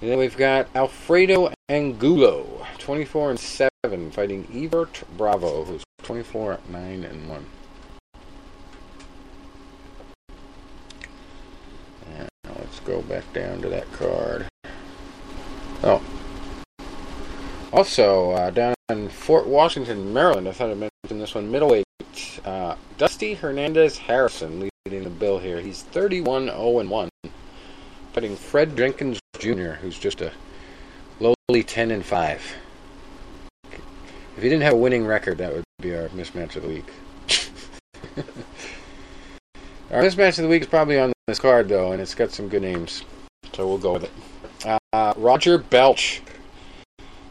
And 0.00 0.10
then 0.10 0.18
we've 0.18 0.36
got 0.36 0.66
Alfredo 0.74 1.52
Angulo, 1.68 2.66
24 2.78 3.30
and 3.30 3.38
7, 3.38 4.10
fighting 4.10 4.48
Evert 4.52 5.04
Bravo, 5.16 5.62
who's 5.62 5.84
24 6.02 6.58
9 6.70 7.04
and 7.04 7.28
1. 7.28 7.46
And 12.16 12.28
now 12.42 12.56
let's 12.58 12.80
go 12.80 13.00
back 13.02 13.32
down 13.32 13.62
to 13.62 13.68
that 13.68 13.92
card. 13.92 14.48
Oh. 15.84 16.02
Also, 17.72 18.32
uh, 18.32 18.50
down 18.50 18.74
in 18.88 19.08
Fort 19.08 19.46
Washington, 19.46 20.12
Maryland, 20.12 20.48
I 20.48 20.52
thought 20.52 20.70
I 20.70 20.74
mentioned 20.74 21.20
this 21.20 21.36
one, 21.36 21.50
middleweight. 21.50 21.84
Uh, 22.44 22.74
Dusty 22.98 23.34
Hernandez 23.34 23.96
Harrison 23.96 24.68
leading 24.84 25.04
the 25.04 25.10
bill 25.10 25.38
here. 25.38 25.60
He's 25.60 25.82
31 25.82 26.46
0 26.46 26.82
1, 26.82 27.08
fighting 28.12 28.34
Fred 28.34 28.76
Jenkins 28.76 29.20
Jr., 29.38 29.74
who's 29.74 29.96
just 29.98 30.20
a 30.20 30.32
lowly 31.20 31.62
10 31.62 31.92
and 31.92 32.04
5. 32.04 32.54
If 34.36 34.42
he 34.42 34.48
didn't 34.48 34.62
have 34.62 34.72
a 34.72 34.76
winning 34.76 35.06
record, 35.06 35.38
that 35.38 35.52
would 35.52 35.62
be 35.80 35.94
our 35.94 36.08
mismatch 36.08 36.56
of 36.56 36.62
the 36.62 36.68
week. 36.68 36.90
our 39.92 40.02
mismatch 40.02 40.38
of 40.38 40.42
the 40.42 40.48
week 40.48 40.62
is 40.62 40.68
probably 40.68 40.98
on 40.98 41.12
this 41.28 41.38
card, 41.38 41.68
though, 41.68 41.92
and 41.92 42.02
it's 42.02 42.16
got 42.16 42.32
some 42.32 42.48
good 42.48 42.62
names. 42.62 43.04
So 43.52 43.68
we'll 43.68 43.78
go 43.78 43.92
with 43.92 44.04
it. 44.04 44.78
Uh, 44.92 45.14
Roger 45.16 45.56
Belch 45.56 46.20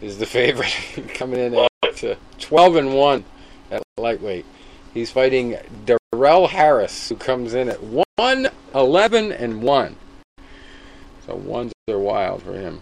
is 0.02 0.18
the 0.18 0.26
favorite, 0.26 0.76
coming 1.14 1.40
in 1.40 1.56
at 1.56 2.04
uh, 2.04 2.16
12 2.40 2.76
and 2.76 2.94
1 2.94 3.26
at 3.72 3.84
lightweight. 3.98 4.46
He's 4.94 5.12
fighting 5.12 5.58
Darrell 5.86 6.48
Harris, 6.48 7.10
who 7.10 7.16
comes 7.16 7.54
in 7.54 7.70
at 7.70 7.82
1 7.84 8.50
11 8.76 9.32
and 9.32 9.62
1. 9.62 9.96
So 11.26 11.36
ones 11.36 11.72
are 11.90 12.00
wild 12.00 12.44
for 12.44 12.54
him. 12.54 12.82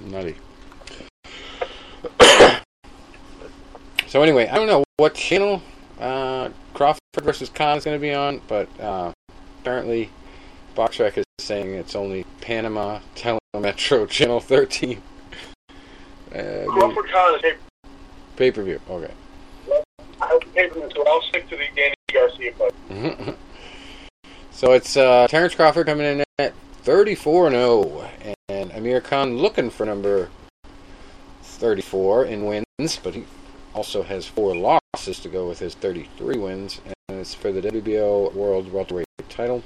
Nutty. 0.00 0.36
so 4.06 4.22
anyway, 4.22 4.48
I 4.48 4.54
don't 4.56 4.66
know 4.66 4.84
what 4.96 5.14
channel 5.14 5.62
uh, 5.98 6.50
Crawford 6.74 7.00
versus 7.22 7.48
Khan 7.48 7.76
is 7.78 7.84
going 7.84 7.96
to 7.96 8.00
be 8.00 8.14
on, 8.14 8.40
but 8.48 8.68
uh, 8.80 9.12
apparently 9.60 10.10
Boxrec 10.74 11.18
is 11.18 11.24
saying 11.38 11.74
it's 11.74 11.94
only 11.94 12.24
Panama, 12.40 13.00
Telemetro, 13.14 14.08
Channel 14.10 14.40
13. 14.40 15.02
Uh, 16.34 16.64
Crawford 16.68 17.06
is 17.44 17.56
pay 18.36 18.50
per 18.50 18.62
view. 18.62 18.80
Okay. 18.88 19.12
I 20.20 20.38
pay 20.54 20.68
for 20.68 20.80
this, 20.80 20.92
so 20.94 21.04
I'll 21.06 21.22
stick 21.22 21.48
to 21.48 21.56
the 21.56 21.64
Danny 21.74 21.94
Garcia 22.12 22.52
fight. 22.54 23.36
so 24.50 24.72
it's 24.72 24.96
uh, 24.96 25.26
Terrence 25.28 25.54
Crawford 25.54 25.86
coming 25.86 26.06
in 26.06 26.24
at 26.38 26.54
34 26.82 27.50
0, 27.50 28.10
and 28.48 28.72
Amir 28.72 29.00
Khan 29.00 29.38
looking 29.38 29.70
for 29.70 29.86
number 29.86 30.28
34 31.42 32.24
in 32.26 32.44
wins, 32.44 32.98
but 33.02 33.14
he 33.14 33.24
also 33.74 34.02
has 34.02 34.26
four 34.26 34.56
losses 34.56 35.18
to 35.20 35.28
go 35.28 35.48
with 35.48 35.58
his 35.58 35.74
33 35.74 36.38
wins, 36.38 36.80
and 37.08 37.18
it's 37.18 37.34
for 37.34 37.52
the 37.52 37.60
WBO 37.60 38.32
World 38.34 38.72
Welterweight 38.72 39.06
title. 39.28 39.62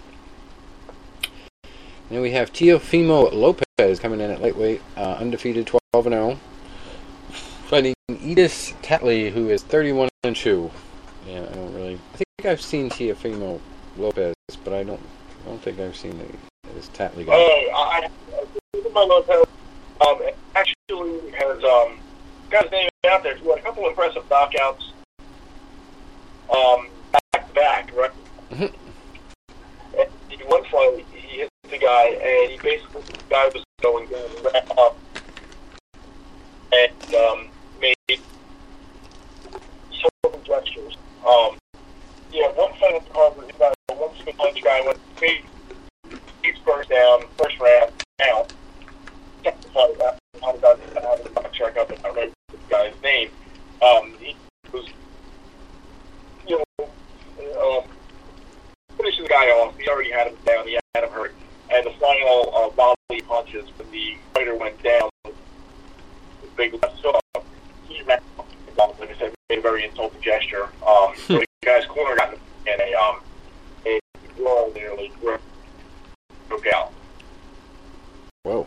And 1.63 2.19
then 2.19 2.21
we 2.21 2.33
have 2.33 2.53
Teofimo 2.53 3.33
Lopez 3.33 3.99
coming 3.99 4.21
in 4.21 4.31
at 4.31 4.41
lightweight, 4.41 4.83
uh, 4.97 5.17
undefeated 5.21 5.67
12 5.67 6.05
0, 6.05 6.39
fighting 7.67 7.95
Edis 8.11 8.75
Tatli, 8.83 9.31
who 9.31 9.49
is 9.51 9.63
31 9.63 10.09
and 10.25 10.37
2. 10.37 10.71
Yeah, 11.27 11.47
I 11.51 11.55
don't 11.55 11.75
really. 11.75 11.99
I 12.15 12.17
think 12.17 12.47
I've 12.47 12.61
seen 12.61 12.91
Teofimo 12.91 13.61
Lopez, 13.97 14.35
but 14.63 14.73
I 14.73 14.83
don't. 14.83 15.01
I 15.45 15.49
don't 15.49 15.63
think 15.63 15.79
I've 15.79 15.97
seen 15.97 16.19
the, 16.19 16.27
this 16.75 16.89
Tatli 16.91 17.27
guy. 17.27 17.33
Oh, 17.35 17.71
I, 17.75 18.07
I 18.07 18.91
my 18.93 19.03
Lopez 19.03 19.45
um, 20.07 20.21
actually 20.55 21.31
has 21.33 21.63
um, 21.65 21.99
got 22.51 22.65
his 22.65 22.73
name 22.73 22.89
out 23.09 23.23
there. 23.23 23.37
He 23.37 23.49
had 23.49 23.59
a 23.59 23.63
couple 23.63 23.87
impressive 23.89 24.27
knockouts 24.29 24.93
um, 26.55 26.89
back 27.13 27.49
to 27.49 27.55
back, 27.55 27.97
right? 27.97 28.11
Mhm. 28.51 28.73
And 29.99 30.09
in 30.31 30.41
one 30.49 30.65
fight, 30.65 31.05
he 31.13 31.39
hit 31.39 31.51
the 31.71 31.79
guy, 31.79 32.07
and 32.09 32.53
he 32.53 32.59
basically 32.59 33.03
the 33.03 33.19
guy 33.29 33.49
was 33.49 33.65
going 33.83 34.09
down 34.09 34.25
and 34.37 34.45
ran 34.45 34.79
up 34.79 34.97
and 36.73 37.15
um, 37.15 37.49
made 37.81 38.21
certain 39.93 40.45
gestures. 40.45 40.97
Um, 41.27 41.59
yeah, 42.33 42.49
one 42.53 42.73
fight 42.75 42.95
at 42.95 43.05
the 43.05 43.11
card 43.13 43.37
was 43.37 43.51
about 43.51 43.75
a 43.91 43.95
one 43.95 44.15
single 44.17 44.35
punch 44.35 44.63
guy 44.63 44.81
went 44.87 44.99
made 45.21 45.45
He's 46.45 46.57
first 46.59 46.91
down, 46.91 47.23
first 47.39 47.59
round, 47.59 47.93
down. 48.19 48.47
Second 49.43 49.65
fight, 49.73 50.01
uh, 50.01 50.13
I 50.47 50.53
don't 50.53 50.63
know 50.63 51.01
how 51.01 51.17
to 51.17 51.31
box 51.31 51.57
track 51.57 51.79
up, 51.79 51.91
if 51.91 52.05
I 52.05 52.09
remember 52.09 52.35
this 52.53 52.61
guy's 52.69 52.93
name. 53.03 53.31
Um, 53.81 54.15
he 54.21 54.37
was, 54.73 54.87
you 56.47 56.63
know, 56.79 56.85
um, 57.59 57.85
finishing 58.99 59.23
the 59.23 59.29
guy 59.31 59.47
off. 59.47 59.75
He 59.79 59.89
already 59.89 60.11
had 60.11 60.27
him 60.27 60.37
down. 60.45 60.67
He 60.67 60.79
had 60.95 61.05
him 61.05 61.11
hurt. 61.11 61.35
And 61.71 61.87
the 61.87 61.93
final 61.93 62.53
uh, 62.55 62.69
volley 62.71 63.23
punches 63.27 63.67
when 63.79 63.91
the 63.91 64.17
fighter 64.35 64.55
went 64.55 64.83
down, 64.83 65.09
the 65.25 65.33
big 66.57 66.75
left 66.83 67.01
hook, 67.03 67.23
he 67.89 68.03
ran 68.03 68.21
up, 68.39 69.01
like 69.01 69.11
I 69.11 69.19
said, 69.19 69.35
made 69.49 69.61
a 69.61 69.63
very 69.63 69.85
insulting 69.87 70.21
gesture. 70.21 70.65
Um, 70.87 71.15
so 71.27 71.39
the 71.39 71.47
guy's 71.65 71.87
corner 71.87 72.17
got 72.17 72.35
in 72.35 72.81
a, 72.81 72.95
um, 72.95 73.21
a 73.87 73.99
brawl 74.37 74.71
nearly 74.75 75.11
broke 75.23 75.41
broke 76.49 76.67
out. 76.75 76.93
Whoa. 78.45 78.67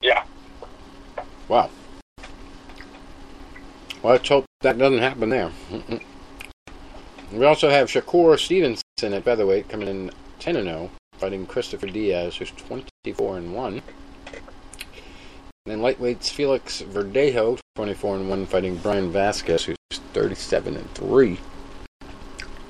Yeah. 0.00 0.24
Wow. 1.48 1.70
Well, 4.02 4.12
let's 4.14 4.28
hope 4.28 4.46
that 5.20 5.30
there. 5.30 6.00
We 7.32 7.44
also 7.44 7.70
have 7.70 7.88
Shakur 7.88 8.38
Stevenson 8.38 8.80
at 9.02 9.24
featherweight 9.24 9.68
coming 9.68 9.88
in 9.88 10.10
10 10.40 10.54
0, 10.54 10.90
fighting 11.18 11.46
Christopher 11.46 11.86
Diaz, 11.86 12.36
who's 12.36 12.50
24 12.50 13.38
and 13.38 13.54
1. 13.54 13.82
Then 15.66 15.78
lightweights 15.80 16.30
Felix 16.30 16.82
Verdejo, 16.82 17.58
24 17.76 18.16
and 18.16 18.30
1, 18.30 18.46
fighting 18.46 18.76
Bryan 18.78 19.12
Vasquez, 19.12 19.64
who's 19.64 19.76
37 20.12 20.76
and 20.76 20.94
3. 20.94 21.38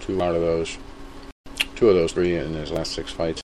Two 0.01 0.23
out 0.23 0.35
of 0.35 0.43
those, 0.43 0.77
two 1.77 1.89
of 1.89 1.95
those 1.95 2.13
three 2.13 2.37
in 2.37 2.53
his 2.53 2.71
last 2.71 2.93
six 2.93 3.13
fights. 3.13 3.41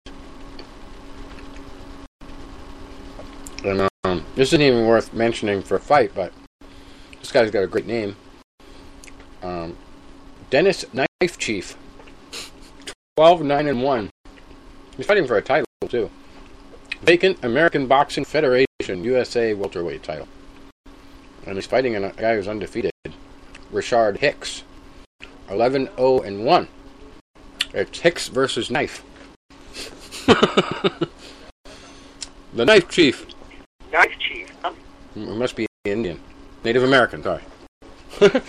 And 3.65 3.89
um, 4.05 4.25
this 4.37 4.51
isn't 4.51 4.63
even 4.63 4.87
worth 4.87 5.13
mentioning 5.13 5.63
for 5.63 5.77
a 5.77 5.81
fight, 5.81 6.13
but 6.15 6.33
this 7.19 7.33
guy's 7.33 7.51
got 7.51 7.65
a 7.65 7.67
great 7.67 7.87
name. 7.87 8.17
Um, 9.43 9.77
Dennis 10.51 10.85
Knife 10.93 11.39
Chief, 11.39 11.77
12 13.17 13.43
9 13.43 13.67
and 13.69 13.83
1. 13.83 14.11
He's 14.97 15.07
fighting 15.07 15.27
for 15.27 15.37
a 15.37 15.43
title, 15.43 15.67
too. 15.89 16.11
Vacant 17.03 17.43
American 17.45 17.87
Boxing 17.87 18.25
Federation 18.25 18.67
USA 18.89 19.55
welterweight 19.55 20.03
title. 20.03 20.29
And 21.47 21.57
he's 21.57 21.67
fighting 21.67 21.97
a 21.97 22.11
guy 22.13 22.35
who's 22.35 22.49
undefeated, 22.49 22.93
Richard 23.71 24.19
Hicks, 24.19 24.63
11 25.49 25.89
0 25.97 26.21
and 26.21 26.45
1. 26.45 26.69
It's 27.73 28.01
Hicks 28.01 28.29
versus 28.29 28.71
Knife. 28.71 29.05
the 30.27 31.09
Knife 32.55 32.89
Chief. 32.89 33.27
Knife 33.93 34.19
Chief. 34.19 34.51
Huh? 34.63 34.73
It 35.17 35.37
must 35.37 35.57
be 35.57 35.67
Indian. 35.85 36.21
Native 36.65 36.83
American, 36.83 37.23
sorry. 37.23 37.43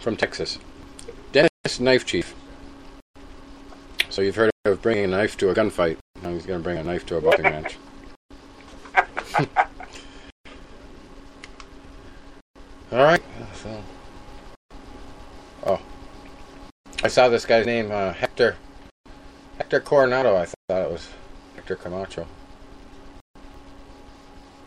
From 0.00 0.16
Texas. 0.16 0.58
Dennis 1.32 1.78
Knife 1.78 2.04
Chief. 2.06 2.34
So 4.08 4.22
you've 4.22 4.36
heard 4.36 4.50
of 4.64 4.82
bringing 4.82 5.04
a 5.04 5.08
knife 5.08 5.36
to 5.38 5.50
a 5.50 5.54
gunfight. 5.54 5.98
Now 6.22 6.30
he's 6.30 6.46
going 6.46 6.58
to 6.58 6.64
bring 6.64 6.78
a 6.78 6.82
knife 6.82 7.06
to 7.06 7.16
a 7.16 7.20
boxing 7.20 7.44
match. 7.44 7.76
All 12.92 13.04
right. 13.04 13.22
So. 13.62 13.82
Oh. 15.64 15.80
I 17.04 17.08
saw 17.08 17.28
this 17.28 17.46
guy's 17.46 17.66
name, 17.66 17.90
uh, 17.92 18.12
Hector. 18.12 18.56
Hector 19.58 19.80
Coronado. 19.80 20.34
I 20.36 20.46
thought 20.46 20.82
it 20.82 20.90
was 20.90 21.08
Hector 21.54 21.76
Camacho. 21.76 22.26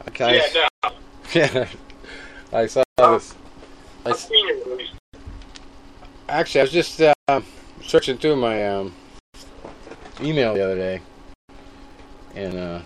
Okay. 0.10 0.38
Yeah, 0.38 0.68
no. 0.84 0.90
Yeah, 1.34 1.68
I 2.52 2.68
saw 2.68 2.84
this. 3.00 3.34
I 4.06 4.10
I've 4.10 4.16
s- 4.16 4.28
seen 4.28 4.48
it 4.50 4.68
at 4.68 4.78
least. 4.78 4.94
Actually, 6.30 6.62
I 6.62 6.64
was 6.64 6.72
just 6.72 7.02
uh, 7.02 7.42
searching 7.82 8.18
through 8.18 8.36
my 8.38 8.68
um, 8.68 8.94
email 10.22 10.54
the 10.54 10.64
other 10.64 10.76
day, 10.76 11.02
and 12.36 12.56
uh, 12.56 12.82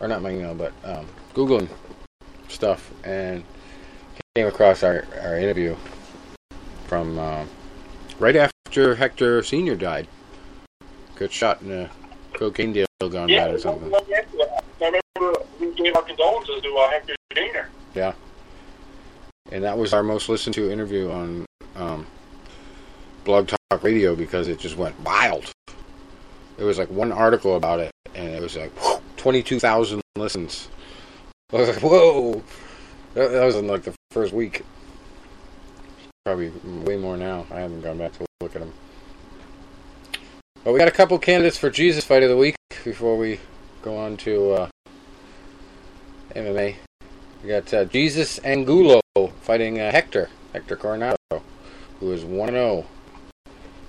or 0.00 0.08
not 0.08 0.22
my 0.22 0.30
email, 0.30 0.54
but 0.54 0.72
um, 0.84 1.06
googling 1.34 1.68
stuff, 2.48 2.90
and 3.04 3.44
came 4.36 4.46
across 4.46 4.82
our, 4.82 5.04
our 5.22 5.38
interview 5.38 5.76
from 6.86 7.18
uh, 7.18 7.44
right 8.18 8.36
after 8.36 8.94
Hector 8.94 9.42
Senior 9.42 9.76
died. 9.76 10.06
Got 11.16 11.32
shot 11.32 11.62
in 11.62 11.72
a 11.72 11.90
cocaine 12.32 12.72
deal 12.72 12.86
gone 13.08 13.28
Yeah, 13.28 13.46
bad 13.46 13.54
or 13.54 13.58
something. 13.58 13.92
I 13.94 15.00
remember 15.16 15.42
we 15.58 15.74
gave 15.74 15.96
our 15.96 16.02
condolences 16.02 16.62
to 16.62 16.76
uh, 16.76 16.90
Hector 16.90 17.14
Jr. 17.34 17.68
Yeah. 17.94 18.12
And 19.50 19.64
that 19.64 19.76
was 19.76 19.92
our 19.92 20.02
most 20.02 20.28
listened 20.28 20.54
to 20.54 20.70
interview 20.70 21.10
on 21.10 21.46
um, 21.76 22.06
Blog 23.24 23.48
Talk 23.48 23.82
Radio 23.82 24.16
because 24.16 24.48
it 24.48 24.58
just 24.58 24.76
went 24.76 24.98
wild. 25.00 25.52
There 26.56 26.66
was 26.66 26.78
like 26.78 26.90
one 26.90 27.12
article 27.12 27.56
about 27.56 27.80
it, 27.80 27.90
and 28.14 28.28
it 28.28 28.40
was 28.40 28.56
like 28.56 28.72
22,000 29.16 30.00
listens. 30.16 30.68
I 31.52 31.56
was 31.56 31.68
like, 31.68 31.82
whoa! 31.82 32.42
That, 33.14 33.44
was 33.44 33.56
in 33.56 33.66
like 33.66 33.82
the 33.82 33.94
first 34.10 34.32
week. 34.32 34.64
Probably 36.24 36.50
way 36.64 36.96
more 36.96 37.16
now. 37.16 37.46
I 37.50 37.60
haven't 37.60 37.80
gone 37.82 37.98
back 37.98 38.12
to 38.12 38.26
look 38.40 38.54
at 38.54 38.60
them. 38.60 38.72
But 40.62 40.72
we 40.72 40.78
got 40.78 40.88
a 40.88 40.92
couple 40.92 41.18
candidates 41.18 41.56
for 41.56 41.70
Jesus 41.70 42.04
Fight 42.04 42.22
of 42.22 42.28
the 42.28 42.36
Week 42.36 42.54
before 42.84 43.16
we 43.16 43.40
go 43.82 43.96
on 43.96 44.16
to 44.18 44.50
uh, 44.52 44.68
MMA. 46.36 46.76
We 47.42 47.48
got 47.48 47.72
uh, 47.72 47.84
Jesus 47.86 48.38
Angulo 48.44 49.00
fighting 49.40 49.80
uh, 49.80 49.90
Hector, 49.90 50.28
Hector 50.52 50.76
Coronado, 50.76 51.16
who 51.98 52.12
is 52.12 52.24
1 52.24 52.50
0. 52.50 52.84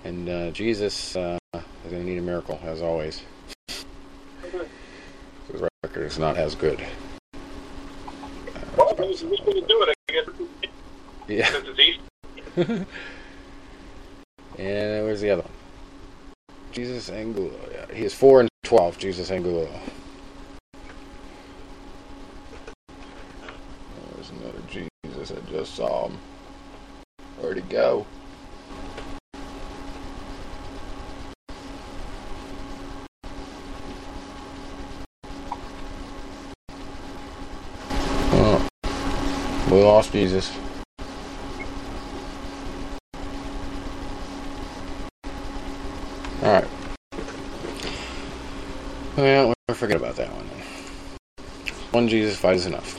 And 0.04 0.30
uh, 0.30 0.52
Jesus 0.52 1.16
uh, 1.16 1.38
is 1.54 1.92
going 1.92 2.04
to 2.04 2.10
need 2.10 2.18
a 2.18 2.22
miracle, 2.22 2.60
as 2.64 2.82
always. 2.82 3.22
His 3.68 5.62
record 5.84 6.06
is 6.06 6.18
not 6.18 6.38
as 6.38 6.56
good. 6.56 6.84
Well, 8.78 8.96
who's, 8.96 9.22
going 9.22 9.38
to 9.38 9.68
do 9.68 9.84
it? 9.84 9.96
I 10.10 10.14
guess 10.14 10.26
Yeah. 11.28 11.52
since 11.52 11.68
it's 11.68 11.80
Easter. 12.58 12.86
And 14.58 15.06
where's 15.06 15.22
the 15.22 15.32
other 15.32 15.44
one? 15.44 15.52
Jesus 16.72 17.10
Angulo. 17.10 17.52
Yeah, 17.72 17.96
he 17.96 18.04
is 18.04 18.14
4 18.14 18.42
and 18.42 18.50
12, 18.64 18.98
Jesus 18.98 19.32
Angulo. 19.32 19.68
There's 24.16 24.30
another 24.30 24.60
Jesus 24.70 25.32
I 25.32 25.50
just 25.50 25.76
saw 25.76 26.08
him. 26.10 26.18
Where'd 27.40 27.58
he 27.58 27.64
go? 27.64 28.06
We 39.72 39.82
lost 39.82 40.12
Jesus. 40.12 40.52
Alright. 46.44 46.68
Well, 49.16 49.54
we'll 49.68 49.76
forget 49.76 49.96
about 49.96 50.18
that 50.18 50.30
one. 50.34 50.46
One 51.92 52.08
Jesus 52.10 52.38
fight 52.38 52.58
is 52.58 52.66
enough. 52.66 52.98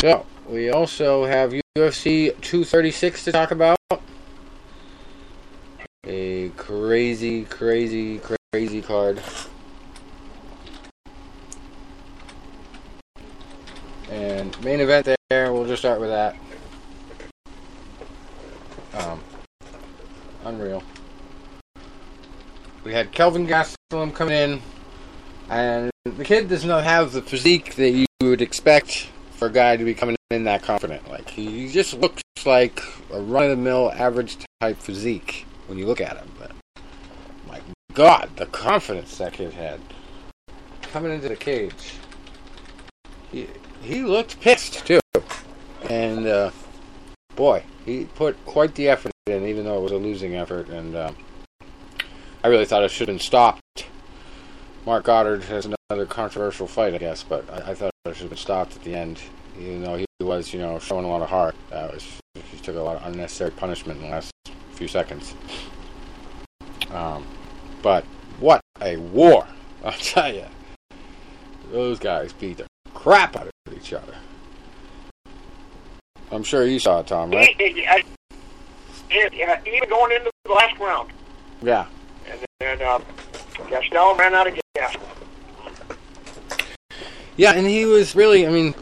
So, 0.00 0.26
we 0.48 0.70
also 0.70 1.24
have 1.24 1.61
UFC 1.78 2.38
236 2.42 3.24
to 3.24 3.32
talk 3.32 3.50
about. 3.50 3.78
A 6.06 6.50
crazy, 6.50 7.44
crazy, 7.44 8.20
crazy 8.52 8.82
card. 8.82 9.22
And 14.10 14.62
main 14.62 14.80
event 14.80 15.16
there, 15.30 15.50
we'll 15.54 15.66
just 15.66 15.80
start 15.80 15.98
with 15.98 16.10
that. 16.10 16.36
Um, 18.92 19.24
unreal. 20.44 20.82
We 22.84 22.92
had 22.92 23.12
Kelvin 23.12 23.46
Gastelum 23.46 24.14
coming 24.14 24.34
in, 24.34 24.62
and 25.48 25.90
the 26.04 26.24
kid 26.24 26.50
does 26.50 26.66
not 26.66 26.84
have 26.84 27.12
the 27.12 27.22
physique 27.22 27.76
that 27.76 27.92
you 27.92 28.04
would 28.20 28.42
expect 28.42 29.08
for 29.30 29.46
a 29.46 29.50
guy 29.50 29.78
to 29.78 29.84
be 29.84 29.94
coming 29.94 30.16
in 30.32 30.44
that 30.44 30.62
confident. 30.62 31.08
Like 31.08 31.28
he 31.28 31.68
just 31.68 31.94
looks 31.94 32.22
like 32.44 32.82
a 33.12 33.20
run-of-the-mill, 33.20 33.92
average 33.94 34.38
type 34.60 34.78
physique 34.78 35.46
when 35.66 35.78
you 35.78 35.86
look 35.86 36.00
at 36.00 36.16
him. 36.16 36.30
But 36.38 36.52
my 37.46 37.60
God, 37.94 38.30
the 38.36 38.46
confidence 38.46 39.18
that 39.18 39.34
kid 39.34 39.52
had 39.52 39.80
coming 40.92 41.12
into 41.12 41.28
the 41.28 41.36
cage. 41.36 41.94
He 43.30 43.48
he 43.82 44.02
looked 44.02 44.40
pissed 44.40 44.86
too, 44.86 45.00
and 45.88 46.26
uh, 46.26 46.50
boy, 47.34 47.64
he 47.84 48.04
put 48.04 48.44
quite 48.44 48.74
the 48.74 48.88
effort 48.88 49.12
in, 49.26 49.46
even 49.46 49.64
though 49.64 49.78
it 49.78 49.82
was 49.82 49.92
a 49.92 49.96
losing 49.96 50.34
effort. 50.34 50.68
And 50.68 50.94
uh, 50.94 51.12
I 52.44 52.48
really 52.48 52.66
thought 52.66 52.84
it 52.84 52.90
should 52.90 53.08
have 53.08 53.16
been 53.16 53.20
stopped. 53.20 53.86
Marc 54.84 55.04
Goddard 55.04 55.44
has 55.44 55.66
another 55.66 56.06
controversial 56.06 56.66
fight, 56.66 56.94
I 56.94 56.98
guess, 56.98 57.22
but 57.22 57.48
I, 57.50 57.70
I 57.70 57.74
thought 57.74 57.92
it 58.04 58.14
should 58.14 58.22
have 58.22 58.30
been 58.30 58.38
stopped 58.38 58.76
at 58.76 58.82
the 58.82 58.94
end. 58.94 59.20
Even 59.62 59.84
though 59.84 59.96
he 59.96 60.06
was, 60.20 60.52
you 60.52 60.60
know, 60.60 60.78
showing 60.80 61.04
a 61.04 61.08
lot 61.08 61.22
of 61.22 61.28
heart, 61.28 61.54
uh, 61.70 61.88
was, 61.92 62.04
he 62.34 62.58
took 62.58 62.74
a 62.74 62.80
lot 62.80 62.96
of 62.96 63.06
unnecessary 63.06 63.52
punishment 63.52 64.00
in 64.00 64.06
the 64.06 64.10
last 64.10 64.32
few 64.72 64.88
seconds. 64.88 65.34
Um, 66.90 67.24
but 67.80 68.04
what 68.40 68.60
a 68.80 68.96
war! 68.96 69.46
I'll 69.84 69.92
tell 69.92 70.32
you, 70.32 70.46
those 71.70 71.98
guys 71.98 72.32
beat 72.32 72.58
the 72.58 72.66
crap 72.92 73.36
out 73.36 73.48
of 73.66 73.74
each 73.74 73.92
other. 73.92 74.14
I'm 76.32 76.42
sure 76.42 76.64
you 76.64 76.78
saw 76.78 77.00
it, 77.00 77.06
Tom, 77.06 77.30
right? 77.30 77.54
Yeah, 77.60 79.28
yeah, 79.32 79.60
even 79.66 79.88
going 79.88 80.12
into 80.12 80.30
the 80.44 80.52
last 80.52 80.78
round. 80.80 81.12
Yeah. 81.60 81.86
And 82.28 82.40
then 82.60 82.82
uh, 82.82 82.98
ran 83.70 84.34
out 84.34 84.46
of 84.46 84.58
gas. 84.74 84.96
Yeah, 87.36 87.52
and 87.52 87.66
he 87.66 87.84
was 87.84 88.16
really, 88.16 88.46
I 88.46 88.50
mean, 88.50 88.74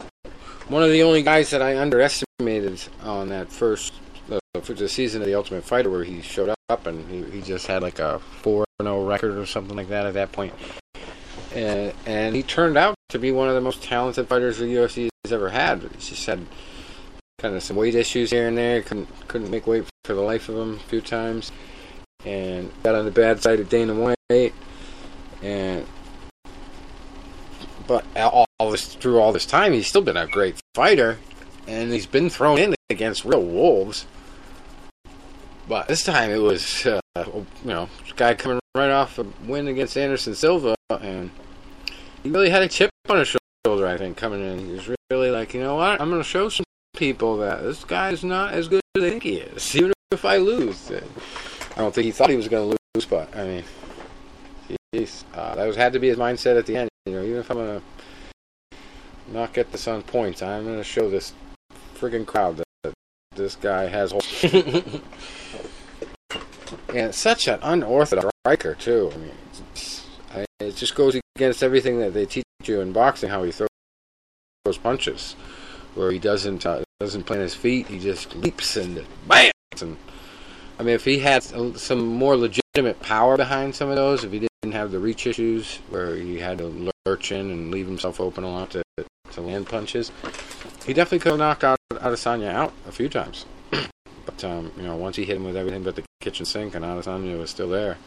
one 0.71 0.83
of 0.83 0.89
the 0.89 1.03
only 1.03 1.21
guys 1.21 1.49
that 1.49 1.61
I 1.61 1.77
underestimated 1.77 2.81
on 3.03 3.27
that 3.29 3.51
first 3.51 3.93
uh, 4.31 4.39
for 4.61 4.73
the 4.73 4.87
season 4.87 5.21
of 5.21 5.27
the 5.27 5.35
Ultimate 5.35 5.65
Fighter, 5.65 5.89
where 5.89 6.05
he 6.05 6.21
showed 6.21 6.53
up 6.69 6.87
and 6.87 7.07
he, 7.09 7.29
he 7.29 7.41
just 7.41 7.67
had 7.67 7.81
like 7.81 7.99
a 7.99 8.19
four 8.19 8.63
zero 8.81 9.05
record 9.05 9.37
or 9.37 9.45
something 9.45 9.75
like 9.75 9.89
that 9.89 10.05
at 10.05 10.13
that 10.13 10.31
point, 10.31 10.53
and 11.53 11.93
and 12.05 12.35
he 12.35 12.41
turned 12.41 12.77
out 12.77 12.95
to 13.09 13.19
be 13.19 13.31
one 13.31 13.49
of 13.49 13.55
the 13.55 13.61
most 13.61 13.83
talented 13.83 14.27
fighters 14.29 14.59
the 14.59 14.65
UFC 14.65 15.09
has 15.25 15.33
ever 15.33 15.49
had. 15.49 15.81
He 15.81 15.89
just 15.97 16.25
had 16.25 16.45
kind 17.37 17.53
of 17.53 17.63
some 17.63 17.75
weight 17.75 17.95
issues 17.95 18.31
here 18.31 18.47
and 18.47 18.57
there, 18.57 18.81
couldn't 18.81 19.09
couldn't 19.27 19.51
make 19.51 19.67
weight 19.67 19.83
for 20.05 20.13
the 20.13 20.21
life 20.21 20.47
of 20.47 20.55
him 20.55 20.75
a 20.75 20.89
few 20.89 21.01
times, 21.01 21.51
and 22.23 22.71
got 22.81 22.95
on 22.95 23.03
the 23.03 23.11
bad 23.11 23.43
side 23.43 23.59
of 23.59 23.67
Dana 23.67 23.93
White, 23.93 24.53
and 25.41 25.85
but 27.87 28.05
all, 28.15 28.45
this 28.71 28.95
through 28.95 29.19
all 29.19 29.31
this 29.31 29.45
time, 29.45 29.73
he's 29.73 29.87
still 29.87 30.01
been 30.01 30.17
a 30.17 30.27
great 30.27 30.59
fighter, 30.73 31.19
and 31.67 31.91
he's 31.91 32.05
been 32.05 32.29
thrown 32.29 32.59
in 32.59 32.75
against 32.89 33.25
real 33.25 33.43
wolves. 33.43 34.05
But 35.67 35.87
this 35.87 36.03
time 36.03 36.31
it 36.31 36.37
was, 36.37 36.85
uh, 36.85 36.99
you 37.15 37.45
know, 37.63 37.89
guy 38.15 38.33
coming 38.35 38.59
right 38.75 38.89
off 38.89 39.19
a 39.19 39.25
win 39.45 39.67
against 39.67 39.97
Anderson 39.97 40.35
Silva, 40.35 40.75
and 40.89 41.31
he 42.23 42.29
really 42.29 42.49
had 42.49 42.61
a 42.61 42.67
chip 42.67 42.89
on 43.09 43.19
his 43.19 43.35
shoulder. 43.65 43.87
I 43.87 43.97
think 43.97 44.17
coming 44.17 44.41
in, 44.41 44.59
he 44.59 44.71
was 44.73 44.89
really 45.09 45.31
like, 45.31 45.53
you 45.53 45.61
know 45.61 45.75
what, 45.75 46.01
I'm 46.01 46.09
going 46.09 46.21
to 46.21 46.27
show 46.27 46.49
some 46.49 46.65
people 46.95 47.37
that 47.37 47.61
this 47.63 47.83
guy's 47.83 48.23
not 48.23 48.53
as 48.53 48.67
good 48.67 48.81
as 48.95 49.01
they 49.01 49.09
think 49.09 49.23
he 49.23 49.37
is, 49.37 49.75
even 49.75 49.93
if 50.11 50.25
I 50.25 50.37
lose. 50.37 50.91
I 50.91 51.79
don't 51.79 51.93
think 51.93 52.05
he 52.05 52.11
thought 52.11 52.29
he 52.29 52.35
was 52.35 52.47
going 52.47 52.69
to 52.69 52.77
lose, 52.95 53.05
but 53.05 53.35
I 53.35 53.43
mean, 53.45 53.63
geez, 54.93 55.25
uh, 55.33 55.55
that 55.55 55.65
was 55.65 55.75
had 55.75 55.93
to 55.93 55.99
be 55.99 56.09
his 56.09 56.17
mindset 56.17 56.57
at 56.57 56.65
the 56.65 56.77
end. 56.77 56.90
You 57.05 57.13
know, 57.13 57.23
even 57.23 57.37
if 57.37 57.49
I'm 57.49 57.57
gonna 57.57 57.81
not 59.31 59.53
get 59.53 59.71
this 59.71 59.87
on 59.87 60.03
points, 60.03 60.43
I'm 60.43 60.65
gonna 60.65 60.83
show 60.83 61.09
this 61.09 61.33
friggin' 61.95 62.27
crowd 62.27 62.57
that, 62.57 62.67
that 62.83 62.93
this 63.35 63.55
guy 63.55 63.87
has. 63.87 64.11
and 64.51 65.01
it's 66.89 67.17
such 67.17 67.47
an 67.47 67.59
unorthodox 67.63 68.29
striker 68.45 68.75
too. 68.75 69.11
I 69.13 69.17
mean, 69.17 69.31
I, 70.35 70.45
it 70.59 70.75
just 70.75 70.93
goes 70.93 71.19
against 71.35 71.63
everything 71.63 71.99
that 72.01 72.13
they 72.13 72.27
teach 72.27 72.45
you 72.65 72.81
in 72.81 72.93
boxing. 72.93 73.29
How 73.29 73.41
he 73.41 73.51
throws, 73.51 73.69
throws 74.63 74.77
punches, 74.77 75.33
where 75.95 76.11
he 76.11 76.19
doesn't 76.19 76.67
uh, 76.67 76.83
doesn't 76.99 77.23
plant 77.23 77.41
his 77.41 77.55
feet. 77.55 77.87
He 77.87 77.97
just 77.97 78.35
leaps 78.35 78.77
and 78.77 79.03
bam. 79.27 79.51
And 79.81 79.97
I 80.77 80.83
mean, 80.83 80.93
if 80.93 81.05
he 81.05 81.17
had 81.17 81.41
some 81.41 82.05
more 82.05 82.37
legitimate 82.37 82.99
power 82.99 83.37
behind 83.37 83.73
some 83.73 83.89
of 83.89 83.95
those, 83.95 84.23
if 84.23 84.31
he 84.31 84.37
didn't 84.37 84.50
have 84.69 84.91
the 84.91 84.99
reach 84.99 85.25
issues 85.25 85.77
where 85.89 86.15
he 86.15 86.37
had 86.37 86.59
to 86.59 86.91
lurch 87.07 87.31
in 87.31 87.49
and 87.49 87.71
leave 87.71 87.87
himself 87.87 88.21
open 88.21 88.43
a 88.43 88.49
lot 88.49 88.69
to, 88.69 88.83
to 89.31 89.41
land 89.41 89.65
punches, 89.65 90.11
he 90.85 90.93
definitely 90.93 91.17
could 91.17 91.31
have 91.31 91.39
knocked 91.39 91.63
out 91.63 91.79
Adesanya 91.89 92.51
out 92.51 92.71
a 92.87 92.91
few 92.91 93.09
times. 93.09 93.47
but 94.25 94.43
um, 94.43 94.71
you 94.77 94.83
know, 94.83 94.95
once 94.95 95.15
he 95.15 95.25
hit 95.25 95.35
him 95.35 95.45
with 95.45 95.57
everything 95.57 95.81
but 95.81 95.95
the 95.95 96.03
kitchen 96.19 96.45
sink, 96.45 96.75
and 96.75 96.85
Adesanya 96.85 97.39
was 97.39 97.49
still 97.49 97.69
there, 97.69 97.97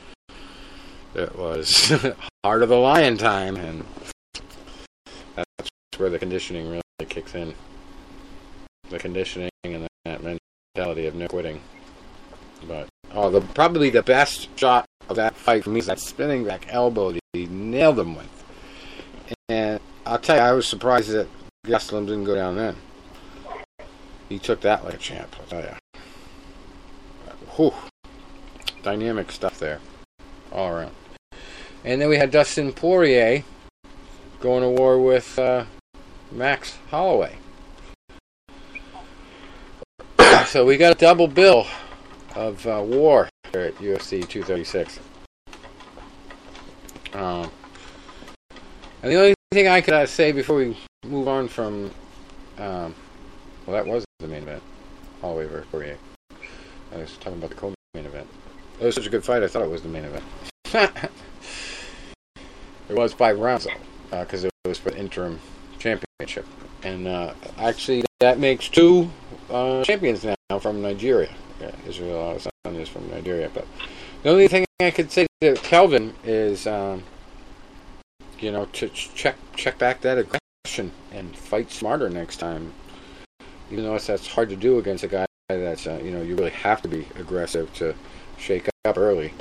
it 1.17 1.37
was 1.37 1.93
heart 2.45 2.63
of 2.63 2.69
the 2.69 2.79
lion 2.79 3.19
time, 3.19 3.57
and 3.57 3.85
that's 5.35 5.71
where 5.97 6.11
the 6.11 6.21
conditioning 6.21 6.69
really 6.69 6.83
kicks 7.09 7.35
in. 7.35 7.53
The 8.91 9.01
conditioning 9.01 9.51
and 9.65 9.89
that 10.05 10.23
mentality 10.23 11.09
of 11.09 11.17
no 11.17 11.27
quitting. 11.27 11.61
But 12.69 12.89
oh, 13.11 13.31
the 13.31 13.41
probably 13.41 13.91
the 13.91 14.05
best 14.05 14.49
shot 14.57 14.87
that 15.09 15.37
fight 15.37 15.65
for 15.65 15.71
me 15.71 15.81
that 15.83 15.99
spinning 15.99 16.45
back 16.45 16.67
elbow 16.69 17.13
that 17.13 17.21
he 17.33 17.47
nailed 17.47 17.99
him 17.99 18.17
with. 18.17 18.45
And 19.49 19.81
I'll 20.07 20.19
tell 20.19 20.37
you, 20.37 20.43
I 20.43 20.53
was 20.53 20.67
surprised 20.67 21.11
that 21.11 21.29
Gastelum 21.67 22.07
didn't 22.07 22.25
go 22.25 22.35
down 22.35 22.57
then. 22.57 22.77
He 24.29 24.39
took 24.39 24.61
that 24.63 24.85
like 24.85 24.95
a 24.95 24.99
champ, 24.99 25.35
I'll 25.39 25.47
tell 25.47 25.63
you. 25.63 26.01
Whew. 27.57 27.75
Dynamic 28.83 29.31
stuff 29.31 29.59
there, 29.59 29.81
all 30.53 30.69
around. 30.69 30.95
And 31.85 32.01
then 32.01 32.09
we 32.09 32.17
had 32.17 32.31
Dustin 32.31 32.73
Poirier 32.73 33.45
going 34.41 34.63
to 34.63 34.71
war 34.71 34.99
with 34.99 35.39
uh, 35.39 35.65
Max 36.33 36.77
Holloway. 36.91 37.37
so 40.47 40.65
we 40.65 40.77
got 40.77 40.97
a 40.97 40.99
double 40.99 41.29
bill 41.29 41.67
of 42.35 42.67
uh, 42.67 42.83
war 42.85 43.29
at 43.61 43.75
UFC 43.77 44.27
236. 44.29 45.01
Um, 47.15 47.51
and 49.03 49.13
the 49.13 49.17
only 49.17 49.35
thing 49.53 49.69
I 49.69 49.81
could 49.81 49.95
uh, 49.95 50.07
say 50.07 50.33
before 50.33 50.57
we 50.57 50.77
move 51.07 51.29
on 51.29 51.47
from, 51.49 51.91
um, 52.59 52.95
well, 53.67 53.75
that 53.75 53.87
was 53.87 54.05
the 54.19 54.27
main 54.27 54.43
event, 54.43 54.63
Holloway 55.21 55.47
versus 55.47 55.67
Poirier. 55.71 55.99
I 56.93 56.97
was 56.99 57.17
talking 57.19 57.35
about 57.35 57.51
the 57.51 57.57
co-main 57.57 58.07
event. 58.07 58.27
It 58.81 58.85
was 58.85 58.95
such 58.95 59.07
a 59.07 59.11
good 59.11 59.25
fight. 59.25 59.43
I 59.43 59.49
thought 59.49 59.63
it 59.63 59.71
was 59.71 59.83
the 59.83 59.89
main 59.89 60.05
event. 60.05 60.25
it 62.89 62.95
was 62.97 63.13
five 63.13 63.39
rounds 63.39 63.67
because 64.11 64.45
uh, 64.45 64.49
it 64.65 64.69
was 64.69 64.79
for 64.79 64.91
the 64.91 64.99
interim 64.99 65.39
championship, 65.79 66.47
and 66.83 67.07
uh, 67.07 67.35
actually 67.59 68.05
that 68.21 68.39
makes 68.39 68.69
two 68.69 69.11
uh, 69.51 69.85
champions 69.85 70.25
now 70.25 70.59
from 70.59 70.83
Nigeria. 70.83 71.31
Yeah, 71.61 71.73
Israel 71.87 72.37
Adesanya 72.37 72.81
is 72.81 72.89
from 72.89 73.09
Nigeria. 73.11 73.51
But 73.53 73.67
the 74.23 74.31
only 74.31 74.49
thing 74.49 74.65
I 74.81 74.91
could 74.91 75.11
say 75.11 75.27
to 75.41 75.55
Kelvin 75.55 76.15
is, 76.25 76.67
um, 76.67 77.03
you 78.39 78.51
know, 78.53 78.67
to 78.67 78.89
check 78.89 79.37
check 79.57 79.79
back 79.79 80.01
that 80.03 80.19
aggression 80.19 80.93
and 81.13 81.37
fight 81.37 81.71
smarter 81.71 82.11
next 82.11 82.37
time. 82.39 82.73
even 83.71 83.85
though 83.85 83.99
that's 83.99 84.27
hard 84.27 84.49
to 84.51 84.57
do 84.57 84.79
against 84.79 85.05
a 85.05 85.09
guy 85.09 85.27
that's 85.49 85.87
uh, 85.87 86.01
you 86.03 86.11
know 86.11 86.23
you 86.23 86.37
really 86.37 86.51
have 86.51 86.83
to 86.83 86.89
be 86.89 87.07
aggressive 87.17 87.73
to 87.75 87.95
shake 88.39 88.69
up 88.85 88.99
early. 88.99 89.33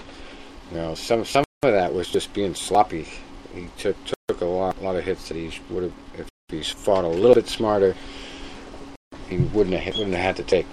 You 0.71 0.77
know, 0.77 0.95
some 0.95 1.25
some 1.25 1.43
of 1.63 1.71
that 1.73 1.93
was 1.93 2.09
just 2.09 2.33
being 2.33 2.55
sloppy. 2.55 3.07
He 3.53 3.67
took 3.77 3.95
took 4.27 4.41
a 4.41 4.45
lot 4.45 4.81
lot 4.81 4.95
of 4.95 5.03
hits 5.03 5.27
that 5.29 5.35
he 5.37 5.51
would 5.69 5.83
have 5.83 5.93
if 6.17 6.27
he's 6.49 6.69
fought 6.69 7.05
a 7.05 7.07
little 7.07 7.35
bit 7.35 7.47
smarter. 7.47 7.95
He 9.29 9.37
wouldn't 9.37 9.75
have 9.75 9.95
wouldn't 9.95 10.15
have 10.15 10.23
had 10.23 10.35
to 10.37 10.43
take. 10.43 10.67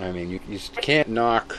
I 0.00 0.10
mean, 0.10 0.30
you 0.30 0.40
you 0.48 0.58
can't 0.80 1.08
knock 1.08 1.56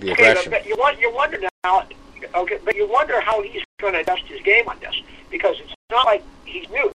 the 0.00 0.12
Okay, 0.12 0.30
aggression. 0.30 0.50
but 0.50 0.66
you, 0.66 0.76
want, 0.76 0.98
you 1.00 1.12
wonder 1.12 1.38
now, 1.64 1.86
okay, 2.34 2.58
but 2.64 2.74
you 2.76 2.88
wonder 2.88 3.20
how 3.20 3.42
he's 3.42 3.62
going 3.80 3.92
to 3.94 4.00
adjust 4.00 4.22
his 4.22 4.40
game 4.42 4.68
on 4.68 4.78
this 4.80 4.94
because 5.30 5.56
it's 5.60 5.74
not 5.90 6.06
like 6.06 6.22
he's 6.44 6.68
new. 6.70 6.90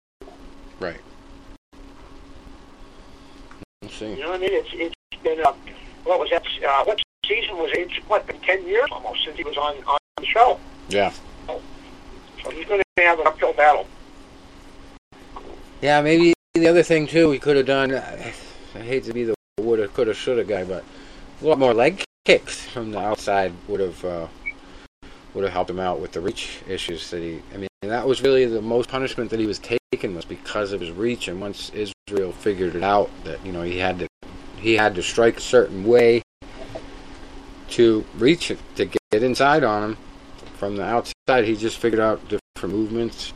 Right. 0.80 1.00
Let's 3.82 3.96
see. 3.96 4.14
You 4.14 4.22
know 4.22 4.30
what 4.30 4.36
I 4.38 4.40
mean? 4.40 4.54
It's 4.54 4.70
it's 4.74 5.24
been 5.24 5.44
uh, 5.46 5.54
what 6.06 6.20
was 6.20 6.30
that? 6.30 6.44
Uh, 6.68 6.84
what 6.86 7.02
season 7.28 7.58
was 7.58 7.72
it? 7.72 7.80
It's 7.92 8.08
what 8.08 8.26
been 8.28 8.40
ten 8.42 8.66
years 8.66 8.88
almost 8.92 9.24
since 9.26 9.38
he 9.38 9.44
was 9.44 9.58
on 9.58 9.76
on 9.86 9.98
the 10.18 10.26
show. 10.26 10.60
Yeah. 10.90 11.12
So 11.48 12.50
he's 12.50 12.66
going 12.66 12.82
to 12.98 13.04
have 13.04 13.20
an 13.20 13.28
uphill 13.28 13.54
battle. 13.54 13.88
Yeah, 15.82 16.02
maybe 16.02 16.34
the 16.54 16.68
other 16.68 16.84
thing 16.84 17.08
too 17.08 17.32
he 17.32 17.40
could 17.40 17.58
have 17.58 17.66
done. 17.66 17.94
I 17.94 18.80
hate 18.80 19.04
to 19.06 19.14
be 19.14 19.24
the 19.24 19.36
woulda, 19.62 19.88
coulda, 19.88 20.14
shoulda 20.14 20.44
guy, 20.44 20.64
but 20.64 20.84
a 21.42 21.46
lot 21.46 21.60
more 21.60 21.74
leg 21.74 22.04
kicks 22.26 22.66
from 22.68 22.92
the 22.92 23.00
outside 23.00 23.54
would 23.68 23.80
have 23.80 24.06
uh, 24.06 24.28
would 25.34 25.44
have 25.44 25.54
helped 25.54 25.70
him 25.70 25.80
out 25.80 26.00
with 26.00 26.12
the 26.12 26.22
reach 26.22 26.60
issues 26.68 27.10
that 27.12 27.22
he. 27.22 27.42
I 27.54 27.58
mean, 27.58 27.68
that 27.82 28.08
was 28.08 28.22
really 28.22 28.46
the 28.46 28.62
most 28.62 28.90
punishment 28.90 29.30
that 29.32 29.40
he 29.40 29.46
was 29.46 29.60
taking 29.60 30.16
was 30.16 30.26
because 30.26 30.72
of 30.72 30.82
his 30.82 30.92
reach. 30.92 31.28
And 31.28 31.42
once 31.42 31.72
Israel 31.72 32.32
figured 32.32 32.76
it 32.76 32.84
out 32.84 33.10
that 33.24 33.44
you 33.46 33.52
know 33.52 33.62
he 33.62 33.78
had 33.78 34.00
to 34.00 34.08
he 34.58 34.76
had 34.76 34.96
to 34.96 35.04
strike 35.04 35.38
a 35.38 35.42
certain 35.42 35.84
way 35.84 36.22
to 37.70 38.06
reach 38.18 38.52
it 38.52 38.60
to 38.76 38.86
get 38.86 39.24
inside 39.24 39.64
on 39.64 39.84
him 39.84 39.98
from 40.58 40.76
the 40.76 40.84
outside, 40.84 41.46
he 41.46 41.56
just 41.56 41.78
figured 41.78 42.02
out 42.02 42.22
different 42.28 42.76
movements, 42.76 43.34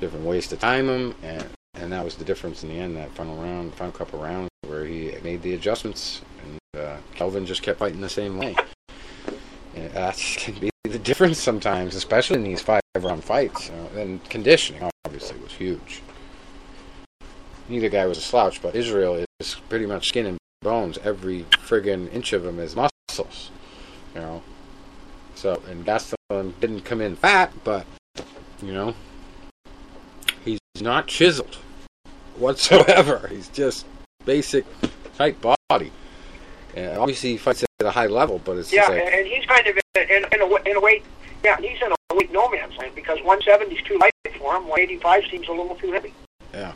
different 0.00 0.24
ways 0.24 0.48
to 0.48 0.56
time 0.56 0.88
him, 0.88 1.14
and 1.22 1.44
and 1.74 1.92
that 1.92 2.04
was 2.04 2.16
the 2.16 2.24
difference 2.24 2.62
in 2.62 2.70
the 2.70 2.78
end. 2.78 2.96
That 2.96 3.10
final 3.10 3.36
round, 3.36 3.74
final 3.74 3.92
couple 3.92 4.18
rounds, 4.18 4.48
where 4.66 4.84
he 4.84 5.14
made 5.22 5.42
the 5.42 5.54
adjustments, 5.54 6.22
and 6.44 6.80
uh, 6.80 6.96
Kelvin 7.14 7.46
just 7.46 7.62
kept 7.62 7.78
fighting 7.78 8.00
the 8.00 8.08
same 8.08 8.38
way. 8.38 8.54
And 9.74 9.90
that 9.92 10.16
can 10.38 10.54
be 10.58 10.70
the 10.84 10.98
difference 10.98 11.38
sometimes, 11.38 11.94
especially 11.94 12.36
in 12.36 12.44
these 12.44 12.62
five-round 12.62 13.24
fights. 13.24 13.70
And 13.96 14.22
conditioning, 14.28 14.88
obviously, 15.04 15.38
was 15.40 15.52
huge. 15.52 16.02
Neither 17.68 17.88
guy 17.88 18.06
was 18.06 18.18
a 18.18 18.22
slouch, 18.22 18.60
but 18.60 18.74
Israel 18.74 19.24
is 19.40 19.56
pretty 19.68 19.86
much 19.86 20.08
skin 20.08 20.26
and 20.26 20.38
bones. 20.62 20.98
Every 20.98 21.44
friggin' 21.66 22.12
inch 22.12 22.32
of 22.32 22.44
him 22.44 22.58
is 22.58 22.76
muscles. 22.76 23.50
You 24.14 24.20
know. 24.20 24.42
So, 25.34 25.62
and 25.68 25.84
Gastelum 25.84 26.52
didn't 26.60 26.82
come 26.82 27.00
in 27.00 27.16
fat, 27.16 27.52
but 27.64 27.86
you 28.62 28.72
know, 28.72 28.94
he's 30.44 30.60
not 30.80 31.08
chiseled 31.08 31.56
whatsoever. 32.36 33.28
He's 33.30 33.48
just 33.48 33.86
basic 34.24 34.64
tight 35.16 35.36
body. 35.40 35.92
And 36.74 36.98
obviously, 36.98 37.32
he 37.32 37.36
fights 37.36 37.62
at 37.62 37.86
a 37.86 37.90
high 37.90 38.06
level, 38.06 38.40
but 38.44 38.56
it's 38.56 38.72
Yeah, 38.72 38.88
like, 38.88 39.02
and, 39.02 39.26
he's 39.26 39.44
kind 39.46 39.66
of 39.66 39.76
in, 39.94 40.02
in, 40.02 40.24
in, 40.32 40.40
a, 40.40 40.70
in 40.70 40.76
a 40.76 40.80
way. 40.80 41.02
Yeah, 41.44 41.60
he's 41.60 41.80
in 41.82 41.92
a 41.92 42.14
weight 42.14 42.32
no 42.32 42.48
man's 42.48 42.76
land 42.78 42.94
because 42.94 43.18
170 43.22 43.74
is 43.74 43.82
too 43.82 43.98
light 43.98 44.12
for 44.38 44.54
him. 44.56 44.68
185 44.68 45.24
seems 45.30 45.48
a 45.48 45.52
little 45.52 45.76
too 45.76 45.92
heavy. 45.92 46.14
yeah. 46.52 46.72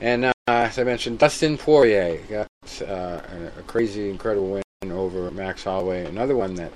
And 0.00 0.24
uh, 0.26 0.32
as 0.48 0.78
I 0.78 0.84
mentioned, 0.84 1.18
Dustin 1.18 1.56
Poirier 1.56 2.18
got 2.28 2.48
uh, 2.82 2.84
a, 3.54 3.60
a 3.60 3.62
crazy, 3.66 4.10
incredible 4.10 4.50
win 4.50 4.92
over 4.92 5.30
Max 5.30 5.64
Holloway. 5.64 6.04
Another 6.04 6.36
one 6.36 6.54
that 6.56 6.72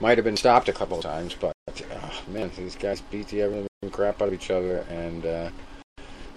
might 0.00 0.18
have 0.18 0.24
been 0.24 0.36
stopped 0.36 0.68
a 0.68 0.72
couple 0.72 0.98
of 0.98 1.02
times, 1.02 1.34
but 1.38 1.52
uh, 1.68 2.10
man, 2.30 2.50
these 2.56 2.76
guys 2.76 3.00
beat 3.00 3.28
the 3.28 3.42
ever 3.42 3.66
crap 3.90 4.22
out 4.22 4.28
of 4.28 4.34
each 4.34 4.50
other, 4.50 4.84
and 4.88 5.26
uh, 5.26 5.50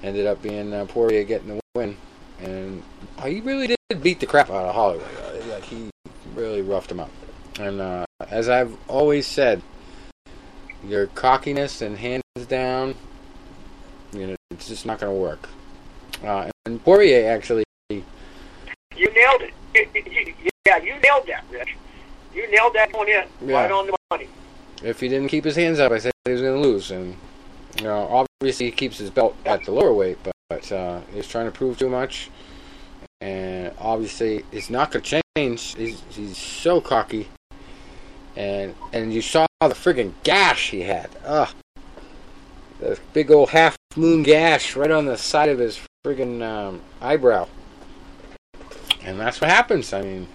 ended 0.03 0.25
up 0.27 0.41
being 0.41 0.73
uh, 0.73 0.85
Poirier 0.85 1.23
getting 1.23 1.47
the 1.47 1.59
win. 1.75 1.95
And 2.41 2.83
he 3.23 3.41
really 3.41 3.67
did 3.67 4.03
beat 4.03 4.19
the 4.19 4.25
crap 4.25 4.49
out 4.49 4.65
of 4.65 4.75
Holloway. 4.75 5.03
Uh, 5.03 5.45
Like 5.53 5.63
he 5.63 5.89
really 6.35 6.61
roughed 6.61 6.91
him 6.91 6.99
up. 6.99 7.09
And 7.59 7.81
uh, 7.81 8.05
as 8.29 8.49
I've 8.49 8.75
always 8.87 9.25
said, 9.25 9.61
your 10.83 11.07
cockiness 11.07 11.81
and 11.81 11.97
hands 11.97 12.23
down, 12.47 12.95
you 14.13 14.27
know, 14.27 14.35
it's 14.51 14.67
just 14.67 14.85
not 14.85 14.99
going 14.99 15.13
to 15.13 15.19
work. 15.19 15.49
Uh, 16.23 16.49
and 16.65 16.83
Poirier 16.83 17.29
actually, 17.29 17.63
You 17.89 18.03
nailed 18.95 19.41
it. 19.41 19.53
Yeah, 20.65 20.77
you 20.77 20.99
nailed 20.99 21.27
that, 21.27 21.45
Rich. 21.51 21.75
You 22.33 22.49
nailed 22.51 22.73
that 22.73 22.93
one 22.95 23.07
in. 23.07 23.23
Yeah. 23.45 23.61
Right 23.61 23.71
on 23.71 23.87
the 23.87 23.95
money. 24.11 24.27
if 24.83 24.99
he 24.99 25.07
didn't 25.07 25.29
keep 25.29 25.43
his 25.43 25.55
hands 25.55 25.79
up, 25.79 25.91
I 25.91 25.97
said 25.99 26.11
he 26.25 26.31
was 26.31 26.41
going 26.41 26.61
to 26.61 26.67
lose. 26.67 26.91
And 26.91 27.15
you 27.77 27.83
know, 27.83 28.25
obviously 28.41 28.67
he 28.67 28.71
keeps 28.71 28.97
his 28.97 29.09
belt 29.09 29.35
at 29.45 29.63
the 29.65 29.71
lower 29.71 29.93
weight, 29.93 30.17
but, 30.23 30.33
but 30.49 30.71
uh, 30.71 31.01
he's 31.13 31.27
trying 31.27 31.45
to 31.45 31.51
prove 31.51 31.77
too 31.77 31.89
much. 31.89 32.29
And 33.19 33.73
obviously, 33.79 34.45
it's 34.51 34.69
not 34.69 34.91
going 34.91 35.03
to 35.03 35.21
change. 35.35 35.75
He's, 35.75 36.01
he's 36.09 36.37
so 36.37 36.79
cocky. 36.79 37.27
And 38.35 38.75
and 38.93 39.11
you 39.11 39.21
saw 39.21 39.47
the 39.61 39.69
friggin' 39.69 40.13
gash 40.23 40.69
he 40.69 40.81
had. 40.81 41.09
Ugh. 41.25 41.49
The 42.79 42.99
big 43.11 43.31
old 43.31 43.49
half 43.49 43.75
moon 43.95 44.21
gash 44.21 44.75
right 44.75 44.91
on 44.91 45.05
the 45.05 45.17
side 45.17 45.49
of 45.49 45.57
his 45.57 45.79
friggin' 46.05 46.43
um, 46.43 46.81
eyebrow. 47.01 47.47
And 49.03 49.19
that's 49.19 49.41
what 49.41 49.49
happens. 49.49 49.91
I 49.91 50.01
mean, 50.03 50.27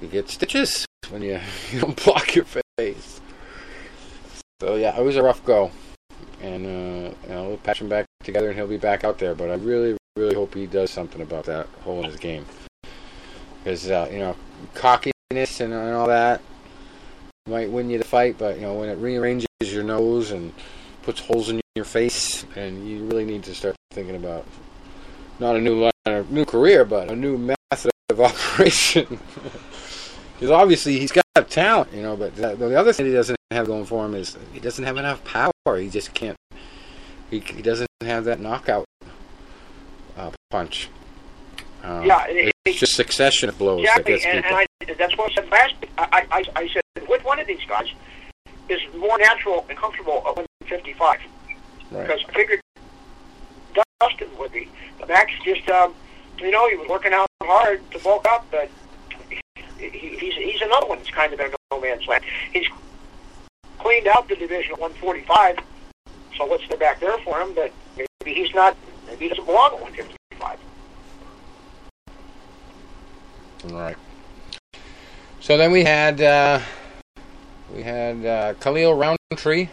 you 0.00 0.08
get 0.08 0.30
stitches 0.30 0.86
when 1.10 1.20
you, 1.20 1.38
you 1.70 1.80
don't 1.80 2.02
block 2.02 2.34
your 2.34 2.46
face. 2.78 3.20
So 4.60 4.76
yeah, 4.76 4.98
it 4.98 5.04
was 5.04 5.16
a 5.16 5.22
rough 5.22 5.44
go, 5.44 5.70
and 6.40 6.64
uh, 6.64 7.14
you 7.24 7.28
know, 7.28 7.48
we'll 7.48 7.56
patch 7.58 7.82
him 7.82 7.90
back 7.90 8.06
together, 8.26 8.48
and 8.48 8.56
he'll 8.56 8.66
be 8.66 8.76
back 8.76 9.04
out 9.04 9.18
there. 9.18 9.34
But 9.34 9.50
I 9.50 9.54
really, 9.54 9.96
really 10.16 10.34
hope 10.34 10.54
he 10.54 10.66
does 10.66 10.90
something 10.90 11.22
about 11.22 11.44
that 11.44 11.66
hole 11.82 12.00
in 12.00 12.04
his 12.04 12.16
game, 12.16 12.44
because 13.64 13.90
uh, 13.90 14.08
you 14.12 14.18
know, 14.18 14.36
cockiness 14.74 15.60
and, 15.60 15.72
and 15.72 15.94
all 15.94 16.08
that 16.08 16.42
might 17.48 17.70
win 17.70 17.88
you 17.88 17.98
the 17.98 18.04
fight, 18.04 18.36
but 18.38 18.56
you 18.56 18.62
know, 18.62 18.74
when 18.74 18.88
it 18.88 18.98
rearranges 18.98 19.46
your 19.60 19.84
nose 19.84 20.32
and 20.32 20.52
puts 21.02 21.20
holes 21.20 21.48
in 21.48 21.60
your 21.74 21.84
face, 21.84 22.44
and 22.56 22.88
you 22.88 23.04
really 23.04 23.24
need 23.24 23.42
to 23.44 23.54
start 23.54 23.76
thinking 23.92 24.16
about 24.16 24.44
not 25.38 25.54
a 25.54 25.60
new 25.60 25.80
line, 25.80 25.92
a 26.06 26.22
new 26.24 26.44
career, 26.44 26.84
but 26.84 27.10
a 27.10 27.16
new 27.16 27.38
method 27.38 27.92
of 28.10 28.20
operation. 28.20 29.18
Because 30.34 30.50
obviously 30.50 30.98
he's 30.98 31.12
got 31.12 31.24
talent, 31.48 31.92
you 31.92 32.02
know, 32.02 32.16
but 32.16 32.34
the, 32.34 32.56
the 32.56 32.78
other 32.78 32.92
thing 32.92 33.06
he 33.06 33.12
doesn't 33.12 33.36
have 33.52 33.66
going 33.66 33.84
for 33.84 34.04
him 34.04 34.14
is 34.14 34.36
he 34.52 34.60
doesn't 34.60 34.84
have 34.84 34.96
enough 34.96 35.24
power. 35.24 35.52
He 35.78 35.88
just 35.88 36.12
can't. 36.14 36.36
He, 37.30 37.40
he 37.40 37.62
doesn't 37.62 37.88
have 38.02 38.24
that 38.24 38.40
knockout 38.40 38.84
uh, 40.16 40.30
punch. 40.50 40.88
Um, 41.82 42.06
Yeah, 42.06 42.26
it- 42.26 42.52
it's 42.64 42.80
just 42.80 42.94
succession 42.94 43.48
of 43.48 43.58
blows 43.58 43.84
that 43.84 44.00
Exactly, 44.00 44.12
gets 44.14 44.24
and, 44.26 44.44
and 44.44 44.56
I, 44.56 44.94
that's 44.98 45.16
what 45.16 45.30
I 45.30 45.34
said 45.36 45.48
last 45.50 45.74
week. 45.80 45.90
I, 45.98 46.26
I, 46.32 46.44
I 46.56 46.68
said, 46.68 46.82
which 47.08 47.22
one 47.22 47.38
of 47.38 47.46
these 47.46 47.64
guys 47.68 47.86
is 48.68 48.80
more 48.96 49.16
natural 49.18 49.64
and 49.68 49.78
comfortable 49.78 50.18
at 50.26 50.36
155? 50.36 51.20
right. 51.92 52.06
Because 52.06 52.24
I 52.28 52.32
figured 52.32 52.60
Dustin 54.00 54.28
would 54.38 54.52
be. 54.52 54.68
But 54.98 55.08
Max 55.08 55.32
just, 55.44 55.68
um, 55.70 55.94
you 56.38 56.50
know, 56.50 56.68
he 56.68 56.76
was 56.76 56.88
working 56.88 57.12
out 57.12 57.26
hard 57.42 57.88
to 57.92 57.98
bulk 58.00 58.26
up, 58.28 58.46
but 58.50 58.68
he, 59.30 59.38
he's, 60.18 60.34
he's 60.34 60.60
another 60.62 60.86
one 60.86 60.98
that's 60.98 61.10
kind 61.10 61.32
of 61.32 61.38
in 61.38 61.52
no 61.70 61.80
man's 61.80 62.06
land. 62.08 62.24
He's 62.52 62.66
cleaned 63.78 64.08
out 64.08 64.28
the 64.28 64.34
division 64.36 64.72
at 64.72 64.80
145, 64.80 65.58
so 66.36 66.44
what's 66.46 66.66
there 66.68 66.78
back 66.78 67.00
there 67.00 67.16
for 67.18 67.40
him? 67.40 67.54
But 67.54 67.72
maybe 67.96 68.34
he's 68.34 68.54
not, 68.54 68.76
maybe 69.06 69.24
he 69.24 69.28
doesn't 69.28 69.46
belong 69.46 69.74
at 69.74 69.80
155. 69.80 70.58
All 73.72 73.80
right. 73.80 73.96
So 75.40 75.56
then 75.56 75.70
we 75.70 75.84
had 75.84 76.20
uh, 76.20 76.60
we 77.74 77.82
had 77.82 78.24
uh, 78.24 78.54
Khalil 78.54 78.94
Rountree 78.94 79.68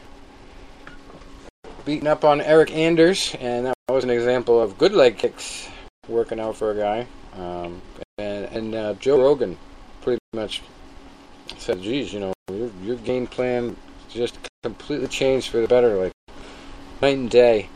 beating 1.85 2.07
up 2.07 2.23
on 2.23 2.39
Eryk 2.39 2.71
Anders, 2.71 3.35
and 3.39 3.65
that 3.65 3.75
was 3.89 4.03
an 4.03 4.09
example 4.09 4.61
of 4.61 4.77
good 4.77 4.93
leg 4.93 5.17
kicks 5.17 5.67
working 6.07 6.39
out 6.39 6.55
for 6.55 6.71
a 6.71 6.75
guy. 6.75 7.07
Um, 7.35 7.81
and 8.17 8.45
and 8.45 8.75
uh, 8.75 8.93
Joe 8.95 9.21
Rogan 9.21 9.57
pretty 10.01 10.19
much 10.33 10.61
said, 11.57 11.81
"Geez, 11.81 12.13
you 12.13 12.19
know, 12.19 12.33
your, 12.51 12.69
your 12.83 12.95
game 12.97 13.27
plan 13.27 13.75
just 14.09 14.37
completely 14.61 15.07
changed 15.07 15.49
for 15.49 15.59
the 15.59 15.67
better, 15.67 15.95
like 15.97 16.12
night 17.03 17.17
and 17.17 17.29
day." 17.29 17.69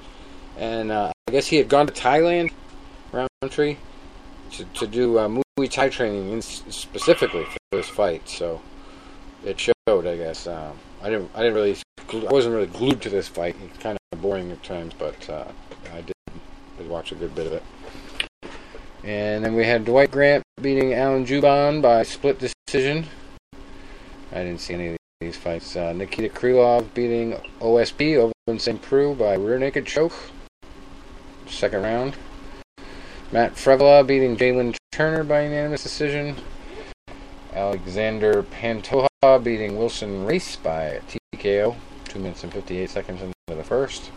And 0.57 0.91
uh, 0.91 1.11
I 1.27 1.31
guess 1.31 1.47
he 1.47 1.57
had 1.57 1.69
gone 1.69 1.85
to 1.87 1.93
Thailand, 1.93 2.51
Rountree, 3.11 3.77
to, 4.53 4.63
to 4.63 4.87
do 4.87 5.19
uh, 5.19 5.27
Muay 5.27 5.69
Thai 5.69 5.89
training 5.89 6.31
in, 6.31 6.41
specifically 6.41 7.45
for 7.45 7.57
this 7.71 7.89
fight. 7.89 8.27
So 8.27 8.61
it 9.45 9.59
showed, 9.59 10.07
I 10.07 10.17
guess. 10.17 10.47
Um, 10.47 10.73
I 11.03 11.09
didn't, 11.11 11.29
I 11.35 11.43
didn't 11.43 11.53
really, 11.53 11.77
I 12.09 12.31
wasn't 12.31 12.55
really 12.55 12.67
glued 12.67 13.01
to 13.01 13.09
this 13.09 13.27
fight. 13.27 13.55
It's 13.63 13.77
kind 13.77 13.97
of 14.11 14.21
boring 14.21 14.51
at 14.51 14.63
times, 14.63 14.93
but 14.97 15.29
uh, 15.29 15.45
I 15.93 16.01
did 16.01 16.13
did 16.77 16.89
watch 16.89 17.11
a 17.11 17.15
good 17.15 17.35
bit 17.35 17.47
of 17.47 17.53
it. 17.53 17.63
And 19.03 19.45
then 19.45 19.55
we 19.55 19.65
had 19.65 19.85
Dwight 19.85 20.11
Grant 20.11 20.43
beating 20.61 20.93
Alan 20.93 21.25
Jouban 21.25 21.81
by 21.81 22.03
split 22.03 22.39
decision. 22.39 23.05
I 24.31 24.43
didn't 24.43 24.59
see 24.59 24.73
any 24.73 24.87
of 24.87 24.97
these 25.19 25.35
fights. 25.35 25.75
Uh, 25.75 25.93
Nikita 25.93 26.29
Krylov 26.29 26.93
beating 26.93 27.33
OSP 27.59 28.17
over 28.17 28.33
in 28.45 28.59
St. 28.59 28.79
Preux 28.79 29.15
by 29.15 29.33
rear 29.33 29.57
naked 29.57 29.87
choke. 29.87 30.13
Second 31.47 31.81
round. 31.81 32.15
Matt 33.31 33.55
Frevola 33.55 34.05
beating 34.05 34.37
Jalin 34.37 34.75
Turner 34.91 35.23
by 35.23 35.43
unanimous 35.43 35.81
decision. 35.81 36.35
Alexander 37.51 38.43
Pantoja 38.43 39.43
beating 39.43 39.75
Wilson 39.75 40.23
Reis 40.23 40.55
by 40.55 41.01
TKO. 41.33 41.75
2 42.05 42.19
minutes 42.19 42.43
and 42.43 42.53
58 42.53 42.89
seconds 42.89 43.21
into 43.21 43.33
the 43.47 43.63
first. 43.63 44.11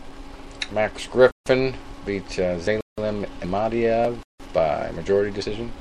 Max 0.70 1.06
Griffin 1.06 1.74
beat 2.04 2.38
uh, 2.38 2.58
Zelim 2.58 3.26
Imadaev 3.40 4.18
by 4.52 4.90
majority 4.90 5.30
decision. 5.30 5.72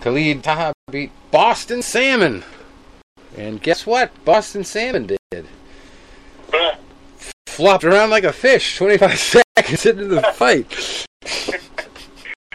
Khalid 0.00 0.44
Taha 0.44 0.72
beat 0.90 1.10
Boston 1.32 1.82
Salmon. 1.82 2.44
And 3.36 3.62
guess 3.62 3.86
what? 3.86 4.10
Boston 4.24 4.64
Salmon 4.64 5.06
did. 5.06 5.46
Huh. 6.52 6.76
Flopped 7.46 7.84
around 7.84 8.10
like 8.10 8.24
a 8.24 8.32
fish 8.32 8.76
25 8.76 9.18
seconds 9.56 9.86
into 9.86 10.06
the 10.06 10.22
fight. 10.34 11.06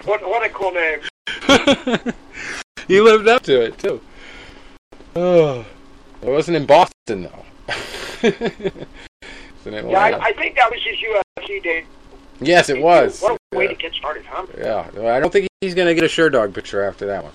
What 0.06 0.22
what 0.28 0.46
a 0.46 0.50
cool 0.50 0.72
name. 0.72 1.00
he 2.88 3.02
lived 3.02 3.28
up 3.28 3.44
to 3.44 3.62
it, 3.62 3.78
too. 3.78 4.02
Oh. 5.16 5.66
It 6.22 6.30
wasn't 6.30 6.58
in 6.58 6.66
Boston, 6.66 7.24
though. 7.24 7.46
Yeah, 9.70 10.00
I, 10.00 10.28
I 10.28 10.34
think 10.34 10.56
that 10.56 10.72
was 10.72 10.80
his 10.82 10.96
UFC 10.96 11.62
day. 11.62 11.86
yes, 12.40 12.70
it 12.70 12.82
was. 12.82 13.20
What 13.22 13.38
a 13.52 13.58
way 13.58 13.66
Yeah. 13.66 13.70
to 13.72 13.76
get 13.76 13.94
started, 13.94 14.24
huh? 14.26 14.46
Yeah, 14.58 14.88
I 15.14 15.20
don't 15.20 15.30
think 15.30 15.50
he's 15.60 15.76
going 15.76 15.90
to 15.90 15.94
get 15.94 16.06
a 16.06 16.08
sure 16.08 16.30
dog 16.30 16.54
picture 16.54 16.84
after 16.84 17.06
that 17.08 17.24
one. 17.26 17.34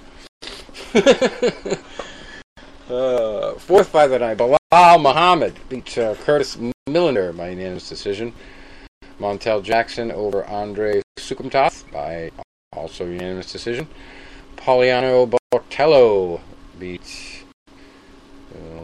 Fourth 2.88 3.88
fight 3.88 4.04
of 4.04 4.10
the 4.10 4.18
night, 4.18 4.38
Belal 4.38 5.00
Muhammad 5.00 5.54
beat 5.68 5.96
uh, 5.98 6.14
Curtis 6.16 6.56
Millender 6.88 7.36
by 7.36 7.50
unanimous 7.50 7.88
decision. 7.88 8.32
Montel 9.20 9.62
Jackson 9.62 10.10
over 10.10 10.44
Andre 10.46 11.00
Soukhamthath 11.18 11.90
by 11.92 12.30
also 12.72 13.06
unanimous 13.06 13.52
decision. 13.52 13.86
Poliana 14.56 15.32
Botelho 15.52 16.40
beat 16.78 17.44
uh. 18.54 18.82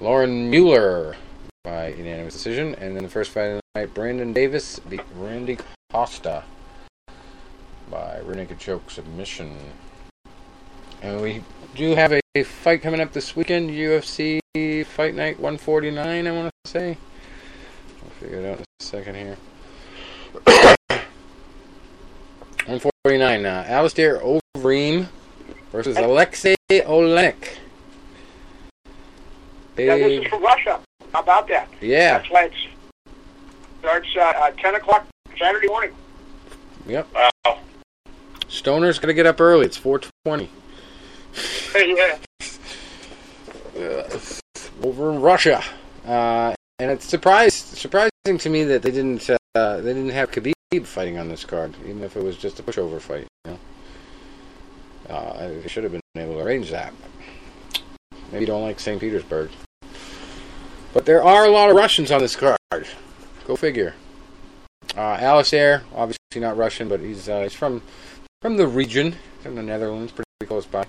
Lauren 0.00 0.50
Mueller 0.50 1.16
by 1.62 1.88
unanimous 1.88 2.34
decision. 2.34 2.74
And 2.74 2.96
then 2.96 3.04
the 3.04 3.08
first 3.08 3.30
fight 3.30 3.46
of 3.46 3.60
the 3.74 3.80
night, 3.80 3.94
Brandon 3.94 4.32
Davis 4.32 4.80
beat 4.80 5.00
Randy 5.16 5.58
Costa 5.92 6.42
by 7.90 8.20
naked 8.34 8.58
choke 8.58 8.90
submission. 8.90 9.56
And 11.04 11.20
we 11.20 11.42
do 11.74 11.94
have 11.94 12.12
a, 12.14 12.20
a 12.34 12.44
fight 12.44 12.80
coming 12.80 12.98
up 12.98 13.12
this 13.12 13.36
weekend, 13.36 13.68
UFC 13.68 14.40
Fight 14.86 15.14
Night 15.14 15.38
149, 15.38 16.26
I 16.26 16.30
want 16.32 16.50
to 16.64 16.70
say. 16.70 16.96
I'll 18.02 18.08
figure 18.18 18.38
it 18.38 18.46
out 18.46 18.56
in 18.56 18.62
a 18.62 18.82
second 18.82 19.14
here. 19.14 19.36
149, 22.64 23.44
uh, 23.44 23.64
Alistair 23.68 24.18
Overeem 24.56 25.08
versus 25.70 25.98
Alexei 25.98 26.54
Oleynik. 26.70 27.58
Yeah, 29.76 29.96
this 29.98 30.24
is 30.24 30.28
from 30.28 30.42
Russia. 30.42 30.80
How 31.12 31.20
about 31.20 31.46
that? 31.48 31.68
yeah, 31.82 32.16
That's 32.16 32.30
why 32.30 32.44
it 32.44 32.52
starts 33.80 34.08
uh, 34.16 34.32
at 34.46 34.56
10 34.56 34.76
o'clock 34.76 35.06
Saturday 35.38 35.68
morning. 35.68 35.94
yep. 36.86 37.06
Wow. 37.14 37.58
Stoner's 38.48 38.98
got 38.98 39.08
to 39.08 39.14
get 39.14 39.26
up 39.26 39.38
early. 39.38 39.66
It's 39.66 39.76
420. 39.76 40.48
yeah. 41.76 42.18
uh, 43.76 44.18
over 44.82 45.10
in 45.10 45.20
Russia, 45.20 45.62
uh, 46.06 46.54
and 46.78 46.90
it's 46.90 47.04
surprised 47.04 47.76
surprising 47.76 48.10
to 48.38 48.48
me 48.48 48.62
that 48.64 48.82
they 48.82 48.92
didn't 48.92 49.28
uh, 49.28 49.80
they 49.80 49.92
didn't 49.92 50.10
have 50.10 50.30
Khabib 50.30 50.86
fighting 50.86 51.18
on 51.18 51.28
this 51.28 51.44
card, 51.44 51.74
even 51.84 52.02
if 52.04 52.16
it 52.16 52.22
was 52.22 52.36
just 52.36 52.60
a 52.60 52.62
pushover 52.62 53.00
fight. 53.00 53.26
You 53.44 53.58
know, 55.08 55.14
uh, 55.14 55.48
they 55.48 55.66
should 55.66 55.82
have 55.82 55.92
been 55.92 56.00
able 56.16 56.34
to 56.34 56.40
arrange 56.40 56.70
that. 56.70 56.94
Maybe 58.30 58.42
you 58.42 58.46
don't 58.46 58.62
like 58.62 58.78
St. 58.78 59.00
Petersburg, 59.00 59.50
but 60.92 61.06
there 61.06 61.24
are 61.24 61.44
a 61.44 61.50
lot 61.50 61.70
of 61.70 61.76
Russians 61.76 62.12
on 62.12 62.20
this 62.20 62.36
card. 62.36 62.58
Go 63.46 63.56
figure. 63.56 63.94
Uh, 64.96 65.18
Alistair, 65.20 65.82
obviously 65.94 66.18
not 66.36 66.56
Russian, 66.56 66.88
but 66.88 67.00
he's 67.00 67.28
uh, 67.28 67.42
he's 67.42 67.52
from 67.52 67.82
from 68.40 68.56
the 68.56 68.68
region, 68.68 69.16
from 69.42 69.56
the 69.56 69.62
Netherlands, 69.62 70.12
pretty 70.12 70.24
close 70.46 70.66
by. 70.66 70.86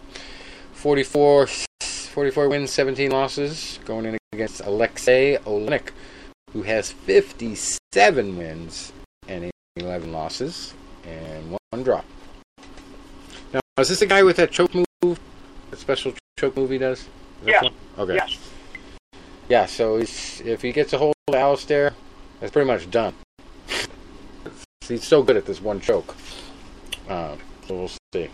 44, 0.86 1.48
44 1.82 2.48
wins, 2.48 2.70
17 2.70 3.10
losses, 3.10 3.80
going 3.86 4.06
in 4.06 4.16
against 4.34 4.62
Alexei 4.62 5.36
Oleynik, 5.38 5.90
who 6.52 6.62
has 6.62 6.92
57 6.92 8.38
wins 8.38 8.94
and 9.28 9.50
11 9.78 10.12
losses 10.12 10.76
and 11.04 11.50
one, 11.50 11.58
one 11.72 11.82
drop. 11.82 12.06
Now, 13.52 13.62
is 13.80 13.90
this 13.90 14.00
the 14.02 14.06
guy 14.06 14.22
with 14.22 14.36
that 14.36 14.52
choke 14.52 14.76
move? 14.76 15.20
That 15.72 15.80
special 15.80 16.14
choke 16.38 16.56
move 16.56 16.70
he 16.70 16.78
does? 16.78 17.10
Is 17.44 17.64
one? 17.64 17.74
Okay. 17.98 18.14
Yes. 18.14 18.38
Yeah, 19.50 19.66
so 19.66 19.98
he's, 19.98 20.40
if 20.42 20.62
he 20.62 20.72
gets 20.72 20.94
a 20.94 21.00
hold 21.00 21.16
of 21.30 21.34
Alistair, 21.34 21.96
that's 22.40 22.52
pretty 22.52 22.68
much 22.68 22.92
done. 22.92 23.16
he's 24.88 25.04
so 25.04 25.24
good 25.24 25.36
at 25.36 25.48
this 25.48 25.60
one 25.60 25.82
choke. 25.82 26.16
Uh, 27.10 27.38
so 27.68 27.76
we'll 27.76 27.92
see. 28.14 28.30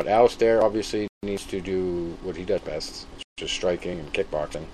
But 0.00 0.08
Alistair 0.08 0.64
obviously 0.64 1.08
needs 1.22 1.44
to 1.48 1.60
do 1.60 2.16
what 2.22 2.34
he 2.34 2.42
does 2.42 2.62
best, 2.62 3.06
which 3.18 3.42
is 3.42 3.50
striking 3.50 3.98
and 3.98 4.10
kickboxing. 4.14 4.64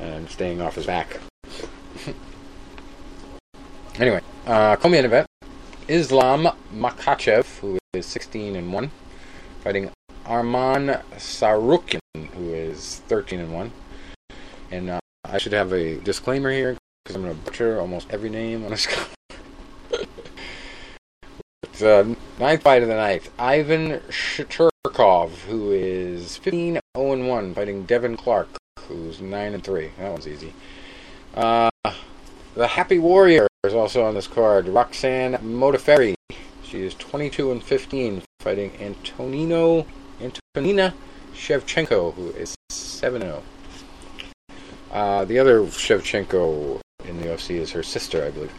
And 0.00 0.30
staying 0.30 0.62
off 0.62 0.76
his 0.76 0.86
back. 0.86 1.20
anyway, 3.98 4.22
uh, 4.46 4.76
co-main 4.76 5.04
event. 5.04 5.26
Islam 5.88 6.48
Makhachev, 6.72 7.58
who 7.58 7.76
is 7.92 8.06
16 8.06 8.56
and 8.56 8.72
1, 8.72 8.90
fighting 9.62 9.90
Arman 10.24 11.02
Tsarukyan, 11.12 12.00
who 12.32 12.54
is 12.54 13.02
13 13.08 13.40
and 13.40 13.52
1. 13.52 13.72
And 14.70 14.88
uh, 14.88 15.00
I 15.22 15.36
should 15.36 15.52
have 15.52 15.74
a 15.74 15.96
disclaimer 15.96 16.50
here 16.50 16.78
because 17.04 17.14
I'm 17.14 17.20
going 17.20 17.36
to 17.36 17.44
butcher 17.44 17.78
almost 17.78 18.06
every 18.08 18.30
name 18.30 18.64
on 18.64 18.70
this 18.70 18.86
card. 18.94 19.08
It's 21.76 21.82
uh, 21.82 22.14
ninth 22.38 22.62
fight 22.62 22.82
of 22.82 22.88
the 22.88 22.94
night. 22.94 23.28
Ivan 23.38 24.00
Shaturkov, 24.08 25.28
who 25.46 25.72
is 25.72 26.38
15 26.38 26.80
0 26.96 27.28
1, 27.28 27.54
fighting 27.54 27.84
Devin 27.84 28.16
Clark, 28.16 28.48
who's 28.88 29.20
9 29.20 29.60
3. 29.60 29.90
That 29.98 30.10
one's 30.10 30.26
easy. 30.26 30.54
Uh, 31.34 31.68
the 32.54 32.66
Happy 32.66 32.98
Warrior 32.98 33.46
is 33.64 33.74
also 33.74 34.06
on 34.06 34.14
this 34.14 34.26
card. 34.26 34.68
Roxanne 34.68 35.34
Modafferi. 35.34 36.14
She 36.64 36.82
is 36.82 36.94
22 36.94 37.52
and 37.52 37.62
15, 37.62 38.22
fighting 38.40 38.72
Antonino 38.80 39.86
Antonina 40.18 40.94
Shevchenko, 41.34 42.14
who 42.14 42.30
is 42.30 42.54
7 42.70 43.20
0. 43.20 43.42
Uh, 44.90 45.26
the 45.26 45.38
other 45.38 45.60
Shevchenko 45.60 46.80
in 47.04 47.20
the 47.20 47.26
UFC 47.26 47.56
is 47.56 47.72
her 47.72 47.82
sister, 47.82 48.24
I 48.24 48.30
believe. 48.30 48.52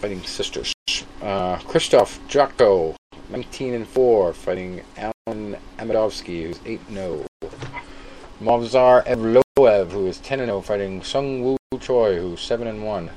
Fighting 0.00 0.22
sisters. 0.22 0.72
Uh, 1.20 1.58
Christoph 1.58 2.20
Jotko, 2.28 2.94
19 3.30 3.74
and 3.74 3.88
4, 3.88 4.32
fighting 4.32 4.82
Alan 4.96 5.56
Amadovsky, 5.78 6.44
who's 6.44 6.60
8 6.64 6.80
0. 6.92 7.26
Movzar 8.40 9.04
Evloev, 9.06 9.90
who 9.90 10.06
is 10.06 10.18
10 10.18 10.38
and 10.38 10.48
0, 10.50 10.60
fighting 10.60 11.02
Sung 11.02 11.42
Woo 11.42 11.56
Choi, 11.80 12.16
who's 12.20 12.40
7 12.40 12.68
and 12.68 12.84
1. 12.84 13.10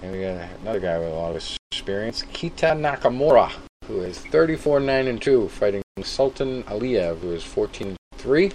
And 0.00 0.12
we 0.12 0.22
got 0.22 0.48
another 0.62 0.80
guy 0.80 0.98
with 0.98 1.08
a 1.08 1.12
lot 1.12 1.36
of 1.36 1.58
experience, 1.70 2.22
Keita 2.32 2.72
Nakamura, 2.72 3.52
who 3.84 4.00
is 4.00 4.18
34 4.18 4.80
9 4.80 5.06
and 5.06 5.20
2, 5.20 5.48
fighting 5.50 5.82
Sultan 6.02 6.62
Aliyev, 6.62 7.18
who 7.18 7.32
is 7.32 7.44
14 7.44 7.94
3. 8.16 8.52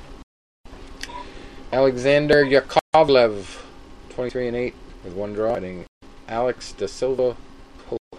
Alexander 1.71 2.43
Yakovlev, 2.43 3.61
23 4.09 4.47
and 4.47 4.57
8, 4.57 4.75
with 5.03 5.13
one 5.13 5.33
draw, 5.33 5.53
fighting 5.53 5.85
Alex 6.27 6.73
Da 6.73 6.87
Silva 6.87 7.37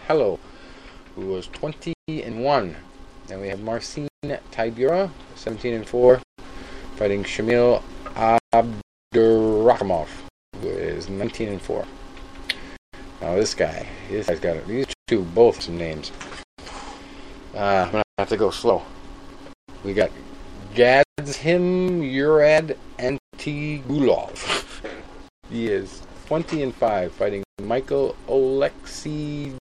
Hello, 0.06 0.38
who 1.16 1.28
was 1.28 1.46
20 1.48 1.94
and 2.06 2.44
1. 2.44 2.76
Then 3.26 3.40
we 3.40 3.48
have 3.48 3.60
Marcin 3.60 4.06
Tybura, 4.22 5.10
17 5.34 5.72
and 5.72 5.88
4, 5.88 6.20
fighting 6.96 7.24
Shamil 7.24 7.82
Abdurakhimov, 8.54 10.08
who 10.60 10.68
is 10.68 11.08
19 11.08 11.48
and 11.48 11.62
4. 11.62 11.86
Now 13.22 13.34
this 13.36 13.54
guy, 13.54 13.88
this 14.10 14.26
guy's 14.26 14.40
got 14.40 14.66
these 14.66 14.84
two 15.06 15.22
both 15.22 15.62
some 15.62 15.78
names. 15.78 16.12
Uh, 17.54 17.84
I'm 17.86 17.92
gonna 17.92 18.02
have 18.18 18.28
to 18.28 18.36
go 18.36 18.50
slow. 18.50 18.82
We 19.82 19.94
got 19.94 20.10
Gadzhimurad 20.74 22.76
Antigulov. 22.98 24.84
he 25.48 25.68
is 25.68 26.02
20 26.26 26.62
and 26.62 26.74
5, 26.74 27.12
fighting 27.12 27.43
Michael 27.64 28.16
Alexi 28.28 29.54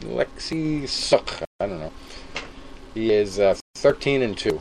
Alexi 0.00 0.88
Suk. 0.88 1.42
I 1.60 1.66
don't 1.66 1.80
know. 1.80 1.92
He 2.94 3.12
is 3.12 3.38
uh, 3.38 3.56
13 3.76 4.22
and 4.22 4.36
2. 4.36 4.60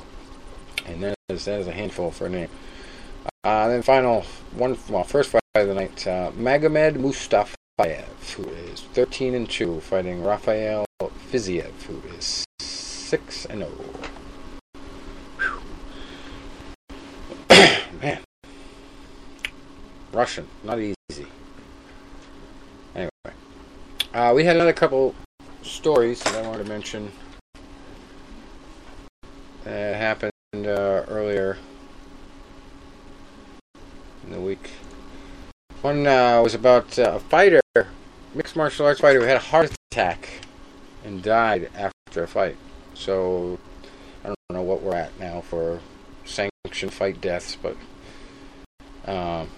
And 0.87 1.03
that 1.03 1.15
is, 1.29 1.45
that 1.45 1.59
is 1.59 1.67
a 1.67 1.71
handful 1.71 2.11
for 2.11 2.25
a 2.25 2.29
name. 2.29 2.49
Uh, 3.43 3.67
then 3.67 3.81
final 3.81 4.23
one, 4.53 4.77
well, 4.89 5.03
first 5.03 5.29
fight 5.29 5.41
of 5.55 5.67
the 5.67 5.73
night, 5.73 6.05
uh, 6.07 6.31
Magomed 6.31 6.95
Mustafayev, 6.95 8.31
who 8.35 8.49
is 8.49 8.81
13 8.93 9.35
and 9.35 9.49
2, 9.49 9.79
fighting 9.81 10.23
Rafael 10.23 10.85
Fiziev, 11.01 11.71
who 11.83 12.01
is 12.17 12.43
6 12.59 13.45
and 13.45 13.59
0. 13.59 13.71
Man, 18.01 18.21
Russian, 20.11 20.47
not 20.63 20.79
easy. 20.79 21.27
Uh, 24.15 24.31
we 24.33 24.45
had 24.45 24.55
another 24.55 24.71
couple 24.71 25.13
stories 25.61 26.23
that 26.23 26.35
I 26.35 26.47
wanted 26.47 26.63
to 26.63 26.69
mention 26.69 27.11
that 29.65 29.97
happened 29.97 30.31
uh, 30.53 31.03
earlier 31.09 31.57
in 34.23 34.31
the 34.31 34.39
week. 34.39 34.69
One 35.81 36.07
uh, 36.07 36.41
was 36.41 36.55
about 36.55 36.97
uh, 36.97 37.15
a 37.15 37.19
fighter, 37.19 37.59
mixed 38.33 38.55
martial 38.55 38.85
arts 38.85 39.01
fighter, 39.01 39.19
who 39.19 39.25
had 39.25 39.35
a 39.35 39.41
heart 39.41 39.69
attack 39.91 40.29
and 41.03 41.21
died 41.21 41.69
after 41.75 42.23
a 42.23 42.27
fight. 42.27 42.55
So 42.93 43.59
I 44.23 44.27
don't 44.27 44.37
know 44.49 44.61
what 44.61 44.81
we're 44.81 44.95
at 44.95 45.19
now 45.19 45.41
for 45.41 45.81
sanctioned 46.23 46.93
fight 46.93 47.19
deaths, 47.19 47.57
but 47.61 47.75
um, 49.11 49.49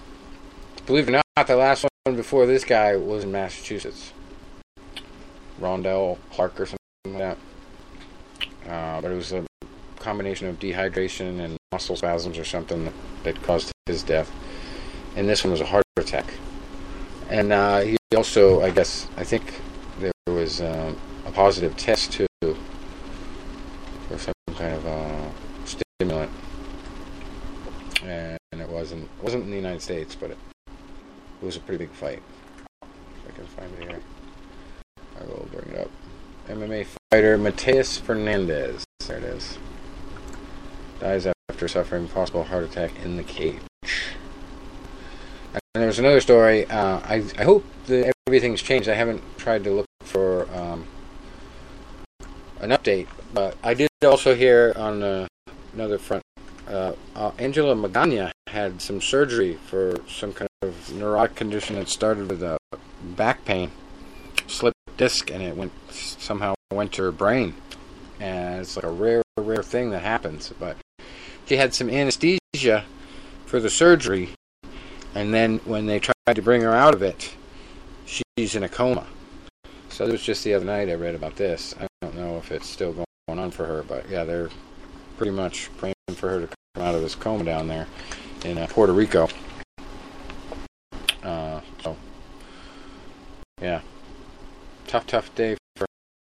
believe 0.88 1.08
it 1.10 1.14
or 1.14 1.22
not, 1.38 1.46
the 1.46 1.56
last 1.56 1.86
one 2.06 2.16
before 2.16 2.48
this 2.48 2.64
guy 2.64 2.96
was 2.96 3.24
in 3.24 3.32
Massachusetts. 3.32 4.14
Rondell 5.60 6.18
Clark 6.32 6.60
or 6.60 6.66
something 6.66 6.78
like 7.06 7.18
that. 7.18 7.38
Uh, 8.70 9.02
but 9.02 9.12
it 9.12 9.16
was 9.16 9.34
a 9.34 9.46
combination 10.00 10.48
of 10.48 10.60
dehydration 10.60 11.40
and 11.40 11.58
muscle 11.72 11.96
spasms 11.96 12.38
or 12.38 12.46
something 12.46 12.86
that, 12.86 12.94
that 13.24 13.42
caused 13.44 13.72
his 13.86 14.04
death. 14.04 14.32
And 15.16 15.28
this 15.28 15.44
one 15.44 15.52
was 15.52 15.62
a 15.62 15.66
heart 15.66 15.84
attack. 15.98 16.34
And 17.30 17.52
uh, 17.52 17.80
he 17.80 17.98
also, 18.16 18.62
I 18.62 18.70
guess, 18.70 19.08
I 19.18 19.24
think 19.24 19.62
there 20.00 20.12
was 20.28 20.62
um, 20.62 20.98
a 21.26 21.32
positive 21.32 21.76
test 21.76 22.14
too 22.14 22.28
for 24.08 24.18
some 24.18 24.34
kind 24.56 24.74
of 24.74 24.88
uh, 24.88 25.30
stimulant, 25.66 26.32
and 28.04 28.38
it 28.54 28.70
wasn't 28.70 29.10
wasn't 29.22 29.44
in 29.44 29.50
the 29.50 29.58
United 29.58 29.82
States, 29.82 30.16
but 30.16 30.32
it, 30.32 30.38
it 31.42 31.46
was 31.46 31.58
a 31.58 31.60
pretty 31.60 31.84
big 31.86 31.94
fight. 31.94 32.22
If 32.82 33.28
I 33.28 33.32
can 33.36 33.46
find 33.46 33.74
it 33.74 33.90
here, 33.90 34.02
I 35.20 35.26
will 35.26 35.48
bring 35.52 35.74
it 35.74 35.80
up. 35.82 35.92
MMA 36.48 36.88
fighter 37.12 37.38
Mateus 37.38 37.98
Fernandez. 37.98 38.86
There 39.06 39.18
it 39.18 39.24
is. 39.24 39.58
Dies 41.00 41.28
after 41.50 41.68
suffering 41.68 42.08
possible 42.08 42.44
heart 42.44 42.64
attack 42.64 42.92
in 43.04 43.18
the 43.18 43.24
cage. 43.24 43.60
And 45.52 45.62
there 45.74 45.88
was 45.88 46.00
another 46.00 46.22
story. 46.22 46.66
Uh, 46.66 47.00
I 47.04 47.24
I 47.38 47.44
hope 47.44 47.66
that 47.88 48.14
everything's 48.28 48.62
changed. 48.62 48.88
I 48.88 48.96
haven't 48.96 49.22
tried 49.38 49.64
to 49.66 49.72
look 49.72 49.86
for 50.04 50.50
um, 50.56 50.86
an 52.62 52.70
update, 52.70 53.08
but 53.34 53.58
I 53.64 53.74
did 53.74 53.90
also 54.04 54.34
hear 54.34 54.74
on 54.78 55.04
uh, 55.04 55.28
another 55.74 55.98
front. 55.98 56.24
Uh, 56.68 56.94
uh, 57.16 57.32
Angela 57.38 57.76
Magana 57.76 58.32
had 58.48 58.82
some 58.82 59.02
surgery 59.02 59.56
for 59.68 59.98
some 60.08 60.34
kind 60.34 60.50
of 60.62 60.94
neurotic 60.94 61.36
condition 61.36 61.76
that 61.76 61.90
started 61.90 62.30
with 62.30 62.42
a 62.42 62.58
back 63.16 63.44
pain, 63.46 63.72
disc, 64.98 65.32
and 65.32 65.42
it 65.42 65.56
went 65.56 65.72
somehow 65.92 66.54
went 66.72 66.92
to 66.94 67.04
her 67.04 67.12
brain, 67.12 67.54
and 68.20 68.62
it's 68.62 68.76
like 68.76 68.86
a 68.86 68.92
rare, 68.92 69.22
rare 69.38 69.64
thing 69.64 69.92
that 69.92 70.02
happens. 70.02 70.52
But 70.60 70.78
she 71.46 71.56
had 71.58 71.74
some 71.74 71.90
anesthesia 71.90 72.84
for 73.46 73.60
the 73.60 73.70
surgery, 73.70 74.30
and 75.16 75.34
then 75.34 75.60
when 75.60 75.86
they 75.86 76.00
tried 76.00 76.36
to 76.36 76.42
bring 76.42 76.62
her 76.62 76.74
out 76.74 76.94
of 76.94 77.02
it, 77.02 77.34
she's 78.06 78.56
in 78.56 78.64
a 78.64 78.70
coma. 78.70 79.06
So 79.90 80.06
it 80.06 80.12
was 80.12 80.22
just 80.22 80.44
the 80.44 80.54
other 80.54 80.66
night 80.66 80.90
I 80.90 80.96
read 80.96 81.16
about 81.16 81.36
this. 81.36 81.74
I 81.80 81.88
don't 82.02 82.16
know 82.16 82.38
if 82.38 82.52
it's 82.52 82.68
still 82.68 82.94
going 82.94 83.40
on 83.40 83.52
for 83.52 83.66
her, 83.66 83.84
but 83.84 84.10
yeah, 84.10 84.26
they're 84.26 84.50
pretty 85.16 85.32
much 85.32 85.70
praying 85.78 85.96
for 86.16 86.30
her 86.30 86.42
to 86.42 86.48
come 86.76 86.84
out 86.84 86.96
of 86.96 87.02
this 87.02 87.16
coma 87.16 87.44
down 87.44 87.68
there 87.68 87.88
in 88.44 88.58
uh, 88.58 88.68
Puerto 88.70 88.94
Rico. 88.94 89.28
Uh, 91.24 91.62
so, 91.82 91.98
yeah, 93.62 93.82
tough, 94.88 95.06
tough 95.06 95.36
day 95.36 95.58
for 95.76 95.86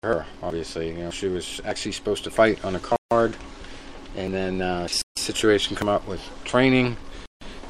her. 0.04 0.26
Obviously, 0.42 0.90
you 0.90 0.96
know, 0.96 1.12
she 1.12 1.28
was 1.28 1.62
actually 1.66 1.92
supposed 1.92 2.24
to 2.24 2.32
fight 2.32 2.64
on 2.64 2.76
a 2.76 2.80
card, 2.80 3.36
and 4.16 4.34
then 4.34 4.62
uh, 4.62 4.88
situation 5.18 5.76
come 5.76 5.90
up 5.90 6.08
with 6.08 6.22
training, 6.46 6.98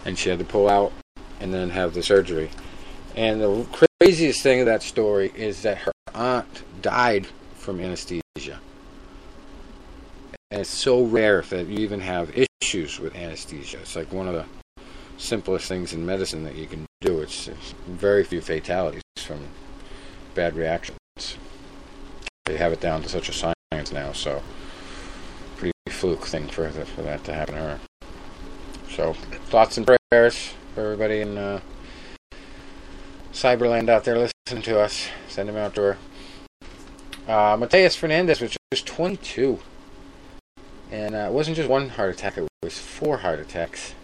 and 0.06 0.18
she 0.18 0.30
had 0.30 0.40
to 0.40 0.46
pull 0.46 0.70
out 0.70 0.94
and 1.40 1.54
then 1.54 1.70
have 1.70 1.94
the 1.94 2.04
surgery. 2.04 2.50
And 3.16 3.42
the 3.42 3.66
craziest 4.00 4.42
thing 4.42 4.60
of 4.60 4.66
that 4.68 4.84
story 4.84 5.32
is 5.36 5.64
that 5.64 5.78
her 5.80 5.92
aunt 6.14 6.64
died 6.82 7.28
from 7.56 7.80
anesthesia. 7.80 8.60
And 10.52 10.62
it's 10.62 10.70
so 10.70 11.04
rare 11.04 11.42
that 11.42 11.68
you 11.68 11.80
even 11.80 12.02
have 12.02 12.32
issues 12.62 13.00
with 13.00 13.16
anesthesia. 13.16 13.80
It's 13.80 13.96
like 13.96 14.12
one 14.14 14.28
of 14.28 14.34
the 14.34 14.46
simplest 15.18 15.68
things 15.68 15.94
in 15.94 16.06
medicine 16.06 16.44
that 16.44 16.56
you 16.56 16.68
can 16.68 16.86
do. 17.02 17.22
It's, 17.22 17.48
it's 17.48 17.74
very 17.88 18.24
few 18.24 18.42
fatalities 18.42 19.02
from 19.18 19.40
bad 20.36 20.56
reactions. 20.56 20.98
They 22.46 22.58
have 22.58 22.74
it 22.74 22.82
down 22.82 23.02
to 23.02 23.10
such 23.10 23.30
a 23.30 23.34
science 23.34 23.92
now, 23.92 24.12
so 24.12 24.44
pretty 25.58 25.72
fluke 25.90 26.26
thing 26.26 26.48
for, 26.48 26.68
the, 26.68 26.86
for 26.86 27.02
that 27.02 27.24
to 27.24 27.34
happen 27.34 27.56
to 27.56 27.62
her. 27.62 27.80
So 28.90 29.14
thoughts 29.48 29.78
and 29.78 29.88
prayers 30.12 30.54
for 30.74 30.82
everybody 30.82 31.22
in 31.22 31.38
uh, 31.38 31.62
Cyberland 33.34 33.90
out 33.90 34.04
there 34.04 34.18
listening 34.18 34.64
to 34.64 34.80
us. 34.80 35.08
Send 35.28 35.50
them 35.50 35.58
out 35.58 35.74
to 35.76 35.82
her. 35.82 35.98
Uh, 37.28 37.58
Mateus 37.58 37.96
Fernandez 37.96 38.42
was 38.42 38.56
just 38.72 38.86
22. 38.86 39.60
And 40.92 41.16
uh, 41.16 41.30
it 41.30 41.32
wasn't 41.32 41.58
just 41.58 41.70
one 41.70 41.90
heart 41.90 42.14
attack, 42.14 42.38
it 42.38 42.48
was 42.62 42.78
four 42.78 43.18
heart 43.18 43.40
attacks. 43.40 43.96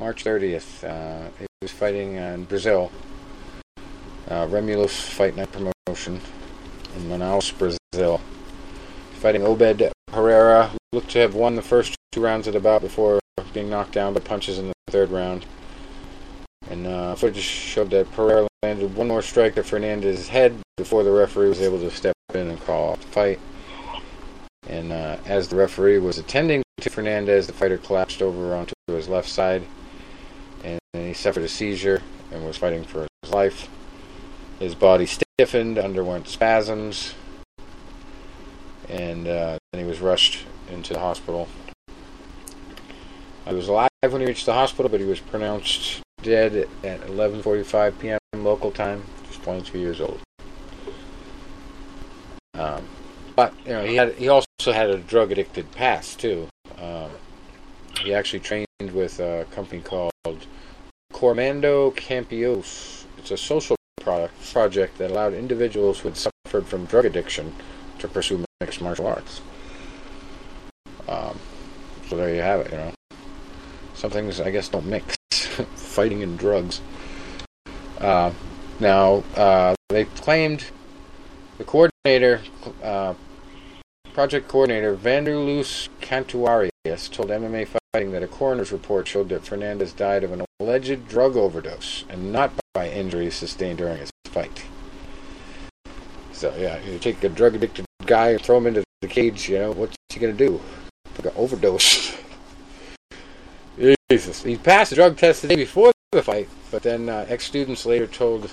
March 0.00 0.24
30th, 0.24 0.82
uh, 0.82 1.30
he 1.38 1.46
was 1.62 1.70
fighting 1.70 2.16
in 2.16 2.44
Brazil. 2.44 2.90
Uh, 4.28 4.46
Remulos 4.46 5.02
Fight 5.02 5.36
Night 5.36 5.52
Promotion 5.52 6.18
in 6.96 7.02
Manaus, 7.08 7.52
Brazil. 7.58 8.20
Fighting 9.20 9.42
Obed 9.42 9.92
Herrera, 10.12 10.70
looked 10.92 11.10
to 11.10 11.18
have 11.18 11.34
won 11.34 11.56
the 11.56 11.62
first 11.62 11.94
two 12.12 12.22
rounds 12.22 12.46
of 12.46 12.54
the 12.54 12.60
bout 12.60 12.80
before 12.80 13.20
being 13.52 13.68
knocked 13.68 13.92
down 13.92 14.14
by 14.14 14.20
punches 14.20 14.58
in 14.58 14.68
the 14.68 14.74
third 14.88 15.10
round. 15.10 15.44
And 16.70 16.86
uh, 16.86 17.14
footage 17.16 17.42
showed 17.42 17.90
that 17.90 18.10
Pereira 18.12 18.46
landed 18.62 18.96
one 18.96 19.08
more 19.08 19.20
strike 19.20 19.56
to 19.56 19.62
Fernandez's 19.62 20.28
head 20.28 20.56
before 20.78 21.04
the 21.04 21.10
referee 21.10 21.48
was 21.48 21.60
able 21.60 21.78
to 21.80 21.90
step 21.90 22.14
in 22.32 22.48
and 22.48 22.60
call 22.64 22.92
off 22.92 23.00
the 23.00 23.08
fight. 23.08 23.40
And 24.66 24.90
uh, 24.90 25.18
as 25.26 25.48
the 25.48 25.56
referee 25.56 25.98
was 25.98 26.16
attending 26.16 26.62
to 26.80 26.88
Fernandez, 26.88 27.46
the 27.46 27.52
fighter 27.52 27.76
collapsed 27.76 28.22
over 28.22 28.54
onto 28.54 28.72
his 28.86 29.08
left 29.08 29.28
side, 29.28 29.62
and 30.62 30.78
he 30.94 31.12
suffered 31.12 31.42
a 31.42 31.48
seizure 31.48 32.00
and 32.32 32.44
was 32.46 32.56
fighting 32.56 32.84
for 32.84 33.06
his 33.22 33.32
life. 33.32 33.68
His 34.58 34.74
body 34.74 35.06
stiffened, 35.06 35.78
underwent 35.78 36.28
spasms, 36.28 37.14
and 38.88 39.26
uh, 39.26 39.58
then 39.72 39.82
he 39.82 39.88
was 39.88 40.00
rushed 40.00 40.44
into 40.70 40.92
the 40.92 41.00
hospital. 41.00 41.48
He 43.46 43.54
was 43.54 43.68
alive 43.68 43.90
when 44.00 44.20
he 44.20 44.26
reached 44.26 44.46
the 44.46 44.52
hospital, 44.52 44.88
but 44.88 45.00
he 45.00 45.06
was 45.06 45.20
pronounced 45.20 46.00
dead 46.22 46.68
at 46.82 47.00
11:45 47.02 47.98
p.m. 47.98 48.18
local 48.36 48.70
time, 48.70 49.04
just 49.26 49.42
22 49.42 49.78
years 49.78 50.00
old. 50.00 50.20
Um, 52.54 52.86
but 53.36 53.52
you 53.64 53.72
know, 53.72 53.84
he 53.84 53.96
had 53.96 54.14
he 54.14 54.28
also 54.28 54.46
had 54.66 54.88
a 54.88 54.98
drug 54.98 55.32
addicted 55.32 55.70
past 55.72 56.20
too. 56.20 56.48
Um, 56.78 57.10
he 58.00 58.14
actually 58.14 58.40
trained 58.40 58.66
with 58.80 59.20
a 59.20 59.46
company 59.50 59.82
called 59.82 60.12
Cormando 61.12 61.90
Campios. 61.92 63.04
It's 63.18 63.30
a 63.30 63.36
social 63.36 63.76
product 64.04 64.52
project 64.52 64.98
that 64.98 65.10
allowed 65.10 65.34
individuals 65.34 66.00
who 66.00 66.08
had 66.08 66.16
suffered 66.16 66.66
from 66.66 66.84
drug 66.84 67.04
addiction 67.04 67.54
to 67.98 68.06
pursue 68.06 68.44
mixed 68.60 68.80
martial 68.80 69.06
arts. 69.06 69.40
Um, 71.08 71.38
so 72.08 72.16
there 72.16 72.34
you 72.34 72.42
have 72.42 72.60
it. 72.60 72.70
You 72.70 72.78
know, 72.78 72.92
some 73.94 74.10
things 74.10 74.40
I 74.40 74.50
guess 74.50 74.68
don't 74.68 74.86
mix. 74.86 75.16
fighting 75.74 76.22
and 76.22 76.38
drugs. 76.38 76.80
Uh, 78.00 78.32
now, 78.80 79.22
uh, 79.36 79.74
they 79.88 80.04
claimed 80.04 80.66
the 81.58 81.64
coordinator 81.64 82.40
uh, 82.82 83.14
project 84.12 84.48
coordinator 84.48 84.96
Vanderloos 84.96 85.88
Cantuarius 86.00 87.10
told 87.10 87.30
MMA 87.30 87.68
Fighting 87.92 88.10
that 88.10 88.24
a 88.24 88.26
coroner's 88.26 88.72
report 88.72 89.06
showed 89.06 89.28
that 89.28 89.44
Fernandez 89.44 89.92
died 89.92 90.24
of 90.24 90.32
an 90.32 90.44
alleged 90.58 91.06
drug 91.08 91.36
overdose 91.36 92.04
and 92.08 92.32
not 92.32 92.50
by 92.74 92.90
injuries 92.90 93.36
sustained 93.36 93.78
during 93.78 93.98
his 93.98 94.10
fight. 94.26 94.64
So 96.32 96.52
yeah, 96.58 96.82
you 96.82 96.98
take 96.98 97.22
a 97.22 97.28
drug 97.28 97.54
addicted 97.54 97.86
guy 98.04 98.30
and 98.30 98.40
throw 98.40 98.58
him 98.58 98.66
into 98.66 98.82
the 99.00 99.06
cage. 99.06 99.48
You 99.48 99.60
know 99.60 99.72
what's 99.72 99.94
he 100.12 100.18
gonna 100.18 100.32
do? 100.32 100.60
Like 101.16 101.26
an 101.26 101.32
overdose. 101.36 102.16
Jesus, 104.10 104.42
he 104.42 104.56
passed 104.56 104.90
the 104.90 104.96
drug 104.96 105.16
test 105.16 105.42
the 105.42 105.48
day 105.48 105.56
before 105.56 105.92
the 106.12 106.22
fight, 106.22 106.48
but 106.70 106.82
then 106.82 107.08
uh, 107.08 107.24
ex 107.28 107.44
students 107.44 107.86
later 107.86 108.06
told 108.06 108.50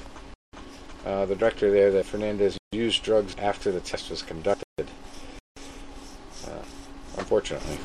uh, 1.06 1.26
the 1.26 1.36
director 1.36 1.72
there 1.72 1.92
that 1.92 2.06
Fernandez 2.06 2.58
used 2.72 3.04
drugs 3.04 3.36
after 3.38 3.72
the 3.72 3.82
test 3.82 4.10
was 4.10 4.22
conducted. 4.22 4.88
Uh, 5.58 6.64
unfortunately, 7.18 7.78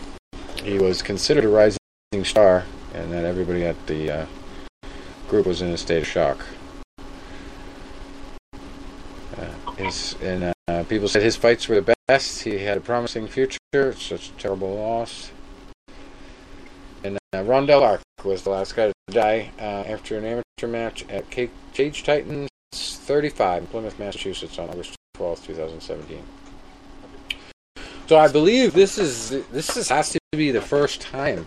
he 0.63 0.79
was 0.79 1.03
considered 1.03 1.45
a 1.45 1.49
rising 1.49 1.79
star, 2.25 2.65
and 2.95 3.11
that 3.13 3.25
everybody 3.25 3.65
at 3.65 3.87
the 3.87 4.11
uh, 4.11 4.27
group 5.29 5.47
was 5.47 5.63
in 5.63 5.71
a 5.71 5.77
state 5.77 6.03
of 6.03 6.07
shock. 6.07 6.45
Uh, 9.37 9.73
his 9.77 10.17
and 10.23 10.53
uh, 10.69 10.85
people 10.85 11.09
said 11.09 11.23
his 11.23 11.37
fights 11.37 11.69
were 11.69 11.81
the 11.81 11.95
best. 12.09 12.43
He 12.43 12.59
had 12.59 12.79
a 12.79 12.81
promising 12.81 13.27
future. 13.27 13.59
Such 13.73 14.31
a 14.31 14.33
terrible 14.39 14.77
loss. 14.77 15.31
And 17.05 17.19
uh, 17.33 17.39
Rondell 17.39 17.79
Clark 17.79 18.03
was 18.25 18.43
the 18.43 18.51
last 18.51 18.75
guy 18.75 18.89
to 18.89 18.95
die 19.11 19.51
uh, 19.59 19.63
after 19.63 20.19
an 20.19 20.25
amateur 20.25 20.67
match 20.67 21.05
at 21.09 21.31
Cage 21.31 22.03
Titans 22.03 22.49
35 22.73 23.63
in 23.63 23.69
Plymouth, 23.69 23.99
Massachusetts 23.99 24.59
on 24.59 24.69
August 24.71 24.97
12, 25.15 25.47
2017. 25.47 26.23
So 28.09 28.19
I 28.19 28.29
believe 28.29 28.73
this 28.73 28.99
is 28.99 29.31
this 29.51 29.77
is, 29.77 29.89
has 29.89 30.11
to 30.11 30.19
be 30.33 30.53
the 30.53 30.61
first 30.61 31.01
time 31.01 31.45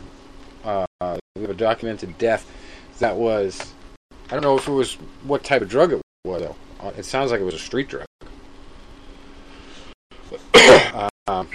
uh, 0.63 0.85
we 1.35 1.41
have 1.41 1.51
a 1.51 1.53
documented 1.53 2.17
death 2.17 2.45
that 2.99 3.15
was 3.15 3.73
I 4.29 4.33
don't 4.33 4.43
know 4.43 4.57
if 4.57 4.67
it 4.67 4.71
was 4.71 4.93
what 5.23 5.43
type 5.43 5.61
of 5.61 5.69
drug 5.69 5.93
it 5.93 6.01
was 6.23 6.41
though. 6.41 6.55
Uh, 6.79 6.91
it 6.95 7.03
sounds 7.03 7.31
like 7.31 7.41
it 7.41 7.45
was 7.45 7.55
a 7.55 7.59
street 7.59 7.89
drug. 7.89 8.05
um, 11.27 11.49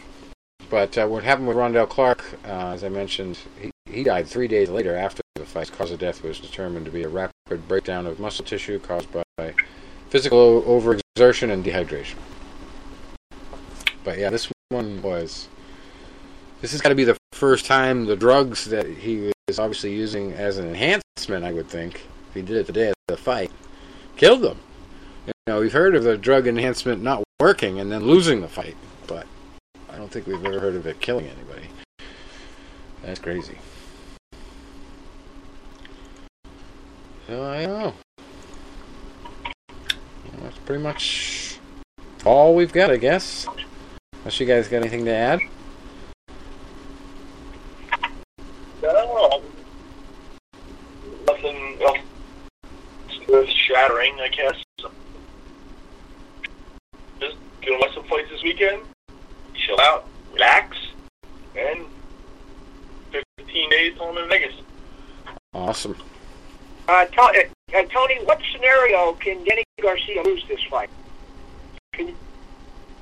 but 0.69 0.99
uh, 0.99 1.07
what 1.07 1.23
happened 1.23 1.47
with 1.47 1.57
Rondell 1.57 1.89
Clark, 1.89 2.25
uh, 2.45 2.73
as 2.73 2.83
I 2.83 2.89
mentioned, 2.89 3.39
he, 3.61 3.71
he 3.87 4.03
died 4.03 4.27
three 4.27 4.49
days 4.49 4.69
later 4.69 4.97
after 4.97 5.23
the 5.37 5.45
fight. 5.45 5.71
Cause 5.71 5.93
of 5.93 6.01
death 6.01 6.23
was 6.23 6.41
determined 6.41 6.85
to 6.87 6.91
be 6.91 7.05
a 7.05 7.09
rapid 7.09 7.69
breakdown 7.69 8.07
of 8.07 8.19
muscle 8.19 8.45
tissue 8.45 8.81
caused 8.81 9.09
by 9.13 9.55
physical 10.11 10.63
overexertion 10.63 11.53
and 11.53 11.65
dehydration. 11.65 12.17
But 14.03 14.19
yeah, 14.19 14.31
this 14.31 14.51
one 14.71 15.01
was. 15.01 15.49
This 16.61 16.73
has 16.73 16.81
got 16.81 16.89
to 16.89 16.95
be 16.95 17.05
the 17.05 17.17
first 17.33 17.67
time 17.67 18.07
the 18.07 18.17
drugs 18.17 18.65
that 18.67 18.87
he 18.87 19.34
was 19.49 19.59
obviously 19.59 19.95
using 19.95 20.33
as 20.33 20.57
an 20.57 20.67
enhancement, 20.67 21.45
I 21.45 21.53
would 21.53 21.69
think, 21.69 22.07
if 22.29 22.35
he 22.35 22.41
did 22.41 22.57
it 22.57 22.67
the 22.67 22.73
day 22.73 22.89
of 22.89 22.95
the 23.09 23.17
fight, 23.17 23.51
killed 24.17 24.41
them. 24.41 24.59
You 25.27 25.35
know, 25.47 25.61
we've 25.61 25.73
heard 25.73 25.95
of 25.95 26.03
the 26.03 26.17
drug 26.17 26.47
enhancement 26.47 27.03
not 27.03 27.23
working 27.39 27.79
and 27.79 27.93
then 27.93 28.05
losing 28.05 28.41
the 28.41 28.49
fight, 28.49 28.75
but 29.07 29.27
I 29.91 29.99
don't 29.99 30.11
think 30.11 30.27
we've 30.27 30.43
ever 30.43 30.61
heard 30.61 30.77
of 30.77 30.87
it 30.87 30.99
killing 31.01 31.27
anybody. 31.27 31.67
That's 33.03 33.21
crazy. 33.21 33.59
So 37.27 37.45
I 37.45 37.67
don't 37.67 37.79
know. 37.79 37.95
That's 40.41 40.59
pretty 40.61 40.83
much 40.83 41.59
all 42.25 42.55
we've 42.55 42.73
got, 42.73 42.91
I 42.91 42.97
guess. 42.97 43.47
Unless 44.15 44.41
you 44.41 44.47
guys 44.47 44.69
got 44.69 44.79
anything 44.79 45.05
to 45.05 45.13
add? 45.13 45.41
No, 48.85 49.43
nothing 51.27 51.79
else 51.83 51.99
earth 53.33 53.49
shattering, 53.49 54.15
I 54.21 54.29
guess. 54.29 54.63
Just 57.19 57.37
gonna 57.63 57.79
watch 57.79 57.95
some 57.95 58.05
fights 58.05 58.29
this 58.31 58.43
weekend, 58.43 58.83
chill 59.55 59.81
out, 59.81 60.07
relax, 60.35 60.77
and 61.57 61.87
15 63.39 63.71
days 63.71 63.97
home 63.97 64.19
in 64.19 64.29
Vegas. 64.29 64.55
Awesome. 65.55 65.97
Uh, 66.87 67.07
to- 67.07 67.49
uh, 67.75 67.83
Tony, 67.85 68.23
what 68.25 68.41
scenario 68.53 69.15
can 69.15 69.43
Danny 69.45 69.65
Garcia 69.81 70.23
lose 70.23 70.45
this 70.47 70.61
fight? 70.69 70.91
Can 71.95 72.09
you, 72.09 72.17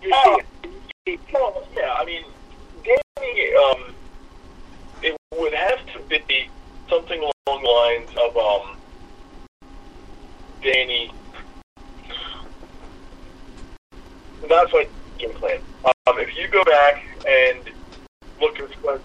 you 0.03 0.11
Oh. 0.15 0.41
see 1.05 1.13
it? 1.15 1.21
Well, 1.33 1.67
yeah, 1.77 1.95
I 1.99 2.05
mean, 2.05 2.25
Danny, 2.85 3.55
um, 3.57 3.95
it 5.03 5.17
would 5.37 5.55
have 5.55 5.79
to 5.93 6.01
be 6.09 6.49
something 6.89 7.19
along 7.21 7.63
the 7.63 7.69
lines 7.69 8.11
of, 8.23 8.37
um, 8.37 8.77
Danny. 10.63 11.11
That's 14.49 14.73
like 14.73 14.91
game 15.19 15.33
plan. 15.35 15.61
Um, 15.85 16.19
if 16.19 16.37
you 16.37 16.49
go 16.49 16.65
back 16.65 17.05
and 17.27 17.61
look 18.41 18.59
at 18.59 18.71
what 18.83 19.01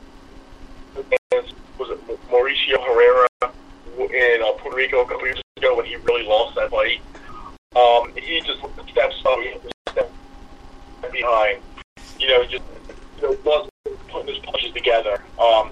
was 0.95 1.89
it 1.91 2.29
Mauricio 2.29 2.83
Herrera 2.83 3.27
in 3.41 4.41
uh, 4.43 4.51
Puerto 4.53 4.75
Rico 4.75 5.01
a 5.01 5.07
couple 5.07 5.25
years 5.25 5.41
ago 5.57 5.75
when 5.77 5.85
he 5.85 5.95
really 5.95 6.25
lost 6.25 6.55
that 6.55 6.69
fight, 6.69 7.01
um, 7.75 8.13
he 8.15 8.41
just 8.41 8.59
steps 8.89 9.15
up, 9.25 9.39
he 9.39 9.53
steps 9.91 10.11
behind 11.11 11.61
you 12.19 12.27
know, 12.27 12.43
just 12.43 12.63
you 13.17 13.23
know, 13.23 13.37
wasn't 13.43 13.73
putting 14.09 14.33
his 14.33 14.43
punches 14.43 14.73
together. 14.73 15.21
Um, 15.39 15.71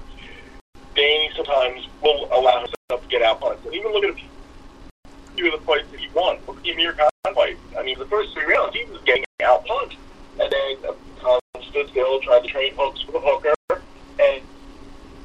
Danny 0.95 1.29
sometimes 1.35 1.87
will 2.01 2.27
allow 2.31 2.59
himself 2.59 3.03
to 3.03 3.07
get 3.09 3.21
out 3.21 3.41
punched. 3.41 3.65
And 3.65 3.75
even 3.75 3.91
look 3.91 4.03
at 4.03 4.11
a 4.11 4.19
few 5.35 5.53
of 5.53 5.59
the 5.59 5.65
fights 5.65 5.85
that 5.91 5.99
he 5.99 6.07
won. 6.13 6.37
Look 6.47 6.57
at 6.57 6.63
the 6.63 6.71
Amir 6.71 6.93
Khan 6.93 7.09
fight. 7.35 7.57
I 7.77 7.83
mean, 7.83 7.99
the 7.99 8.05
first 8.05 8.33
three 8.33 8.45
rounds, 8.45 8.75
he 8.75 8.85
was 8.85 9.01
getting 9.05 9.25
out 9.43 9.65
punched. 9.65 9.97
And 10.39 10.51
then 10.51 10.89
uh, 10.89 10.93
Khan 11.21 11.39
stood 11.69 11.89
still, 11.89 12.19
tried 12.21 12.43
to 12.43 12.47
train 12.47 12.73
hooks 12.77 13.05
with 13.05 13.15
a 13.15 13.19
hooker, 13.19 13.53
and 13.69 14.41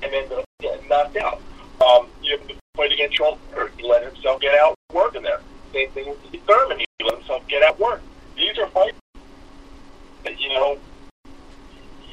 and 0.02 0.12
then 0.12 0.24
uh, 0.32 0.42
getting 0.60 0.88
knocked 0.88 1.16
out. 1.16 1.40
Um, 1.86 2.08
you 2.22 2.36
know, 2.36 2.44
the 2.46 2.54
fight 2.76 2.92
against 2.92 3.16
Trump, 3.16 3.38
he 3.76 3.86
let 3.86 4.02
himself 4.02 4.40
get 4.40 4.58
out 4.58 4.74
working 4.92 5.22
there. 5.22 5.40
Same 5.72 5.90
thing 5.90 6.08
with 6.08 6.18
Thurman. 6.46 6.78
He 6.78 6.86
let 7.04 7.18
himself 7.18 7.46
get 7.48 7.62
out 7.62 7.78
work. 7.78 8.02
These 8.36 8.58
are 8.58 8.66
fights 8.68 8.96
that, 10.24 10.40
you 10.40 10.48
know, 10.48 10.78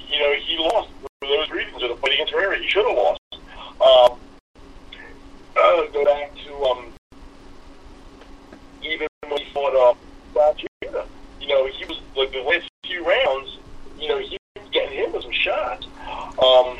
you 0.09 0.19
know, 0.19 0.33
he 0.33 0.57
lost 0.57 0.89
for 1.01 1.27
those 1.27 1.49
reasons. 1.49 1.81
Or 1.81 1.89
the 1.89 1.95
fight 1.95 2.13
against 2.13 2.33
Herrera, 2.33 2.59
he 2.59 2.67
should 2.67 2.85
have 2.85 2.95
lost. 2.95 3.19
Um, 3.81 4.19
uh, 5.55 5.87
go 5.91 6.05
back 6.05 6.35
to 6.35 6.55
um, 6.65 6.93
even 8.83 9.07
when 9.27 9.39
he 9.41 9.51
fought 9.51 9.97
Zab 10.33 10.57
Judah. 10.57 11.05
You 11.39 11.47
know, 11.47 11.67
he 11.67 11.85
was 11.85 12.01
like 12.15 12.31
the 12.31 12.41
last 12.41 12.69
few 12.85 13.05
rounds. 13.05 13.57
You 13.99 14.09
know, 14.09 14.19
he 14.19 14.37
getting 14.71 14.97
hit 14.97 15.13
with 15.13 15.23
some 15.23 15.31
shots. 15.31 15.87
Um, 16.41 16.77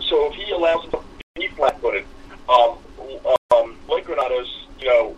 so 0.00 0.30
if 0.30 0.34
he 0.34 0.50
allows 0.52 0.84
him 0.84 0.90
to 0.90 1.00
be 1.34 1.48
flat-footed, 1.48 2.04
um, 2.48 2.78
um, 3.54 3.78
let 3.88 4.04
Granados, 4.04 4.66
you 4.78 4.88
know, 4.88 5.16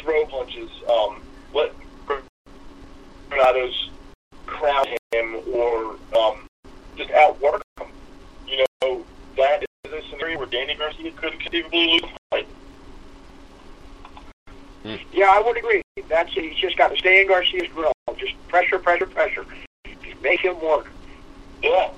throw 0.00 0.26
punches. 0.26 0.70
Um, 0.90 1.22
let 1.54 1.72
Granados 3.30 3.90
crowd 4.46 4.88
him 5.12 5.36
or 5.52 5.96
um, 6.18 6.48
just 6.96 7.10
outwork 7.12 7.62
him. 7.80 7.88
You 8.46 8.64
know, 8.82 9.04
that 9.36 9.64
is 9.84 9.92
a 9.92 10.02
scenario 10.10 10.38
where 10.38 10.46
Danny 10.46 10.74
Garcia 10.74 11.10
could 11.12 11.38
conceivably 11.40 11.86
lose 11.86 12.02
the 12.02 12.08
fight. 12.30 12.48
Yeah, 15.12 15.30
I 15.30 15.40
would 15.40 15.56
agree. 15.56 15.82
That's 16.08 16.30
it. 16.36 16.44
He's 16.44 16.56
just 16.56 16.76
got 16.76 16.88
to 16.88 16.96
stay 16.96 17.20
in 17.22 17.28
Garcia's 17.28 17.68
grill. 17.72 17.92
Just 18.16 18.32
pressure, 18.48 18.78
pressure, 18.78 19.06
pressure. 19.06 19.44
Just 20.02 20.20
make 20.22 20.40
him 20.40 20.60
work. 20.60 20.90
Yeah. 21.62 21.92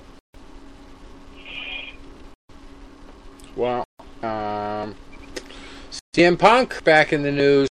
Well, 3.57 3.85
um, 4.23 4.97
CM 6.15 6.39
Punk 6.39 6.83
back 6.85 7.13
in 7.13 7.23
the 7.23 7.33
news. 7.33 7.69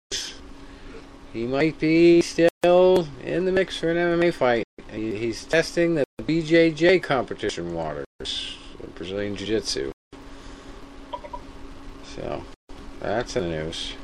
He 1.32 1.46
might 1.46 1.78
be 1.78 2.20
still 2.20 3.06
in 3.24 3.44
the 3.44 3.52
mix 3.52 3.76
for 3.76 3.90
an 3.90 3.96
MMA 3.96 4.34
fight. 4.34 4.64
He, 4.90 5.16
he's 5.16 5.44
testing 5.44 5.94
the 5.94 6.04
BJJ 6.22 7.02
competition 7.02 7.74
waters, 7.74 8.47
Brazilian 8.98 9.36
Jiu 9.36 9.46
Jitsu. 9.46 9.92
So, 12.16 12.44
that's 12.98 13.36
in 13.36 13.44
the 13.44 13.48
news. 13.48 13.94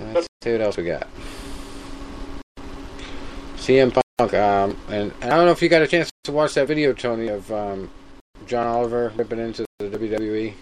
Let's 0.00 0.26
see 0.42 0.52
what 0.52 0.60
else 0.60 0.76
we 0.76 0.84
got. 0.84 1.06
CM 3.56 3.92
Punk, 4.18 4.34
um, 4.34 4.76
and, 4.88 5.12
and 5.20 5.32
I 5.32 5.36
don't 5.36 5.46
know 5.46 5.52
if 5.52 5.62
you 5.62 5.68
got 5.68 5.82
a 5.82 5.86
chance 5.86 6.10
to 6.24 6.32
watch 6.32 6.54
that 6.54 6.66
video, 6.66 6.92
Tony, 6.92 7.28
of 7.28 7.50
um, 7.52 7.90
John 8.46 8.66
Oliver 8.66 9.12
ripping 9.16 9.38
into 9.38 9.64
the 9.78 9.86
WWE. 9.86 10.54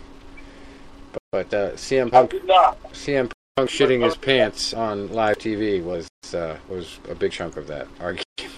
But, 1.13 1.23
but 1.33 1.55
uh, 1.55 1.73
CM 1.73 2.11
Punk. 2.11 2.31
CM 2.31 3.33
Punk 3.57 3.71
shitting 3.71 4.05
his 4.05 4.17
pants 4.17 4.75
on 4.75 5.11
live 5.13 5.39
TV 5.39 5.83
was 5.83 6.09
uh, 6.35 6.57
was 6.69 6.99
a 7.09 7.15
big 7.15 7.33
chunk 7.33 7.57
of 7.57 7.67
that 7.69 7.87
argument. 8.01 8.54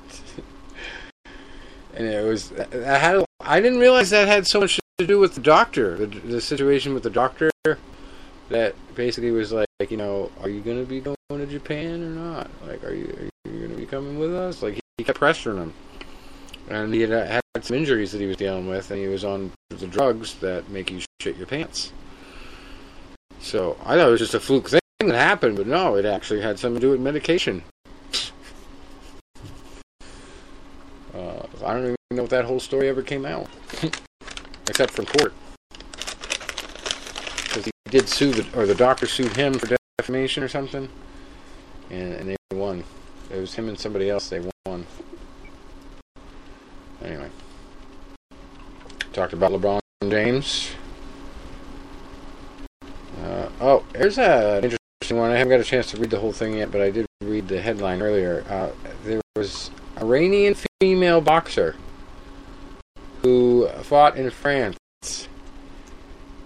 And 1.96 2.06
it 2.06 2.24
was 2.24 2.52
I 2.52 2.98
had 2.98 3.24
I 3.40 3.60
didn't 3.60 3.80
realize 3.80 4.10
that 4.10 4.28
had 4.28 4.46
so 4.46 4.60
much 4.60 4.78
to 4.98 5.06
do 5.06 5.18
with 5.18 5.34
the 5.34 5.40
doctor, 5.40 5.96
the, 5.96 6.06
the 6.06 6.40
situation 6.40 6.94
with 6.94 7.02
the 7.02 7.10
doctor. 7.10 7.50
That 8.48 8.76
basically 8.94 9.32
was 9.32 9.52
like, 9.52 9.66
you 9.90 9.96
know, 9.96 10.30
are 10.40 10.48
you 10.48 10.60
going 10.60 10.78
to 10.78 10.88
be 10.88 11.00
going 11.00 11.16
to 11.30 11.46
Japan 11.46 12.00
or 12.00 12.10
not? 12.10 12.48
Like, 12.64 12.84
are 12.84 12.94
you 12.94 13.30
are 13.44 13.50
you 13.50 13.58
going 13.58 13.72
to 13.72 13.76
be 13.76 13.86
coming 13.86 14.20
with 14.20 14.32
us? 14.32 14.62
Like, 14.62 14.74
he, 14.74 14.80
he 14.98 15.04
kept 15.04 15.18
pressuring 15.18 15.56
him, 15.56 15.74
and 16.68 16.94
he 16.94 17.00
had 17.00 17.12
uh, 17.12 17.26
had 17.26 17.64
some 17.64 17.76
injuries 17.76 18.12
that 18.12 18.20
he 18.20 18.26
was 18.26 18.36
dealing 18.36 18.68
with, 18.68 18.92
and 18.92 19.00
he 19.00 19.08
was 19.08 19.24
on 19.24 19.50
the 19.70 19.88
drugs 19.88 20.34
that 20.34 20.68
make 20.68 20.92
you 20.92 21.00
shit 21.20 21.36
your 21.36 21.48
pants. 21.48 21.92
So 23.40 23.76
I 23.84 23.96
thought 23.96 24.08
it 24.08 24.12
was 24.12 24.20
just 24.20 24.34
a 24.34 24.40
fluke 24.40 24.70
thing 24.70 24.80
that 25.00 25.14
happened, 25.14 25.56
but 25.56 25.66
no, 25.66 25.96
it 25.96 26.04
actually 26.04 26.40
had 26.40 26.58
something 26.58 26.80
to 26.80 26.86
do 26.86 26.90
with 26.92 27.00
medication. 27.00 27.64
Uh, 31.26 31.46
I 31.64 31.72
don't 31.72 31.84
even 31.84 31.96
know 32.12 32.24
if 32.24 32.30
that 32.30 32.44
whole 32.44 32.60
story 32.60 32.88
ever 32.88 33.02
came 33.02 33.26
out, 33.26 33.48
except 34.68 34.92
from 34.92 35.06
court, 35.06 35.32
because 37.42 37.64
he 37.64 37.70
did 37.90 38.08
sue 38.08 38.32
the 38.32 38.58
or 38.58 38.64
the 38.66 38.74
doctor 38.74 39.06
sued 39.06 39.34
him 39.36 39.54
for 39.54 39.76
defamation 39.98 40.44
or 40.44 40.48
something, 40.48 40.88
and, 41.90 42.12
and 42.14 42.28
they 42.28 42.36
won. 42.52 42.84
It 43.30 43.40
was 43.40 43.54
him 43.54 43.68
and 43.68 43.78
somebody 43.78 44.08
else. 44.08 44.28
They 44.28 44.40
won. 44.66 44.86
Anyway, 47.02 47.30
talked 49.12 49.32
about 49.32 49.50
LeBron 49.50 49.80
James. 50.08 50.70
Uh, 53.24 53.48
oh, 53.60 53.84
here's 53.96 54.18
a 54.18 54.60
interesting 54.62 55.18
one. 55.18 55.32
I 55.32 55.38
haven't 55.38 55.50
got 55.50 55.60
a 55.60 55.64
chance 55.64 55.90
to 55.90 55.96
read 55.96 56.10
the 56.10 56.20
whole 56.20 56.32
thing 56.32 56.58
yet, 56.58 56.70
but 56.70 56.80
I 56.80 56.90
did 56.90 57.06
read 57.20 57.48
the 57.48 57.60
headline 57.60 58.00
earlier. 58.00 58.44
Uh, 58.48 58.70
there 59.02 59.20
was 59.34 59.70
Iranian 59.98 60.54
female 60.80 61.20
boxer 61.20 61.74
who 63.22 63.68
fought 63.82 64.16
in 64.16 64.30
France, 64.30 64.78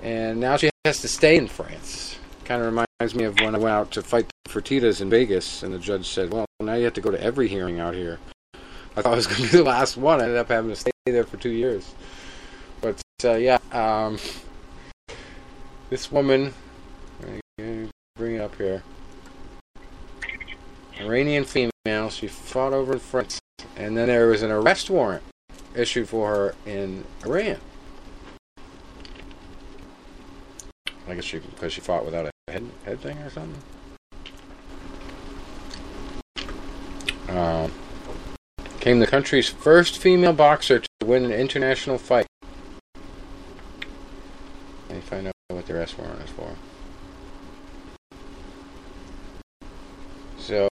and 0.03 0.41
now 0.41 0.57
she 0.57 0.71
has 0.85 1.01
to 1.01 1.09
stay 1.09 1.37
in 1.37 1.49
France. 1.49 2.17
Kind 2.45 2.63
of 2.63 2.67
reminds 2.67 3.15
me 3.15 3.25
of 3.25 3.39
when 3.41 3.55
I 3.55 3.59
went 3.59 3.75
out 3.75 3.91
to 3.93 4.03
fight 4.03 4.31
for 4.47 4.61
Fertittas 4.61 5.01
in 5.01 5.11
Vegas, 5.11 5.63
and 5.63 5.75
the 5.75 5.79
judge 5.79 6.09
said, 6.09 6.33
"Well, 6.33 6.47
now 6.61 6.75
you 6.75 6.85
have 6.85 6.95
to 6.95 7.01
go 7.01 7.11
to 7.11 7.23
every 7.23 7.49
hearing 7.49 7.81
out 7.81 7.95
here." 7.95 8.19
I 8.97 9.03
thought 9.03 9.13
it 9.13 9.17
was 9.17 9.27
going 9.27 9.43
to 9.43 9.51
be 9.51 9.59
the 9.59 9.65
last 9.65 9.97
one. 9.97 10.21
I 10.21 10.25
ended 10.25 10.39
up 10.39 10.49
having 10.49 10.71
to 10.71 10.77
stay 10.77 10.91
there 11.07 11.25
for 11.25 11.37
two 11.37 11.51
years. 11.51 11.95
But 12.81 13.01
uh, 13.25 13.35
yeah, 13.35 13.59
um, 13.73 14.19
this 15.91 16.11
woman, 16.11 16.55
bring 18.17 18.35
it 18.37 18.41
up 18.41 18.57
here. 18.57 18.83
Iranian 21.01 21.45
female. 21.45 22.11
She 22.11 22.29
fought 22.29 22.73
over 22.73 22.93
in 22.93 22.99
France, 22.99 23.41
and 23.77 23.97
then 23.97 24.09
there 24.09 24.27
was 24.27 24.43
an 24.43 24.51
arrest 24.51 24.91
warrant 24.91 25.23
issued 25.75 26.09
for 26.09 26.29
her 26.29 26.55
in 26.67 27.05
Iran. 27.25 27.57
I 31.09 31.15
guess 31.15 31.25
she 31.25 31.39
because 31.39 31.73
she 31.73 31.81
fought 31.81 32.05
without 32.05 32.27
a 32.27 32.53
head 32.53 32.69
head 32.85 33.01
thing 33.01 33.19
or 33.19 33.31
something. 33.31 33.63
Um, 37.29 37.73
became 38.79 39.01
the 39.01 39.07
country's 39.07 39.49
first 39.49 39.99
female 39.99 40.33
boxer 40.33 40.81
to 40.81 41.07
win 41.07 41.25
an 41.25 41.33
international 41.33 41.97
fight. 41.99 42.27
Let 44.89 44.97
me 44.97 45.01
find 45.01 45.27
out 45.29 45.33
what 45.49 45.67
the 45.67 45.77
arrest 45.77 45.99
warrant 45.99 46.23
is 46.23 46.31
for. 46.31 46.57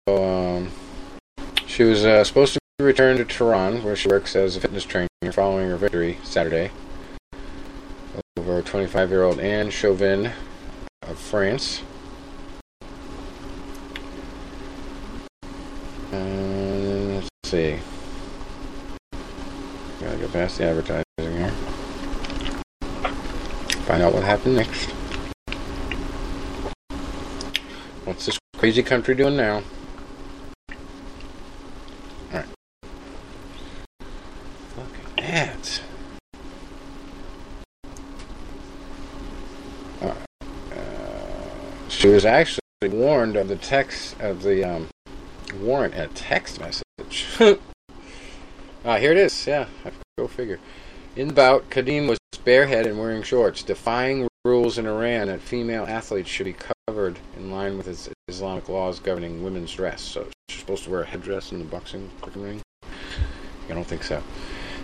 Um, 0.08 0.72
she 1.68 1.84
was 1.84 2.06
uh, 2.06 2.24
supposed 2.24 2.54
to 2.54 2.60
return 2.80 3.18
to 3.18 3.26
Tehran, 3.26 3.84
where 3.84 3.96
she 3.96 4.10
works 4.10 4.36
as 4.36 4.56
a 4.56 4.60
fitness 4.60 4.84
trainer, 4.84 5.08
following 5.32 5.70
her 5.70 5.78
victory 5.78 6.18
Saturday 6.24 6.72
over 8.38 8.62
25-year-old 8.62 9.40
Anne 9.40 9.70
Chauvin 9.70 10.32
of 11.04 11.18
France. 11.18 11.82
Uh, 16.12 16.18
let's 16.18 17.30
see. 17.46 17.78
Gotta 20.00 20.18
get 20.18 20.34
past 20.34 20.58
the 20.58 20.66
advertising 20.66 21.04
here. 21.20 21.52
Find 23.86 24.02
out 24.02 24.14
what 24.14 24.24
happened 24.24 24.56
next. 24.56 24.90
What's 28.06 28.26
this 28.26 28.40
crazy 28.58 28.82
country 28.82 29.14
doing 29.16 29.38
now? 29.38 29.62
Alright. 32.32 32.48
Look 34.78 34.88
at 35.18 35.21
that. 35.32 35.82
Uh, 40.02 40.14
she 41.88 42.08
was 42.10 42.26
actually 42.26 42.60
warned 42.84 43.38
of 43.38 43.48
the 43.48 43.56
text 43.56 44.20
of 44.20 44.44
the 44.44 44.64
um, 44.64 44.88
warrant 45.62 45.94
in 45.94 46.02
a 46.02 46.08
text 46.08 46.60
message. 46.60 47.28
ah, 48.86 48.98
here 48.98 49.12
it 49.12 49.18
is. 49.18 49.48
Yeah, 49.48 49.68
go 50.18 50.28
figure. 50.28 50.60
In 51.16 51.30
the 51.30 51.34
bout, 51.34 51.70
Khadem 51.70 52.08
was 52.08 52.18
bareheaded 52.44 52.88
and 52.88 53.00
wearing 53.00 53.24
shorts, 53.24 53.64
defying 53.64 54.28
rules 54.44 54.78
in 54.78 54.88
Iran 54.88 55.28
that 55.28 55.40
female 55.40 55.86
athletes 55.86 56.30
should 56.30 56.46
be 56.46 56.56
covered 56.88 57.20
in 57.38 57.52
line 57.52 57.78
with 57.78 57.88
its 57.88 58.10
Islamic 58.28 58.68
laws 58.68 59.00
governing 59.00 59.44
women's 59.44 59.72
dress. 59.74 60.02
So 60.02 60.28
she's 60.50 60.60
supposed 60.60 60.84
to 60.86 60.90
wear 60.90 61.02
a 61.02 61.06
headdress 61.06 61.52
in 61.52 61.60
the 61.60 61.66
boxing 61.66 62.10
ring? 62.36 62.62
I 62.84 63.74
don't 63.74 63.86
think 63.86 64.04
so. 64.04 64.22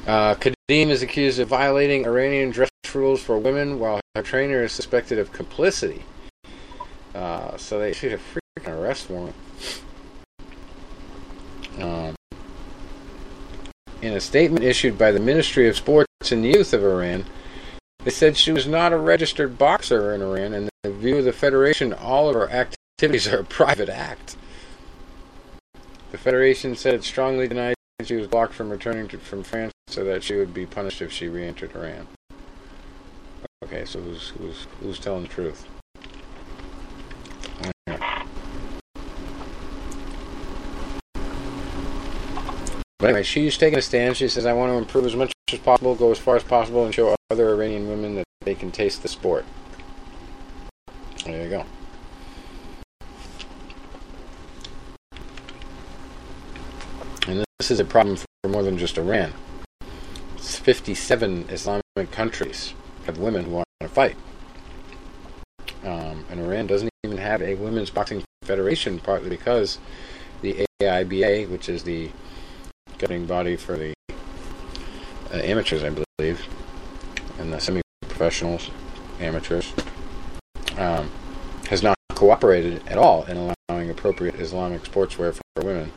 Uh, 0.08 0.36
Khadem 0.36 0.88
is 0.88 1.02
accused 1.02 1.38
of 1.40 1.50
violating 1.50 2.06
Iranian 2.06 2.50
dress 2.50 2.70
rules 2.96 3.22
for 3.22 3.38
women, 3.38 3.78
while 3.78 4.00
her 4.16 4.24
trainer 4.24 4.64
is 4.64 4.72
suspected 4.72 5.20
of 5.20 5.34
complicity. 5.34 6.04
Uh, 7.14 7.58
so 7.58 7.78
they 7.78 7.90
issued 7.90 8.14
a 8.14 8.18
freaking 8.18 8.70
arrest 8.70 9.10
warrant. 9.10 9.36
Um, 11.82 12.16
in 14.02 14.14
a 14.14 14.22
statement 14.22 14.64
issued 14.64 14.98
by 14.98 15.12
the 15.12 15.20
Ministry 15.20 15.68
of 15.68 15.76
Sports 15.76 16.32
and 16.32 16.46
Youth 16.46 16.74
of 16.74 16.84
Iran, 16.84 17.26
they 18.06 18.12
said 18.12 18.38
she 18.38 18.54
was 18.54 18.66
not 18.66 18.94
a 18.94 18.98
registered 18.98 19.58
boxer 19.58 20.14
in 20.14 20.22
Iran, 20.22 20.54
and 20.54 20.70
in 20.70 20.70
the 20.84 20.92
view 20.92 21.18
of 21.18 21.26
the 21.26 21.34
Federation, 21.34 21.94
all 21.94 22.30
of 22.30 22.36
her 22.36 22.50
activities 22.50 23.28
are 23.28 23.40
a 23.40 23.44
private 23.44 23.90
act. 23.90 24.38
The 26.12 26.18
Federation 26.18 26.76
said 26.78 26.94
it 26.94 27.04
strongly 27.04 27.50
denied 27.50 27.76
she 28.04 28.16
was 28.16 28.28
blocked 28.28 28.54
from 28.54 28.70
returning 28.70 29.08
to, 29.08 29.18
from 29.18 29.42
France 29.42 29.74
so 29.88 30.04
that 30.04 30.24
she 30.24 30.36
would 30.36 30.54
be 30.54 30.68
punished 30.68 31.02
if 31.02 31.12
she 31.12 31.28
re 31.28 31.48
entered 31.48 31.76
Iran. 31.76 32.08
Okay, 33.64 33.86
so 33.86 34.00
who's, 34.00 34.30
who's, 34.30 34.68
who's 34.80 35.00
telling 35.00 35.24
the 35.24 35.28
truth? 35.28 35.68
But 43.00 43.10
anyway, 43.10 43.24
she's 43.24 43.58
taking 43.58 43.80
a 43.80 43.82
stand. 43.82 44.16
She 44.16 44.28
says, 44.28 44.46
I 44.46 44.54
want 44.54 44.72
to 44.72 44.78
improve 44.78 45.06
as 45.06 45.16
much 45.16 45.32
as 45.52 45.60
possible, 45.60 45.96
go 45.96 46.12
as 46.12 46.20
far 46.20 46.36
as 46.36 46.44
possible, 46.44 46.86
and 46.86 46.94
show 46.94 47.16
other 47.32 47.50
Iranian 47.50 47.88
women 47.88 48.16
that 48.16 48.26
they 48.42 48.54
can 48.54 48.72
taste 48.72 49.02
the 49.02 49.08
sport. 49.08 49.44
There 51.26 51.44
you 51.44 51.50
go. 51.50 51.66
And 57.28 57.47
this 57.60 57.72
is 57.72 57.80
a 57.80 57.86
problem 57.86 58.16
for 58.16 58.50
more 58.50 58.62
than 58.62 58.78
just 58.78 59.00
Iran. 59.00 59.34
It's 60.36 60.60
57 60.60 61.48
Islamic 61.50 61.84
countries 62.12 62.76
have 63.06 63.18
women 63.18 63.46
who 63.46 63.52
want 63.52 63.68
to 63.80 63.88
fight. 63.90 64.16
Um, 65.84 66.24
and 66.30 66.40
Iran 66.40 66.68
doesn't 66.68 66.90
even 67.04 67.18
have 67.18 67.42
a 67.42 67.56
women's 67.56 67.90
boxing 67.90 68.24
federation, 68.44 69.00
partly 69.00 69.30
because 69.30 69.80
the 70.42 70.68
AIBA, 70.82 71.50
which 71.50 71.68
is 71.68 71.84
the 71.84 72.12
governing 73.00 73.26
body 73.26 73.56
for 73.56 73.76
the 73.76 73.94
uh, 74.10 75.38
amateurs, 75.38 75.84
I 75.84 75.90
believe, 75.90 76.48
and 77.40 77.52
the 77.52 77.60
semi-professionals, 77.60 78.70
amateurs, 79.20 79.74
um, 80.78 81.10
has 81.70 81.82
not 81.82 81.98
cooperated 82.10 82.88
at 82.88 82.98
all 83.00 83.24
in 83.24 83.54
allowing 83.70 83.90
appropriate 83.90 84.36
Islamic 84.36 84.84
sportswear 84.84 85.34
for 85.34 85.66
women. 85.66 85.92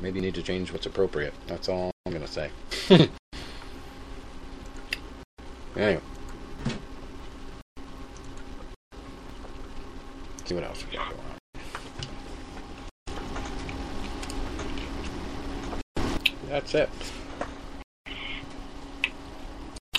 Maybe 0.00 0.20
you 0.20 0.22
need 0.26 0.34
to 0.34 0.42
change 0.42 0.72
what's 0.72 0.86
appropriate. 0.86 1.34
That's 1.46 1.68
all 1.68 1.90
I'm 2.06 2.12
going 2.12 2.24
to 2.24 2.30
say. 2.30 2.50
anyway. 5.76 6.00
see 10.48 10.54
what 10.54 10.64
else 10.64 10.82
we 10.86 10.96
got 10.96 11.10
going 11.10 11.20
on. 11.20 11.38
That's 16.48 16.74
it. 16.74 16.88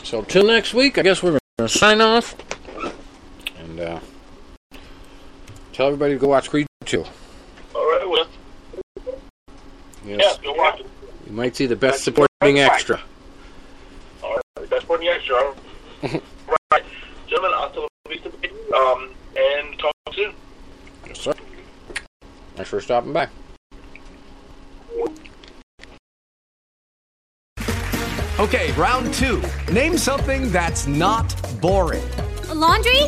So 0.04 0.24
till 0.24 0.48
next 0.48 0.74
week, 0.74 0.98
I 0.98 1.04
guess 1.04 1.22
we're 1.22 1.38
going 1.38 1.40
to 1.60 1.70
sign 1.70 2.02
off. 2.02 2.36
And 3.60 3.80
uh, 3.80 4.00
tell 5.72 5.86
everybody 5.86 6.14
to 6.14 6.20
go 6.20 6.30
watch 6.30 6.50
Creed 6.50 6.66
2. 6.86 7.06
All 10.04 10.10
right, 10.10 10.18
well, 10.18 10.18
Yes. 10.20 10.38
yeah, 10.42 10.44
go 10.44 10.54
watch 10.54 10.80
it. 10.80 10.86
You 11.28 11.34
might 11.34 11.56
see 11.56 11.66
the 11.66 11.76
best 11.76 11.94
That's 11.96 12.04
supporting 12.04 12.30
right. 12.42 12.72
extra. 12.72 13.00
All 14.24 14.36
right, 14.58 14.70
that's 14.70 14.84
for 14.86 14.98
the 14.98 15.08
extra. 15.10 15.54
right, 16.72 16.84
gentlemen, 17.28 17.52
hasta 17.58 17.82
la 17.82 17.88
vista, 18.08 18.30
um, 18.76 19.10
and 19.38 19.80
talk 19.80 19.94
soon. 20.14 20.34
Yes, 21.08 21.20
sir. 21.20 21.34
Thanks 22.56 22.70
for 22.70 22.82
stopping 22.82 23.14
by. 23.14 23.28
Okay, 28.40 28.72
round 28.74 29.14
two. 29.14 29.42
Name 29.72 29.98
something 29.98 30.50
that's 30.50 30.88
not 30.88 31.36
boring. 31.62 32.04
A 32.48 32.56
laundry? 32.56 33.02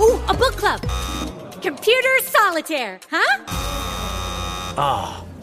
Ooh, 0.00 0.20
a 0.28 0.34
book 0.34 0.56
club. 0.56 0.80
Computer 1.60 2.18
solitaire, 2.22 3.00
huh? 3.10 3.44
Ah, 4.76 5.24